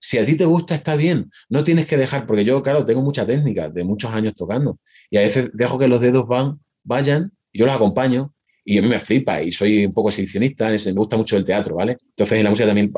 [0.00, 1.30] Si a ti te gusta, está bien.
[1.48, 4.78] No tienes que dejar, porque yo, claro, tengo mucha técnica de muchos años tocando.
[5.10, 8.32] Y a veces dejo que los dedos van, vayan, y yo los acompaño,
[8.70, 11.76] y a mí me flipa y soy un poco exhibicionista, me gusta mucho el teatro,
[11.76, 11.96] ¿vale?
[12.10, 12.92] Entonces en la música también,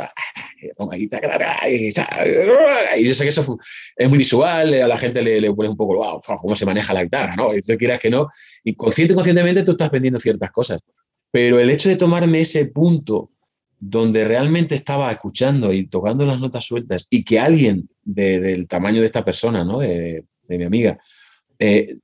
[2.99, 3.59] y yo sé que eso
[3.97, 6.93] es muy visual, a la gente le, le pones un poco, wow, cómo se maneja
[6.93, 7.55] la guitarra, ¿no?
[7.55, 8.27] Y tú quieras que no,
[8.65, 10.81] y consciente conscientemente tú estás vendiendo ciertas cosas.
[11.31, 13.31] Pero el hecho de tomarme ese punto
[13.79, 19.07] donde realmente estaba escuchando y tocando las notas sueltas y que alguien del tamaño de
[19.07, 19.79] esta persona, ¿no?
[19.79, 20.99] De, de mi amiga,
[21.61, 21.95] eh,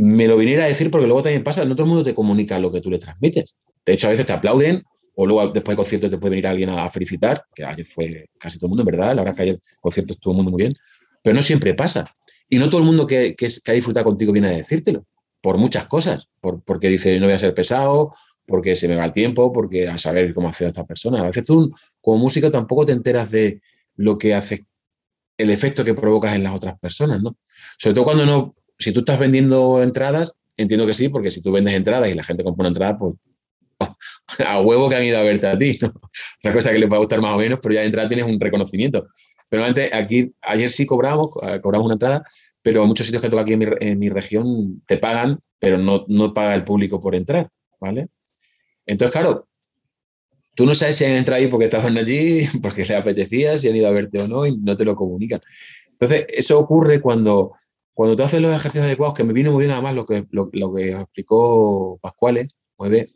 [0.00, 2.70] me lo viniera a decir, porque luego también pasa, en otro mundo te comunica lo
[2.70, 3.56] que tú le transmites.
[3.84, 4.84] De hecho, a veces te aplauden
[5.16, 8.58] o luego después del concierto te puede venir alguien a, felicitar, que ayer fue casi
[8.58, 10.62] todo el mundo, en verdad, la verdad que ayer el concierto estuvo el mundo muy
[10.62, 10.74] bien,
[11.20, 12.14] pero no siempre pasa.
[12.48, 15.04] Y no todo el mundo que, que, ha disfrutado contigo viene a decírtelo,
[15.40, 18.14] por muchas cosas, por, porque dice no voy a ser pesado,
[18.46, 21.22] porque se me va el tiempo, porque a saber cómo hace a esta persona.
[21.22, 23.60] A veces tú, como músico, tampoco te enteras de
[23.96, 24.64] lo que hace,
[25.36, 27.36] el efecto que provocas en las otras personas, ¿no?
[27.76, 31.52] Sobre todo cuando no si tú estás vendiendo entradas, entiendo que sí, porque si tú
[31.52, 33.14] vendes entradas y la gente compra una entrada, pues
[34.44, 35.92] a huevo que han ido a verte a ti, ¿no?
[36.44, 38.26] Una cosa que les va a gustar más o menos, pero ya de entrada tienes
[38.26, 39.08] un reconocimiento.
[39.48, 42.22] Pero antes, aquí, ayer sí cobramos, eh, cobramos una entrada,
[42.62, 46.54] pero muchos sitios que toco aquí en mi, región te pagan, pero no, no paga
[46.54, 47.48] el público por entrar,
[47.80, 48.08] ¿vale?
[48.84, 49.48] Entonces, claro,
[50.54, 53.76] tú no sabes si han entrado ahí porque estaban allí, porque les apetecía, si han
[53.76, 55.40] ido a verte o no, y no te lo comunican.
[55.92, 57.52] Entonces, eso ocurre cuando,
[57.98, 60.48] cuando tú haces los ejercicios adecuados, que me vino muy bien además lo que, lo,
[60.52, 63.08] que explicó Pascuales, mueve,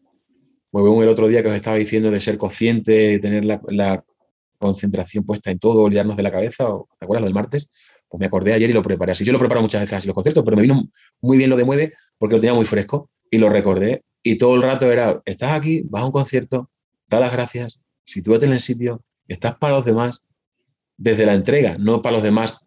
[0.72, 4.04] mueve el otro día que os estaba diciendo de ser consciente, tener la,
[4.58, 6.64] concentración puesta en todo, olvidarnos de la cabeza,
[6.98, 7.70] ¿te acuerdas lo del martes?
[8.08, 9.24] Pues me acordé ayer y lo preparé así.
[9.24, 10.82] Yo lo preparo muchas veces así los conciertos, pero me vino
[11.20, 14.02] muy bien lo de mueve porque lo tenía muy fresco y lo recordé.
[14.20, 16.70] Y todo el rato era, estás aquí, vas a un concierto,
[17.06, 20.24] da las gracias, sitúate en el sitio, estás para los demás
[20.96, 22.66] desde la entrega, no para los demás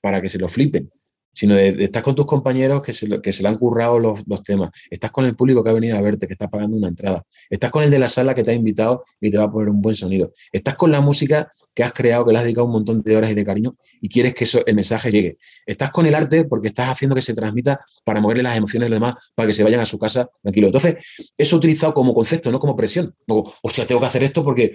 [0.00, 0.92] para que se lo flipen
[1.38, 4.70] sino de, estás con tus compañeros que se, que se le han currado los, temas,
[4.90, 7.70] estás con el público que ha venido a verte, que está pagando una entrada, estás
[7.70, 9.80] con el de la sala que te ha invitado y te va a poner un
[9.80, 13.02] buen sonido, estás con la música que has creado, que le has dedicado un montón
[13.02, 15.38] de horas y de cariño y quieres que eso, el mensaje llegue.
[15.64, 18.90] Estás con el arte porque estás haciendo que se transmita para moverle las emociones de
[18.90, 20.66] los demás, para que se vayan a su casa tranquilo.
[20.66, 20.96] Entonces,
[21.38, 23.14] eso utilizado como concepto, no como presión.
[23.28, 24.72] o sea, tengo que hacer esto porque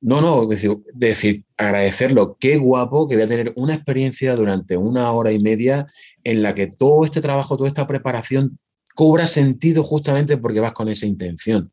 [0.00, 2.36] no, no, decir, decir, agradecerlo.
[2.40, 5.86] Qué guapo que voy a tener una experiencia durante una hora y media
[6.24, 8.58] en la que todo este trabajo, toda esta preparación
[8.94, 11.70] cobra sentido justamente porque vas con esa intención.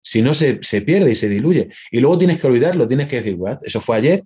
[0.00, 1.70] Si no, se, pierde y se diluye.
[1.90, 3.58] Y luego tienes que olvidarlo, tienes que decir, What?
[3.62, 4.24] eso fue ayer.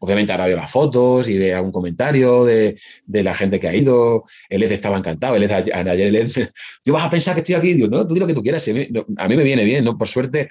[0.00, 4.24] Obviamente ahora veo las fotos y veo algún comentario de, la gente que ha ido.
[4.48, 5.34] El Ed estaba encantado.
[5.34, 6.30] El ayer el Ed,
[6.84, 7.74] tú vas a pensar que estoy aquí.
[7.74, 8.66] Digo, no, tú di lo que tú quieras.
[8.68, 9.98] A mí me viene bien, ¿no?
[9.98, 10.48] Por suerte,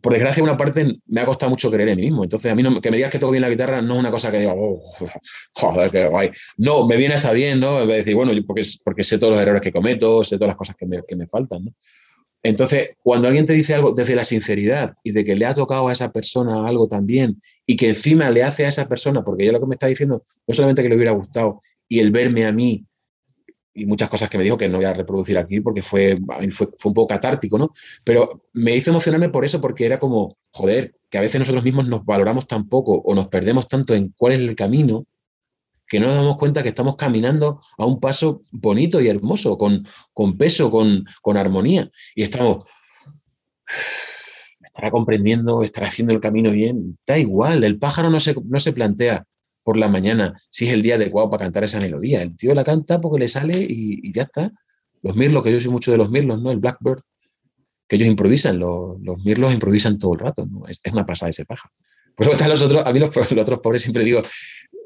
[0.00, 2.24] por desgracia, una parte me ha costado mucho creer en mí mismo.
[2.24, 4.10] Entonces, a mí no, que me digas que toco bien la guitarra no es una
[4.10, 4.80] cosa que diga, oh,
[5.54, 6.30] joder, qué guay.
[6.58, 7.82] No, me viene hasta bien, ¿no?
[7.82, 10.76] Es decir, bueno, porque, porque sé todos los errores que cometo, sé todas las cosas
[10.76, 11.74] que me, que me faltan.
[12.42, 15.88] Entonces, cuando alguien te dice algo desde la sinceridad y de que le ha tocado
[15.88, 19.52] a esa persona algo también y que encima le hace a esa persona, porque ya
[19.52, 22.52] lo que me está diciendo no solamente que le hubiera gustado y el verme a
[22.52, 22.84] mí
[23.76, 26.18] y muchas cosas que me dijo que no voy a reproducir aquí porque fue,
[26.50, 27.70] fue, fue, un poco catártico, ¿no?
[28.02, 31.86] Pero me hizo emocionarme por eso, porque era como, joder, que a veces nosotros mismos
[31.86, 35.04] nos valoramos tan poco o nos perdemos tanto en cuál es el camino
[35.86, 39.86] que no nos damos cuenta que estamos caminando a un paso bonito y hermoso, con,
[40.12, 41.90] con peso, con, con armonía.
[42.14, 42.64] Y estamos,
[44.60, 46.98] estará comprendiendo, estará haciendo el camino bien.
[47.06, 49.26] Da igual, el pájaro no se, no se plantea,
[49.66, 52.22] por la mañana si es el día adecuado para cantar esa melodía.
[52.22, 54.52] El tío la canta porque le sale y, ya está.
[55.02, 56.52] Los mirlos, que yo soy mucho de los mirlos, ¿no?
[56.52, 57.00] El blackbird,
[57.88, 60.46] que ellos improvisan, los, mirlos improvisan todo el rato.
[60.68, 61.68] Es, una pasada ese paja.
[62.14, 64.22] Pues están los otros, a mí los, otros pobres siempre digo,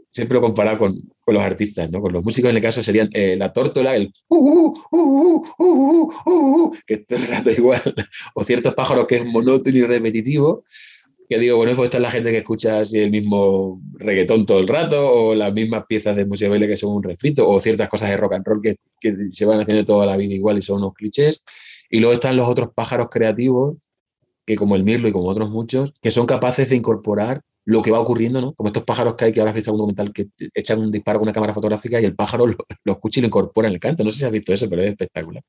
[0.08, 0.94] siempre lo comparado con,
[1.26, 2.00] los artistas, ¿no?
[2.00, 6.96] Con los músicos en el caso serían eh, la tórtola, el uh, uh, uh, que
[6.98, 7.82] todo el rato igual,
[8.34, 10.64] o ciertos pájaros que es monótono y repetitivo,
[11.30, 14.58] que digo, bueno, pues esta es la gente que escucha así el mismo reggaetón todo
[14.58, 17.88] el rato, o las mismas piezas de música baile que son un refrito, o ciertas
[17.88, 18.74] cosas de rock and roll que,
[19.30, 21.44] se van haciendo toda la vida igual y son unos clichés.
[21.88, 23.76] Y luego están los otros pájaros creativos,
[24.44, 27.92] que como el mirlo y como otros muchos, que son capaces de incorporar lo que
[27.92, 28.52] va ocurriendo, ¿no?
[28.54, 31.20] Como estos pájaros que hay, que ahora has visto un documental que echan un disparo
[31.20, 33.80] con una cámara fotográfica y el pájaro lo, lo escucha y lo incorpora en el
[33.80, 34.02] canto.
[34.02, 35.44] No sé si has visto eso, pero es espectacular.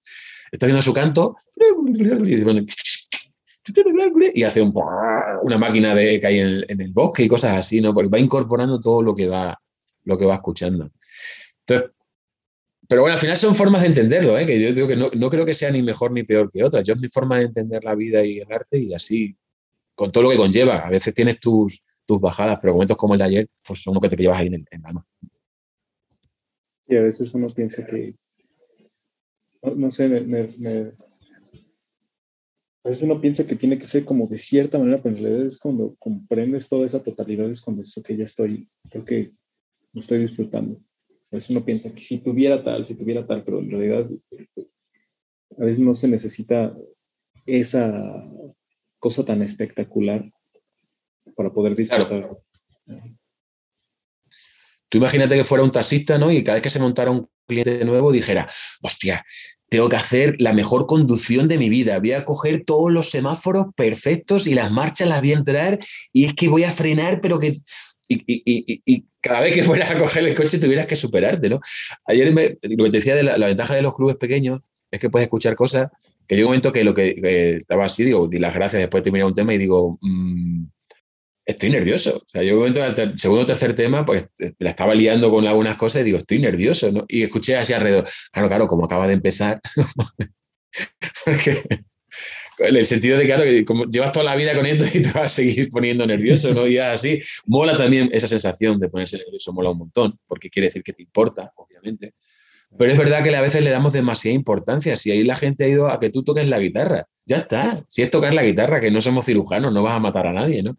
[0.52, 1.38] Está haciendo su canto
[4.34, 7.94] y hace una máquina de, que hay en el, bosque y cosas así, ¿no?
[7.94, 9.60] Porque va incorporando todo lo que va,
[10.06, 10.90] lo que va escuchando.
[11.66, 11.92] Entonces,
[12.88, 14.46] pero bueno, al final son formas de entenderlo, ¿eh?
[14.46, 16.82] que yo digo que no, no, creo que sea ni mejor ni peor que otra.
[16.82, 19.36] Yo es mi forma de entender la vida y el arte y así,
[19.96, 20.80] con todo lo que conlleva.
[20.80, 24.02] A veces tienes tus, tus bajadas, pero momentos como el de ayer, pues son lo
[24.02, 25.06] que te llevas ahí en, en la mano.
[26.88, 28.16] Y a veces uno piensa que,
[29.62, 30.50] no, sé, me,
[32.84, 35.46] a veces uno piensa que tiene que ser como de cierta manera, pero en realidad
[35.46, 39.32] es cuando comprendes toda esa totalidad, es cuando esto que ya estoy, creo que
[39.94, 40.80] lo estoy disfrutando.
[41.32, 44.10] A veces uno piensa que si tuviera tal, si tuviera tal, pero en realidad
[45.58, 46.76] a veces no se necesita
[47.46, 48.28] esa
[49.00, 50.32] cosa tan espectacular
[51.36, 52.38] para poder disfrutar.
[54.90, 56.32] Tú imagínate que fuera un taxista, ¿no?
[56.32, 58.50] Y cada vez que se montara un cliente nuevo dijera,
[58.82, 59.24] hostia,
[59.72, 61.98] tengo que hacer la mejor conducción de mi vida.
[62.00, 65.80] Voy a coger todos los semáforos perfectos y las marchas las voy a entrar
[66.12, 67.54] y es que voy a frenar, pero que...
[68.10, 71.62] Y, cada vez que fueras a coger el coche tuvieras que superarte, ¿no?
[72.06, 74.60] Ayer me, lo que te decía de la, ventaja de los clubes pequeños
[74.92, 75.88] es que puedes escuchar cosas
[76.28, 79.24] que yo un momento que lo que estaba así, digo, di las gracias, después terminé
[79.24, 80.66] un tema y digo, mm,
[81.46, 82.18] estoy nervioso.
[82.18, 84.26] O sea, yo en el segundo o tercer tema, pues
[84.60, 87.06] la estaba liando con algunas cosas y digo, estoy nervioso, ¿no?
[87.08, 89.62] Y escuché así alrededor, claro, claro, como acaba de empezar.
[92.60, 95.12] en el sentido de, claro, que como llevas toda la vida con esto y te
[95.12, 96.68] vas a seguir poniendo nervioso, ¿no?
[96.68, 100.84] Y así, mola también esa sensación de ponerse nervioso, mola un montón, porque quiere decir
[100.84, 102.14] que te importa, obviamente.
[102.78, 104.96] Pero es verdad que a veces le damos demasiada importancia.
[104.96, 107.84] Si ahí la gente ha ido a que tú toques la guitarra, ya está.
[107.90, 110.64] Si es tocar la guitarra, que no somos cirujanos, no vas a matar a nadie,
[110.64, 110.78] ¿no?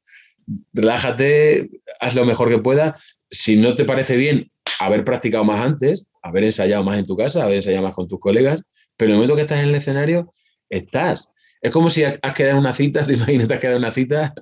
[0.73, 1.71] Relájate,
[2.01, 3.01] haz lo mejor que puedas.
[3.31, 7.45] Si no te parece bien haber practicado más antes, haber ensayado más en tu casa,
[7.45, 8.63] haber ensayado más con tus colegas,
[8.97, 10.33] pero en el momento que estás en el escenario,
[10.69, 11.33] estás.
[11.61, 14.35] Es como si has quedado en una cita, te imaginas que has quedado una cita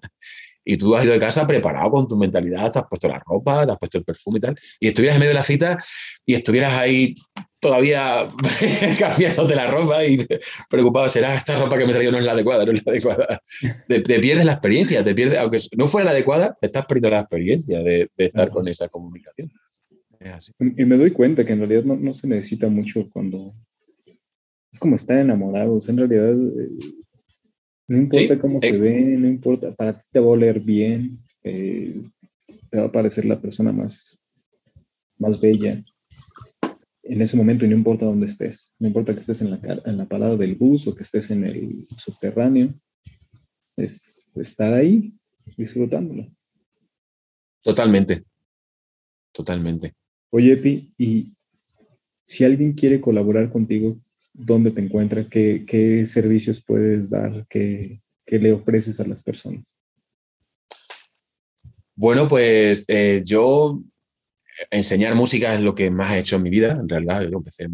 [0.70, 3.66] y tú has ido de casa preparado con tu mentalidad, te has puesto la ropa,
[3.66, 5.78] te has puesto el perfume y tal, y estuvieras en medio de la cita
[6.24, 7.14] y estuvieras ahí
[7.58, 8.28] todavía
[8.98, 10.24] cambiándote la ropa y
[10.68, 13.42] preocupado, será esta ropa que me salió no es la adecuada, no es la adecuada.
[13.88, 17.82] Te, pierdes la experiencia, te pierdes, aunque no fuera la adecuada, estás perdiendo la experiencia
[17.82, 19.50] de, estar con esa comunicación.
[20.58, 23.50] Y me doy cuenta que en realidad no, se necesita mucho cuando
[24.72, 26.68] es como estar enamorados, en realidad eh,
[27.90, 28.78] no importa cómo se eh.
[28.78, 32.00] ve, no importa, para ti te va a oler bien, eh,
[32.70, 34.16] te va a parecer la persona más,
[35.18, 35.82] más bella
[37.02, 39.96] en ese momento y no importa dónde estés, no importa que estés en la, en
[39.96, 42.72] la parada del bus o que estés en el subterráneo,
[43.76, 45.12] es estar ahí
[45.56, 46.28] disfrutándolo.
[47.60, 48.22] Totalmente,
[49.32, 49.94] totalmente.
[50.30, 51.34] Oye, Epi, y
[52.24, 53.98] si alguien quiere colaborar contigo,
[54.44, 59.76] dónde te encuentras, qué, servicios puedes dar, qué, le ofreces a las personas.
[61.94, 63.80] Bueno, pues eh, yo
[64.70, 67.22] enseñar música es lo que más he hecho en mi vida, en realidad.
[67.22, 67.68] Yo empecé,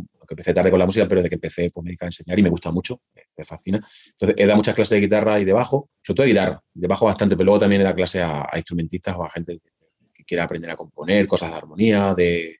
[0.54, 2.48] tarde con la música, pero desde que empecé pues, me dediqué a enseñar y me
[2.48, 3.00] gusta mucho,
[3.36, 3.86] me fascina.
[4.12, 6.88] Entonces he dado muchas clases de guitarra y de bajo, sobre todo de guitarra, de
[6.88, 10.42] bajo bastante, pero luego también he dado clases a, instrumentistas o a gente que, quiera
[10.42, 12.58] aprender a componer cosas de armonía, de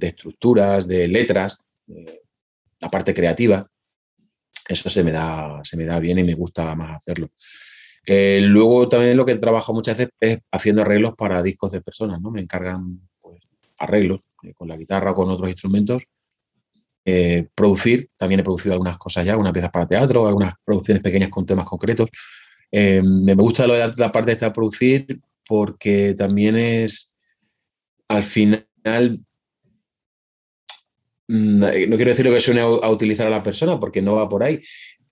[0.00, 1.62] estructuras, de letras
[2.80, 3.66] la parte creativa,
[4.68, 7.30] eso se me da, se me da bien y me gusta más hacerlo.
[8.04, 12.20] Eh, luego también lo que trabajo muchas veces es haciendo arreglos para discos de personas,
[12.20, 12.30] ¿no?
[12.30, 13.42] Me encargan pues,
[13.78, 16.04] arreglos eh, con la guitarra o con otros instrumentos.
[17.04, 21.30] Eh, producir, también he producido algunas cosas ya, algunas piezas para teatro, algunas producciones pequeñas
[21.30, 22.10] con temas concretos.
[22.72, 27.16] me gusta la, la parte de esta producir porque también es,
[28.08, 28.66] al final,
[31.28, 34.14] Mm, eh, no quiero decir lo que suene a, utilizar a la persona porque no
[34.14, 34.60] va por ahí,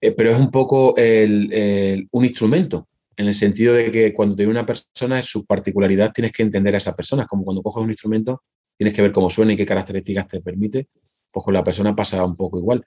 [0.01, 4.67] eh, pero es un poco un instrumento, en el sentido de que cuando tiene una
[4.67, 7.27] persona, es su particularidad, tienes que entender a esa persona.
[7.27, 8.43] Como cuando coges un instrumento,
[8.77, 10.89] tienes que ver cómo suena y qué características te permite,
[11.33, 12.85] pues con la persona pasa un poco igual.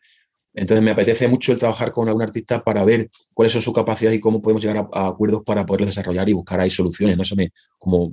[0.53, 4.17] Entonces me apetece mucho el trabajar con algún artista para ver cuáles son sus capacidades
[4.17, 7.15] y cómo podemos llegar a, acuerdos para poderlos desarrollar y buscar ahí soluciones.
[7.15, 7.23] ¿no?
[7.23, 8.11] Eso me, como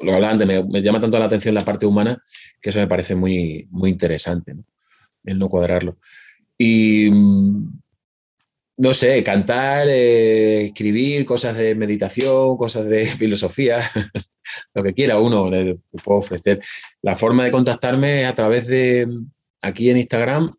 [0.00, 2.22] lo hablaba antes, me, llama tanto la atención la parte humana
[2.60, 4.64] que eso me parece muy, muy interesante, ¿no?
[5.24, 5.98] el no cuadrarlo.
[6.58, 7.80] Y mm,
[8.76, 13.80] no sé, cantar, eh, escribir, cosas de meditación, cosas de filosofía,
[14.74, 16.60] lo que quiera uno le, puedo ofrecer.
[17.02, 19.08] La forma de contactarme es a través de,
[19.62, 20.54] aquí en Instagram,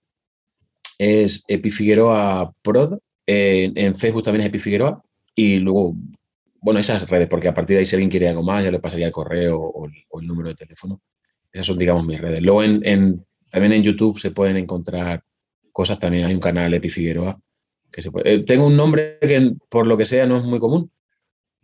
[0.97, 5.03] es Epifigueroa Prod, en Facebook también es Epifigueroa,
[5.35, 5.95] y luego
[6.65, 8.79] bueno, esas redes, porque a partir de ahí si alguien quiere algo más, ya le
[8.79, 10.99] pasaría el correo o el, número de teléfono.
[11.51, 12.41] Esas son, digamos, mis redes.
[12.41, 15.23] Luego en, también en YouTube se pueden encontrar
[15.71, 17.39] cosas, también hay un canal Epi Figueroa.
[17.91, 20.57] Que se puede, eh, tengo un nombre que por lo que sea no es muy
[20.57, 20.91] común.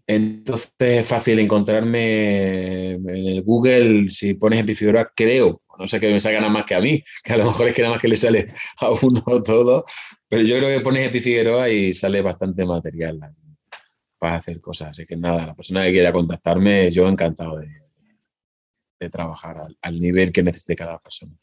[0.05, 6.11] Entonces es fácil encontrarme en el Google, si pones Epi Figueroa, creo, no sé que
[6.11, 8.01] me salga nada más que a mí, que a lo mejor es que nada más
[8.03, 9.83] que le sale a uno todo,
[10.29, 13.19] pero yo creo que pones Epi Figueroa y sale bastante material
[14.21, 14.89] para hacer cosas.
[14.89, 20.43] Así que nada, la persona que quiera contactarme, yo encantado de, trabajar al, nivel que
[20.43, 21.35] necesite cada persona.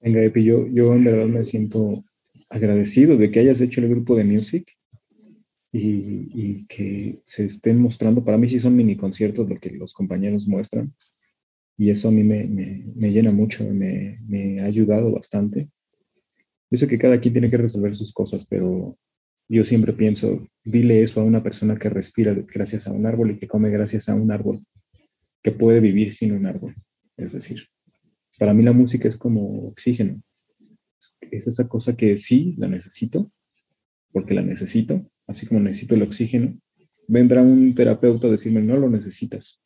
[0.00, 2.02] Venga, Epi, yo, yo en verdad me siento
[2.48, 4.74] agradecido de que hayas hecho el grupo de music
[5.70, 8.24] y, que se estén mostrando.
[8.24, 10.94] Para mí sí son mini conciertos lo que los compañeros muestran
[11.76, 15.68] y eso a mí me, me, llena mucho, me, me, ha ayudado bastante.
[16.70, 18.96] Yo sé que cada quien tiene que resolver sus cosas, pero
[19.48, 23.38] yo siempre pienso, dile eso a una persona que respira gracias a un árbol y
[23.38, 24.64] que come gracias a un árbol,
[25.42, 26.74] que puede vivir sin un árbol.
[27.16, 27.62] Es decir,
[28.38, 30.20] para mí la música es como oxígeno.
[31.30, 33.30] Es esa cosa que sí la necesito,
[34.12, 36.58] porque la necesito, así como necesito el oxígeno.
[37.06, 39.62] Vendrá un terapeuta a decirme, no lo necesitas.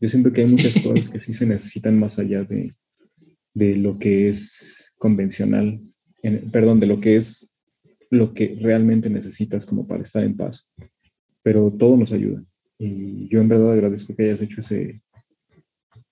[0.00, 2.74] Yo siento que hay muchas cosas que sí se necesitan más allá de,
[3.54, 5.80] de lo que es convencional,
[6.52, 7.49] perdón, de lo que es
[8.10, 10.70] lo que realmente necesitas como para estar en paz.
[11.42, 12.44] Pero todo nos ayuda,
[12.78, 15.00] Y yo en verdad agradezco que hayas hecho ese,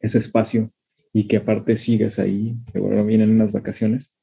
[0.01, 0.73] ese espacio
[1.13, 4.17] y que aparte sigas ahí, que bueno, vienen unas vacaciones.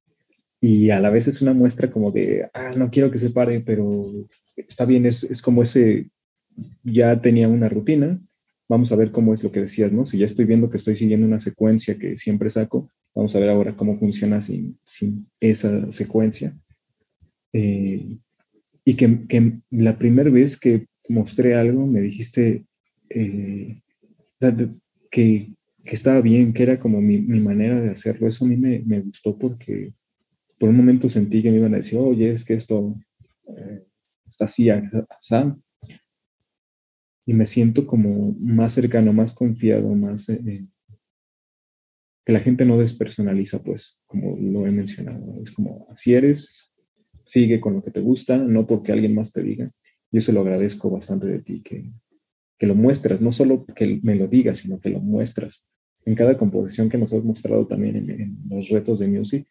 [0.61, 3.60] Y a la vez es una muestra como de, ah, no quiero que se pare,
[3.60, 4.06] pero
[4.56, 6.10] está bien, es, es como ese,
[6.84, 8.19] ya tenía una rutina,
[8.68, 10.06] vamos a ver cómo es lo que decías, ¿no?
[10.06, 13.49] Si ya estoy viendo que estoy siguiendo una secuencia que siempre saco, vamos a ver
[13.49, 16.57] ahora cómo funciona sin, sin esa secuencia.
[17.57, 18.18] Eh,
[18.84, 22.65] y que, que, la primera vez que mostré algo me dijiste
[23.10, 23.82] eh,
[25.10, 25.53] que,
[25.86, 28.27] que, estaba bien, que era como mi, mi, manera de hacerlo.
[28.27, 29.94] Eso a mí me, me, gustó porque
[30.57, 32.94] por un momento sentí que me iban a decir, oye, es que esto
[33.48, 33.86] eh,
[34.27, 35.36] está así, así
[37.26, 40.30] y me siento como más cercano, más confiado, más...
[40.30, 40.68] Eh, eh,
[42.26, 45.40] que la gente no despersonaliza, pues, como lo he mencionado.
[45.41, 46.73] Es como, así eres,
[47.26, 49.72] sigue con lo que te gusta, no porque alguien más te diga.
[50.11, 51.91] Yo se lo agradezco bastante de ti, que,
[52.57, 55.68] que lo muestras, no solo que me lo digas, sino que lo muestras.
[56.06, 59.47] En cada composición que nos has mostrado también en, los retos de music,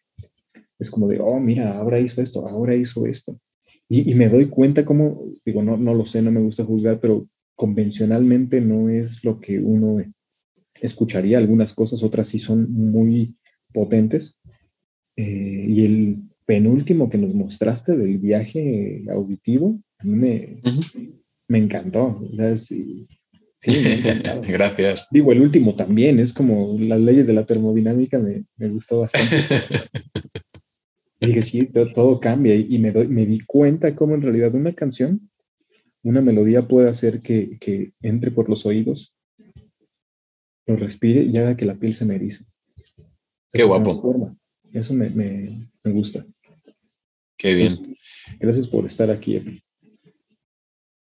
[0.79, 3.39] es como de, oh, mira, ahora hizo esto, ahora hizo esto.
[3.87, 6.99] Y, y, me doy cuenta como, digo, no, no lo sé, no me gusta juzgar,
[6.99, 10.03] pero convencionalmente no es lo que uno
[10.81, 11.37] escucharía.
[11.37, 13.35] Algunas cosas, otras sí son muy
[13.73, 14.39] potentes.
[15.15, 20.61] Eh, y el penúltimo que nos mostraste del viaje auditivo, a mí me,
[21.47, 22.21] me encantó.
[22.57, 23.07] Sí,
[23.71, 25.07] me Gracias.
[25.11, 29.35] Digo, el último también, es como las leyes de la termodinámica, me, me gustó bastante.
[31.19, 35.29] dije, sí, todo, cambia y, me, doy, me di cuenta cómo en realidad una canción
[36.05, 39.15] una melodía puede hacer que, que, entre por los oídos,
[40.67, 42.45] lo respire y haga que la piel se me erice.
[43.51, 43.91] Qué guapo.
[44.71, 46.23] Eso me, me, me, gusta.
[47.45, 47.95] Qué bien.
[48.39, 49.61] Gracias por estar aquí, Epi.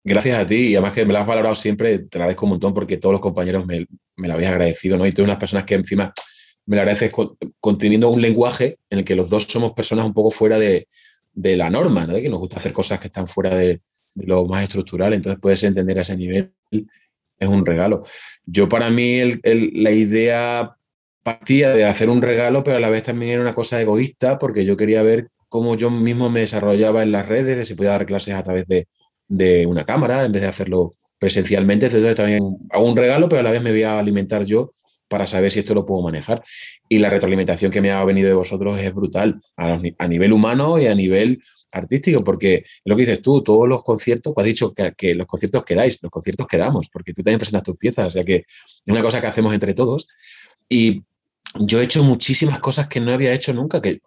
[0.02, 2.74] Gracias a ti y además que me lo has valorado siempre, te agradezco un montón
[2.74, 3.86] porque todos los compañeros me,
[4.16, 5.06] me lo habéis agradecido, ¿no?
[5.06, 6.14] Y tú eres unas personas que encima
[6.68, 7.12] me lo agradeces
[7.60, 10.88] conteniendo un lenguaje en el que los dos somos personas un poco fuera de,
[11.34, 12.14] de la norma, ¿no?
[12.14, 13.82] De que nos gusta hacer cosas que están fuera de,
[14.16, 18.06] de lo más estructural, entonces puedes entender a ese nivel, es un regalo.
[18.46, 20.78] Yo para mí la idea
[21.24, 24.64] partía de hacer un regalo, pero a la vez también era una cosa egoísta, porque
[24.64, 28.06] yo quería ver cómo yo mismo me desarrollaba en las redes, de si podía dar
[28.06, 28.88] clases a través de,
[29.28, 31.88] de una cámara, en vez de hacerlo presencialmente.
[31.88, 34.72] Entonces también hago un regalo, pero a la vez me voy a alimentar yo
[35.10, 36.42] para saber si esto lo puedo manejar.
[36.88, 40.88] Y la retroalimentación que me ha venido de vosotros es brutal, a, nivel humano y
[40.88, 45.28] a nivel artístico, porque lo que dices tú, todos los conciertos, has dicho que, los
[45.28, 48.84] conciertos quedáis, los conciertos quedamos, porque tú también presentas tus piezas, o sea que es
[48.88, 50.08] una cosa que hacemos entre todos.
[50.70, 51.04] Y
[51.60, 54.00] yo he hecho muchísimas cosas que no había hecho nunca, que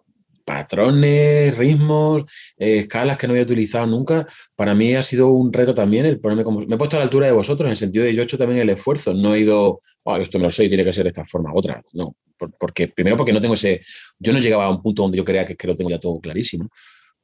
[0.45, 2.23] patrones, ritmos,
[2.55, 6.43] escalas que no había utilizado nunca, para mí ha sido un reto también el ponerme
[6.43, 6.61] como...
[6.61, 8.37] Me he puesto a la altura de vosotros en el sentido de yo he hecho
[8.37, 11.03] también el esfuerzo, no he ido, oh, esto me lo sé y tiene que ser
[11.03, 12.15] de esta forma, otra, no,
[12.59, 13.81] porque primero porque no tengo ese,
[14.19, 16.19] yo no llegaba a un punto donde yo creía que, que lo tengo ya todo
[16.19, 16.69] clarísimo,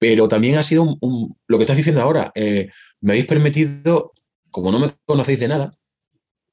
[0.02, 2.32] pero también ha sido un, lo que estás diciendo ahora.
[2.34, 2.70] Eh,
[3.02, 4.14] me habéis permitido,
[4.50, 5.78] como no me conocéis de nada,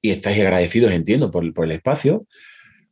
[0.02, 2.26] y estáis agradecidos, entiendo, por, por el espacio,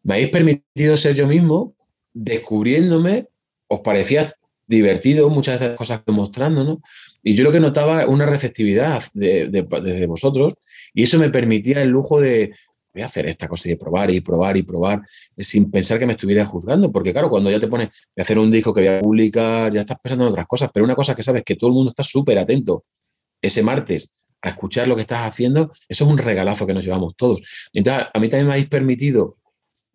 [0.02, 1.76] me habéis permitido ser yo mismo,
[2.14, 3.28] descubriéndome,
[3.68, 4.34] os parecía
[4.66, 6.80] divertido muchas de las cosas que mostrando, ¿no?
[7.22, 10.54] Y yo lo que notaba una receptividad de, desde vosotros,
[10.92, 12.52] y eso me permitía el lujo de,
[12.92, 15.02] voy a hacer esta cosa y probar y probar y probar
[15.36, 18.50] sin pensar que me estuviera juzgando, porque claro, cuando ya te pones a hacer un
[18.50, 21.22] disco que voy a publicar, ya estás pensando en otras cosas, pero una cosa que
[21.22, 22.84] sabes que todo el mundo está súper atento
[23.42, 24.12] ese martes
[24.42, 27.40] a escuchar lo que estás haciendo, eso es un regalazo que nos llevamos todos.
[27.72, 29.36] Entonces, a mí también me habéis permitido,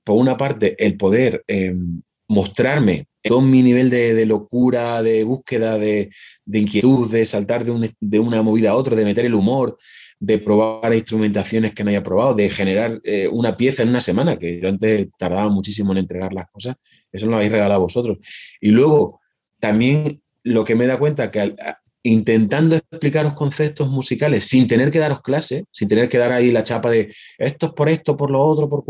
[0.04, 6.10] por una parte, el poder em, mostrarme todo mi nivel de, locura, de búsqueda, de,
[6.52, 9.78] inquietud, de saltar de, una movida a otra, de meter el humor,
[10.20, 14.38] de probar instrumentaciones que no haya probado, de generar eh, una pieza en una semana,
[14.38, 16.76] que yo antes tardaba muchísimo en entregar las cosas,
[17.12, 18.18] eso lo habéis regalado vosotros.
[18.60, 19.20] Y luego,
[19.60, 21.56] también lo que me da cuenta que
[22.04, 26.64] intentando explicaros conceptos musicales sin tener que daros clase, sin tener que dar ahí la
[26.64, 28.84] chapa de esto es por esto, por lo otro, por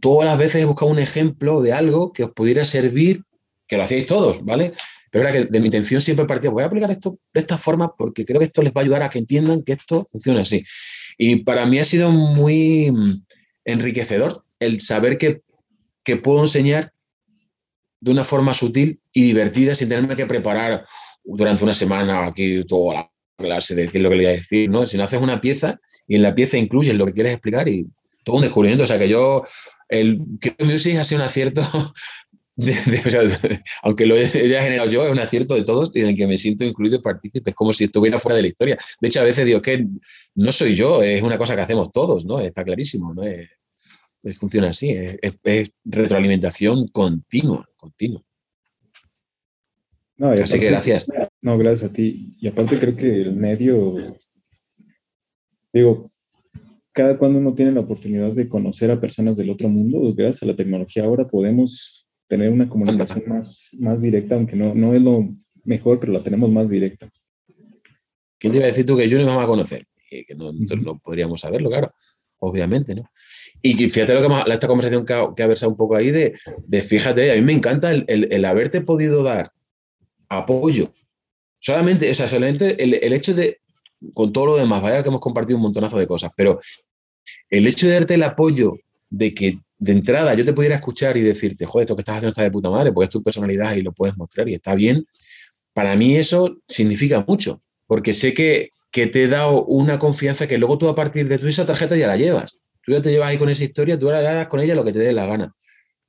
[0.00, 3.22] todas las veces he buscado un ejemplo de algo que os pudiera servir,
[3.66, 4.74] que lo hacíais todos, ¿vale?
[5.10, 7.94] Pero era que de mi intención siempre partía, voy a aplicar esto de esta forma
[7.96, 10.64] porque creo que esto les va a ayudar a que entiendan que esto funciona así.
[11.18, 13.22] Y para mí ha sido muy mm,
[13.64, 15.42] enriquecedor el saber que,
[16.04, 16.92] que puedo enseñar
[18.00, 20.84] de una forma sutil y divertida sin tenerme que preparar
[21.24, 24.70] durante una semana aquí toda la clase de decir lo que le voy a decir,
[24.70, 24.86] ¿no?
[24.86, 27.86] Si no haces una pieza y en la pieza incluyes lo que quieres explicar y
[28.22, 28.84] todo un descubrimiento.
[28.84, 29.44] O sea que yo,
[29.88, 30.20] el
[30.58, 31.62] Music ha sido un acierto
[33.82, 36.36] aunque lo haya generado yo, es un acierto de todos y en el que me
[36.36, 37.50] siento incluido y partícipe.
[37.50, 38.78] Es como si estuviera fuera de la historia.
[39.00, 39.86] De hecho, a veces digo que
[40.34, 42.40] no soy yo, es una cosa que hacemos todos, ¿no?
[42.40, 43.22] Está clarísimo, ¿no?
[44.38, 48.22] funciona así, es, retroalimentación continua, continua.
[50.40, 51.08] así que gracias.
[51.40, 52.36] No, gracias a ti.
[52.38, 54.16] Y aparte creo que el medio,
[55.72, 56.11] digo,
[56.92, 60.46] cada cuando uno tiene la oportunidad de conocer a personas del otro mundo, gracias a
[60.46, 65.28] la tecnología ahora podemos tener una comunicación más, más directa, aunque no, no es lo
[65.64, 67.08] mejor, pero la tenemos más directa.
[68.38, 69.86] ¿Quién te iba a decir tú que yo no vamos a conocer?
[70.26, 71.94] que no, no, podríamos saberlo, claro,
[72.38, 73.10] obviamente, ¿no?
[73.62, 76.34] Y fíjate lo que esta conversación que ha, que ha, versado un poco ahí de,
[76.66, 79.52] de, fíjate, a mí me encanta el, el, haberte podido dar
[80.28, 80.92] apoyo.
[81.60, 83.60] Solamente, o sea, solamente el, el, hecho de,
[84.12, 86.60] con todo lo demás, vaya que hemos compartido un montonazo de cosas, pero
[87.50, 88.74] el hecho de darte el apoyo
[89.10, 92.30] de que de entrada yo te pudiera escuchar y decirte, joder, esto que estás haciendo
[92.30, 95.06] está de puta madre, porque es tu personalidad y lo puedes mostrar y está bien,
[95.72, 100.58] para mí eso significa mucho, porque sé que, que te he dado una confianza que
[100.58, 102.58] luego tú a partir de tu esa tarjeta ya la llevas.
[102.84, 104.92] Tú ya te llevas ahí con esa historia, tú ahora ganas con ella lo que
[104.92, 105.54] te dé la gana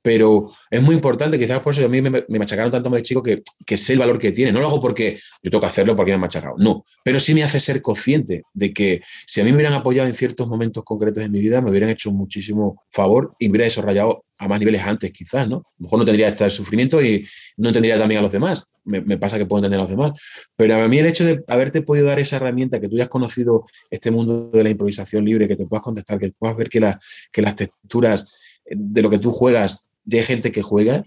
[0.04, 3.22] pero es muy importante, quizás por eso a mí me, machacaron tanto más de chico
[3.22, 4.52] que, que, sé el valor que tiene.
[4.52, 7.32] No lo hago porque yo tengo que hacerlo porque me han machacado, no, pero sí
[7.32, 10.84] me hace ser consciente de que si a mí me hubieran apoyado en ciertos momentos
[10.84, 14.58] concretos en mi vida, me hubieran hecho muchísimo favor y me hubiera desarrollado a más
[14.58, 15.64] niveles antes, quizás, ¿no?
[15.78, 17.26] Mejor no tendría este sufrimiento y
[17.56, 18.68] no tendría también a los demás.
[18.84, 20.12] Me, pasa que puedo entender a los demás.
[20.54, 23.08] Pero a mí el hecho de haberte podido dar esa herramienta, que tú ya has
[23.08, 26.80] conocido este mundo de la improvisación libre, que te puedas contestar, que puedas ver que,
[26.80, 27.00] la,
[27.32, 28.30] que las texturas
[28.66, 31.02] de lo que tú juegas de gente que juega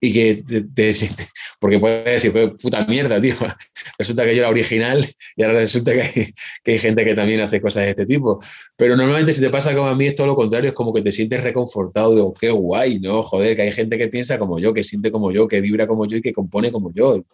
[0.00, 0.42] y que
[0.74, 0.92] te,
[1.60, 3.34] porque puedes decir, puta mierda, tío,
[3.98, 5.04] resulta que yo era original
[5.36, 6.32] y ahora resulta que
[6.66, 8.38] hay, gente que también hace cosas de este tipo.
[8.76, 11.02] Pero normalmente si te pasa como a mí es todo lo contrario, es como que
[11.02, 13.22] te sientes reconfortado, digo, qué guay, ¿no?
[13.22, 16.06] Joder, que hay gente que piensa como yo, que siente como yo, que vibra como
[16.06, 17.24] yo y que compone como yo.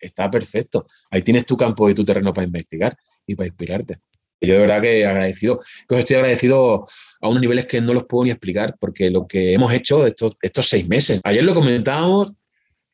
[0.00, 0.86] Está perfecto.
[1.10, 2.96] Ahí tienes tu campo y tu terreno para investigar
[3.26, 3.98] y para inspirarte.
[4.40, 6.88] Yo de verdad que agradecido, os estoy agradecido
[7.20, 10.36] a unos niveles que no los puedo ni explicar, porque lo que hemos hecho estos,
[10.40, 12.32] estos seis meses, ayer lo comentábamos,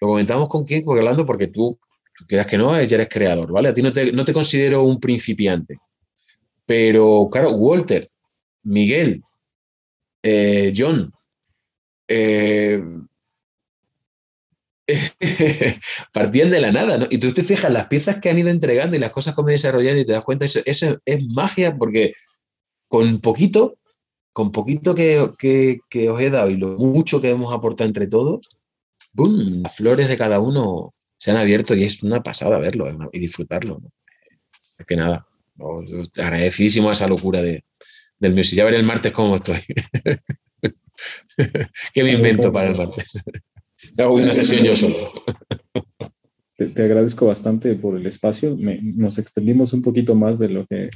[0.00, 1.78] lo comentábamos con quién, porque hablando, porque tú,
[2.26, 3.68] quieras que no, ya eres creador, ¿vale?
[3.68, 5.78] A ti no te, no te considero un principiante,
[6.64, 8.08] pero claro, Walter,
[8.64, 9.22] Miguel,
[10.22, 11.12] eh, John,
[12.08, 12.82] eh,
[16.12, 17.06] partían de la nada, ¿no?
[17.10, 19.46] Y tú te fijas las piezas que han ido entregando y las cosas que han
[19.46, 22.14] desarrollando y te das cuenta, eso, es magia porque
[22.88, 23.78] con poquito,
[24.32, 28.48] con poquito que, que, os he dado y lo mucho que hemos aportado entre todos,
[29.12, 29.62] ¡boom!
[29.62, 33.80] Las flores de cada uno se han abierto y es una pasada verlo y disfrutarlo.
[34.86, 35.26] Que nada,
[36.16, 37.64] agradecidísimo a esa locura de,
[38.18, 38.58] del music.
[38.58, 39.56] Ya veré el martes cómo estoy.
[41.94, 43.22] ¿Qué me invento para el martes?
[43.98, 44.96] Hago una sesión yo solo.
[46.56, 48.56] Te, agradezco bastante por el espacio.
[48.58, 50.90] nos extendimos un poquito más de lo que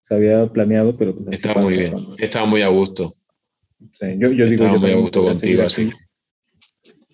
[0.00, 1.14] se había planeado, pero...
[1.14, 1.94] Pues Estaba muy bien.
[2.18, 3.12] Estaba muy a gusto.
[4.00, 4.44] yo, digo...
[4.44, 5.90] Estaba muy a gusto contigo, así.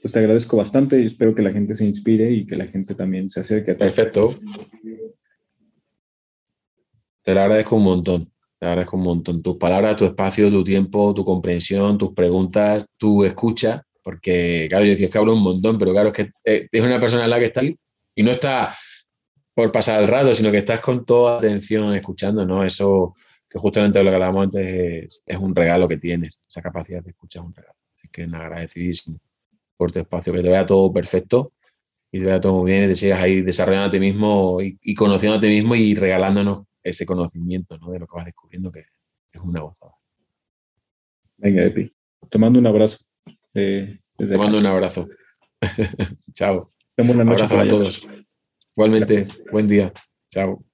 [0.01, 2.95] Pues te agradezco bastante y espero que la gente se inspire y que la gente
[2.95, 3.81] también se acerque a ti.
[3.81, 4.35] Perfecto.
[7.23, 8.33] Te lo agradezco un montón.
[8.61, 9.43] Te agradezco un montón.
[9.43, 14.93] Tus palabras, tu espacio, tu tiempo, tu comprensión, tus preguntas, tu escucha porque, claro, yo
[14.93, 17.39] decía que hablo un montón, pero claro, es que eh, es una persona en la
[17.39, 17.75] que está ahí
[18.15, 18.73] y no está
[19.55, 22.65] por pasar el rato, sino que estás con toda atención escuchando, ¿no?
[22.65, 23.15] Eso
[23.49, 27.43] que justamente lo que hablábamos antes es, un regalo que tienes, esa capacidad de escuchar
[27.43, 27.77] es un regalo.
[27.97, 29.19] Así que agradecidísimo
[29.77, 31.53] por tu espacio, que te vea todo perfecto
[32.13, 34.95] y te vea todo muy bien y te sigas ahí desarrollando a ti mismo y,
[34.95, 37.91] conociendo a ti mismo y regalándonos ese conocimiento ¿no?
[37.91, 38.85] de lo que vas descubriendo, que
[39.33, 39.93] es una gozada.
[41.37, 41.93] Venga, Epi,
[42.29, 42.99] te mando un abrazo.
[43.55, 44.01] Te
[44.37, 45.07] mando un abrazo.
[46.35, 46.73] Chao.
[46.99, 48.07] Un abrazo a todos.
[48.77, 49.93] Igualmente, buen día.
[50.31, 50.65] Chao.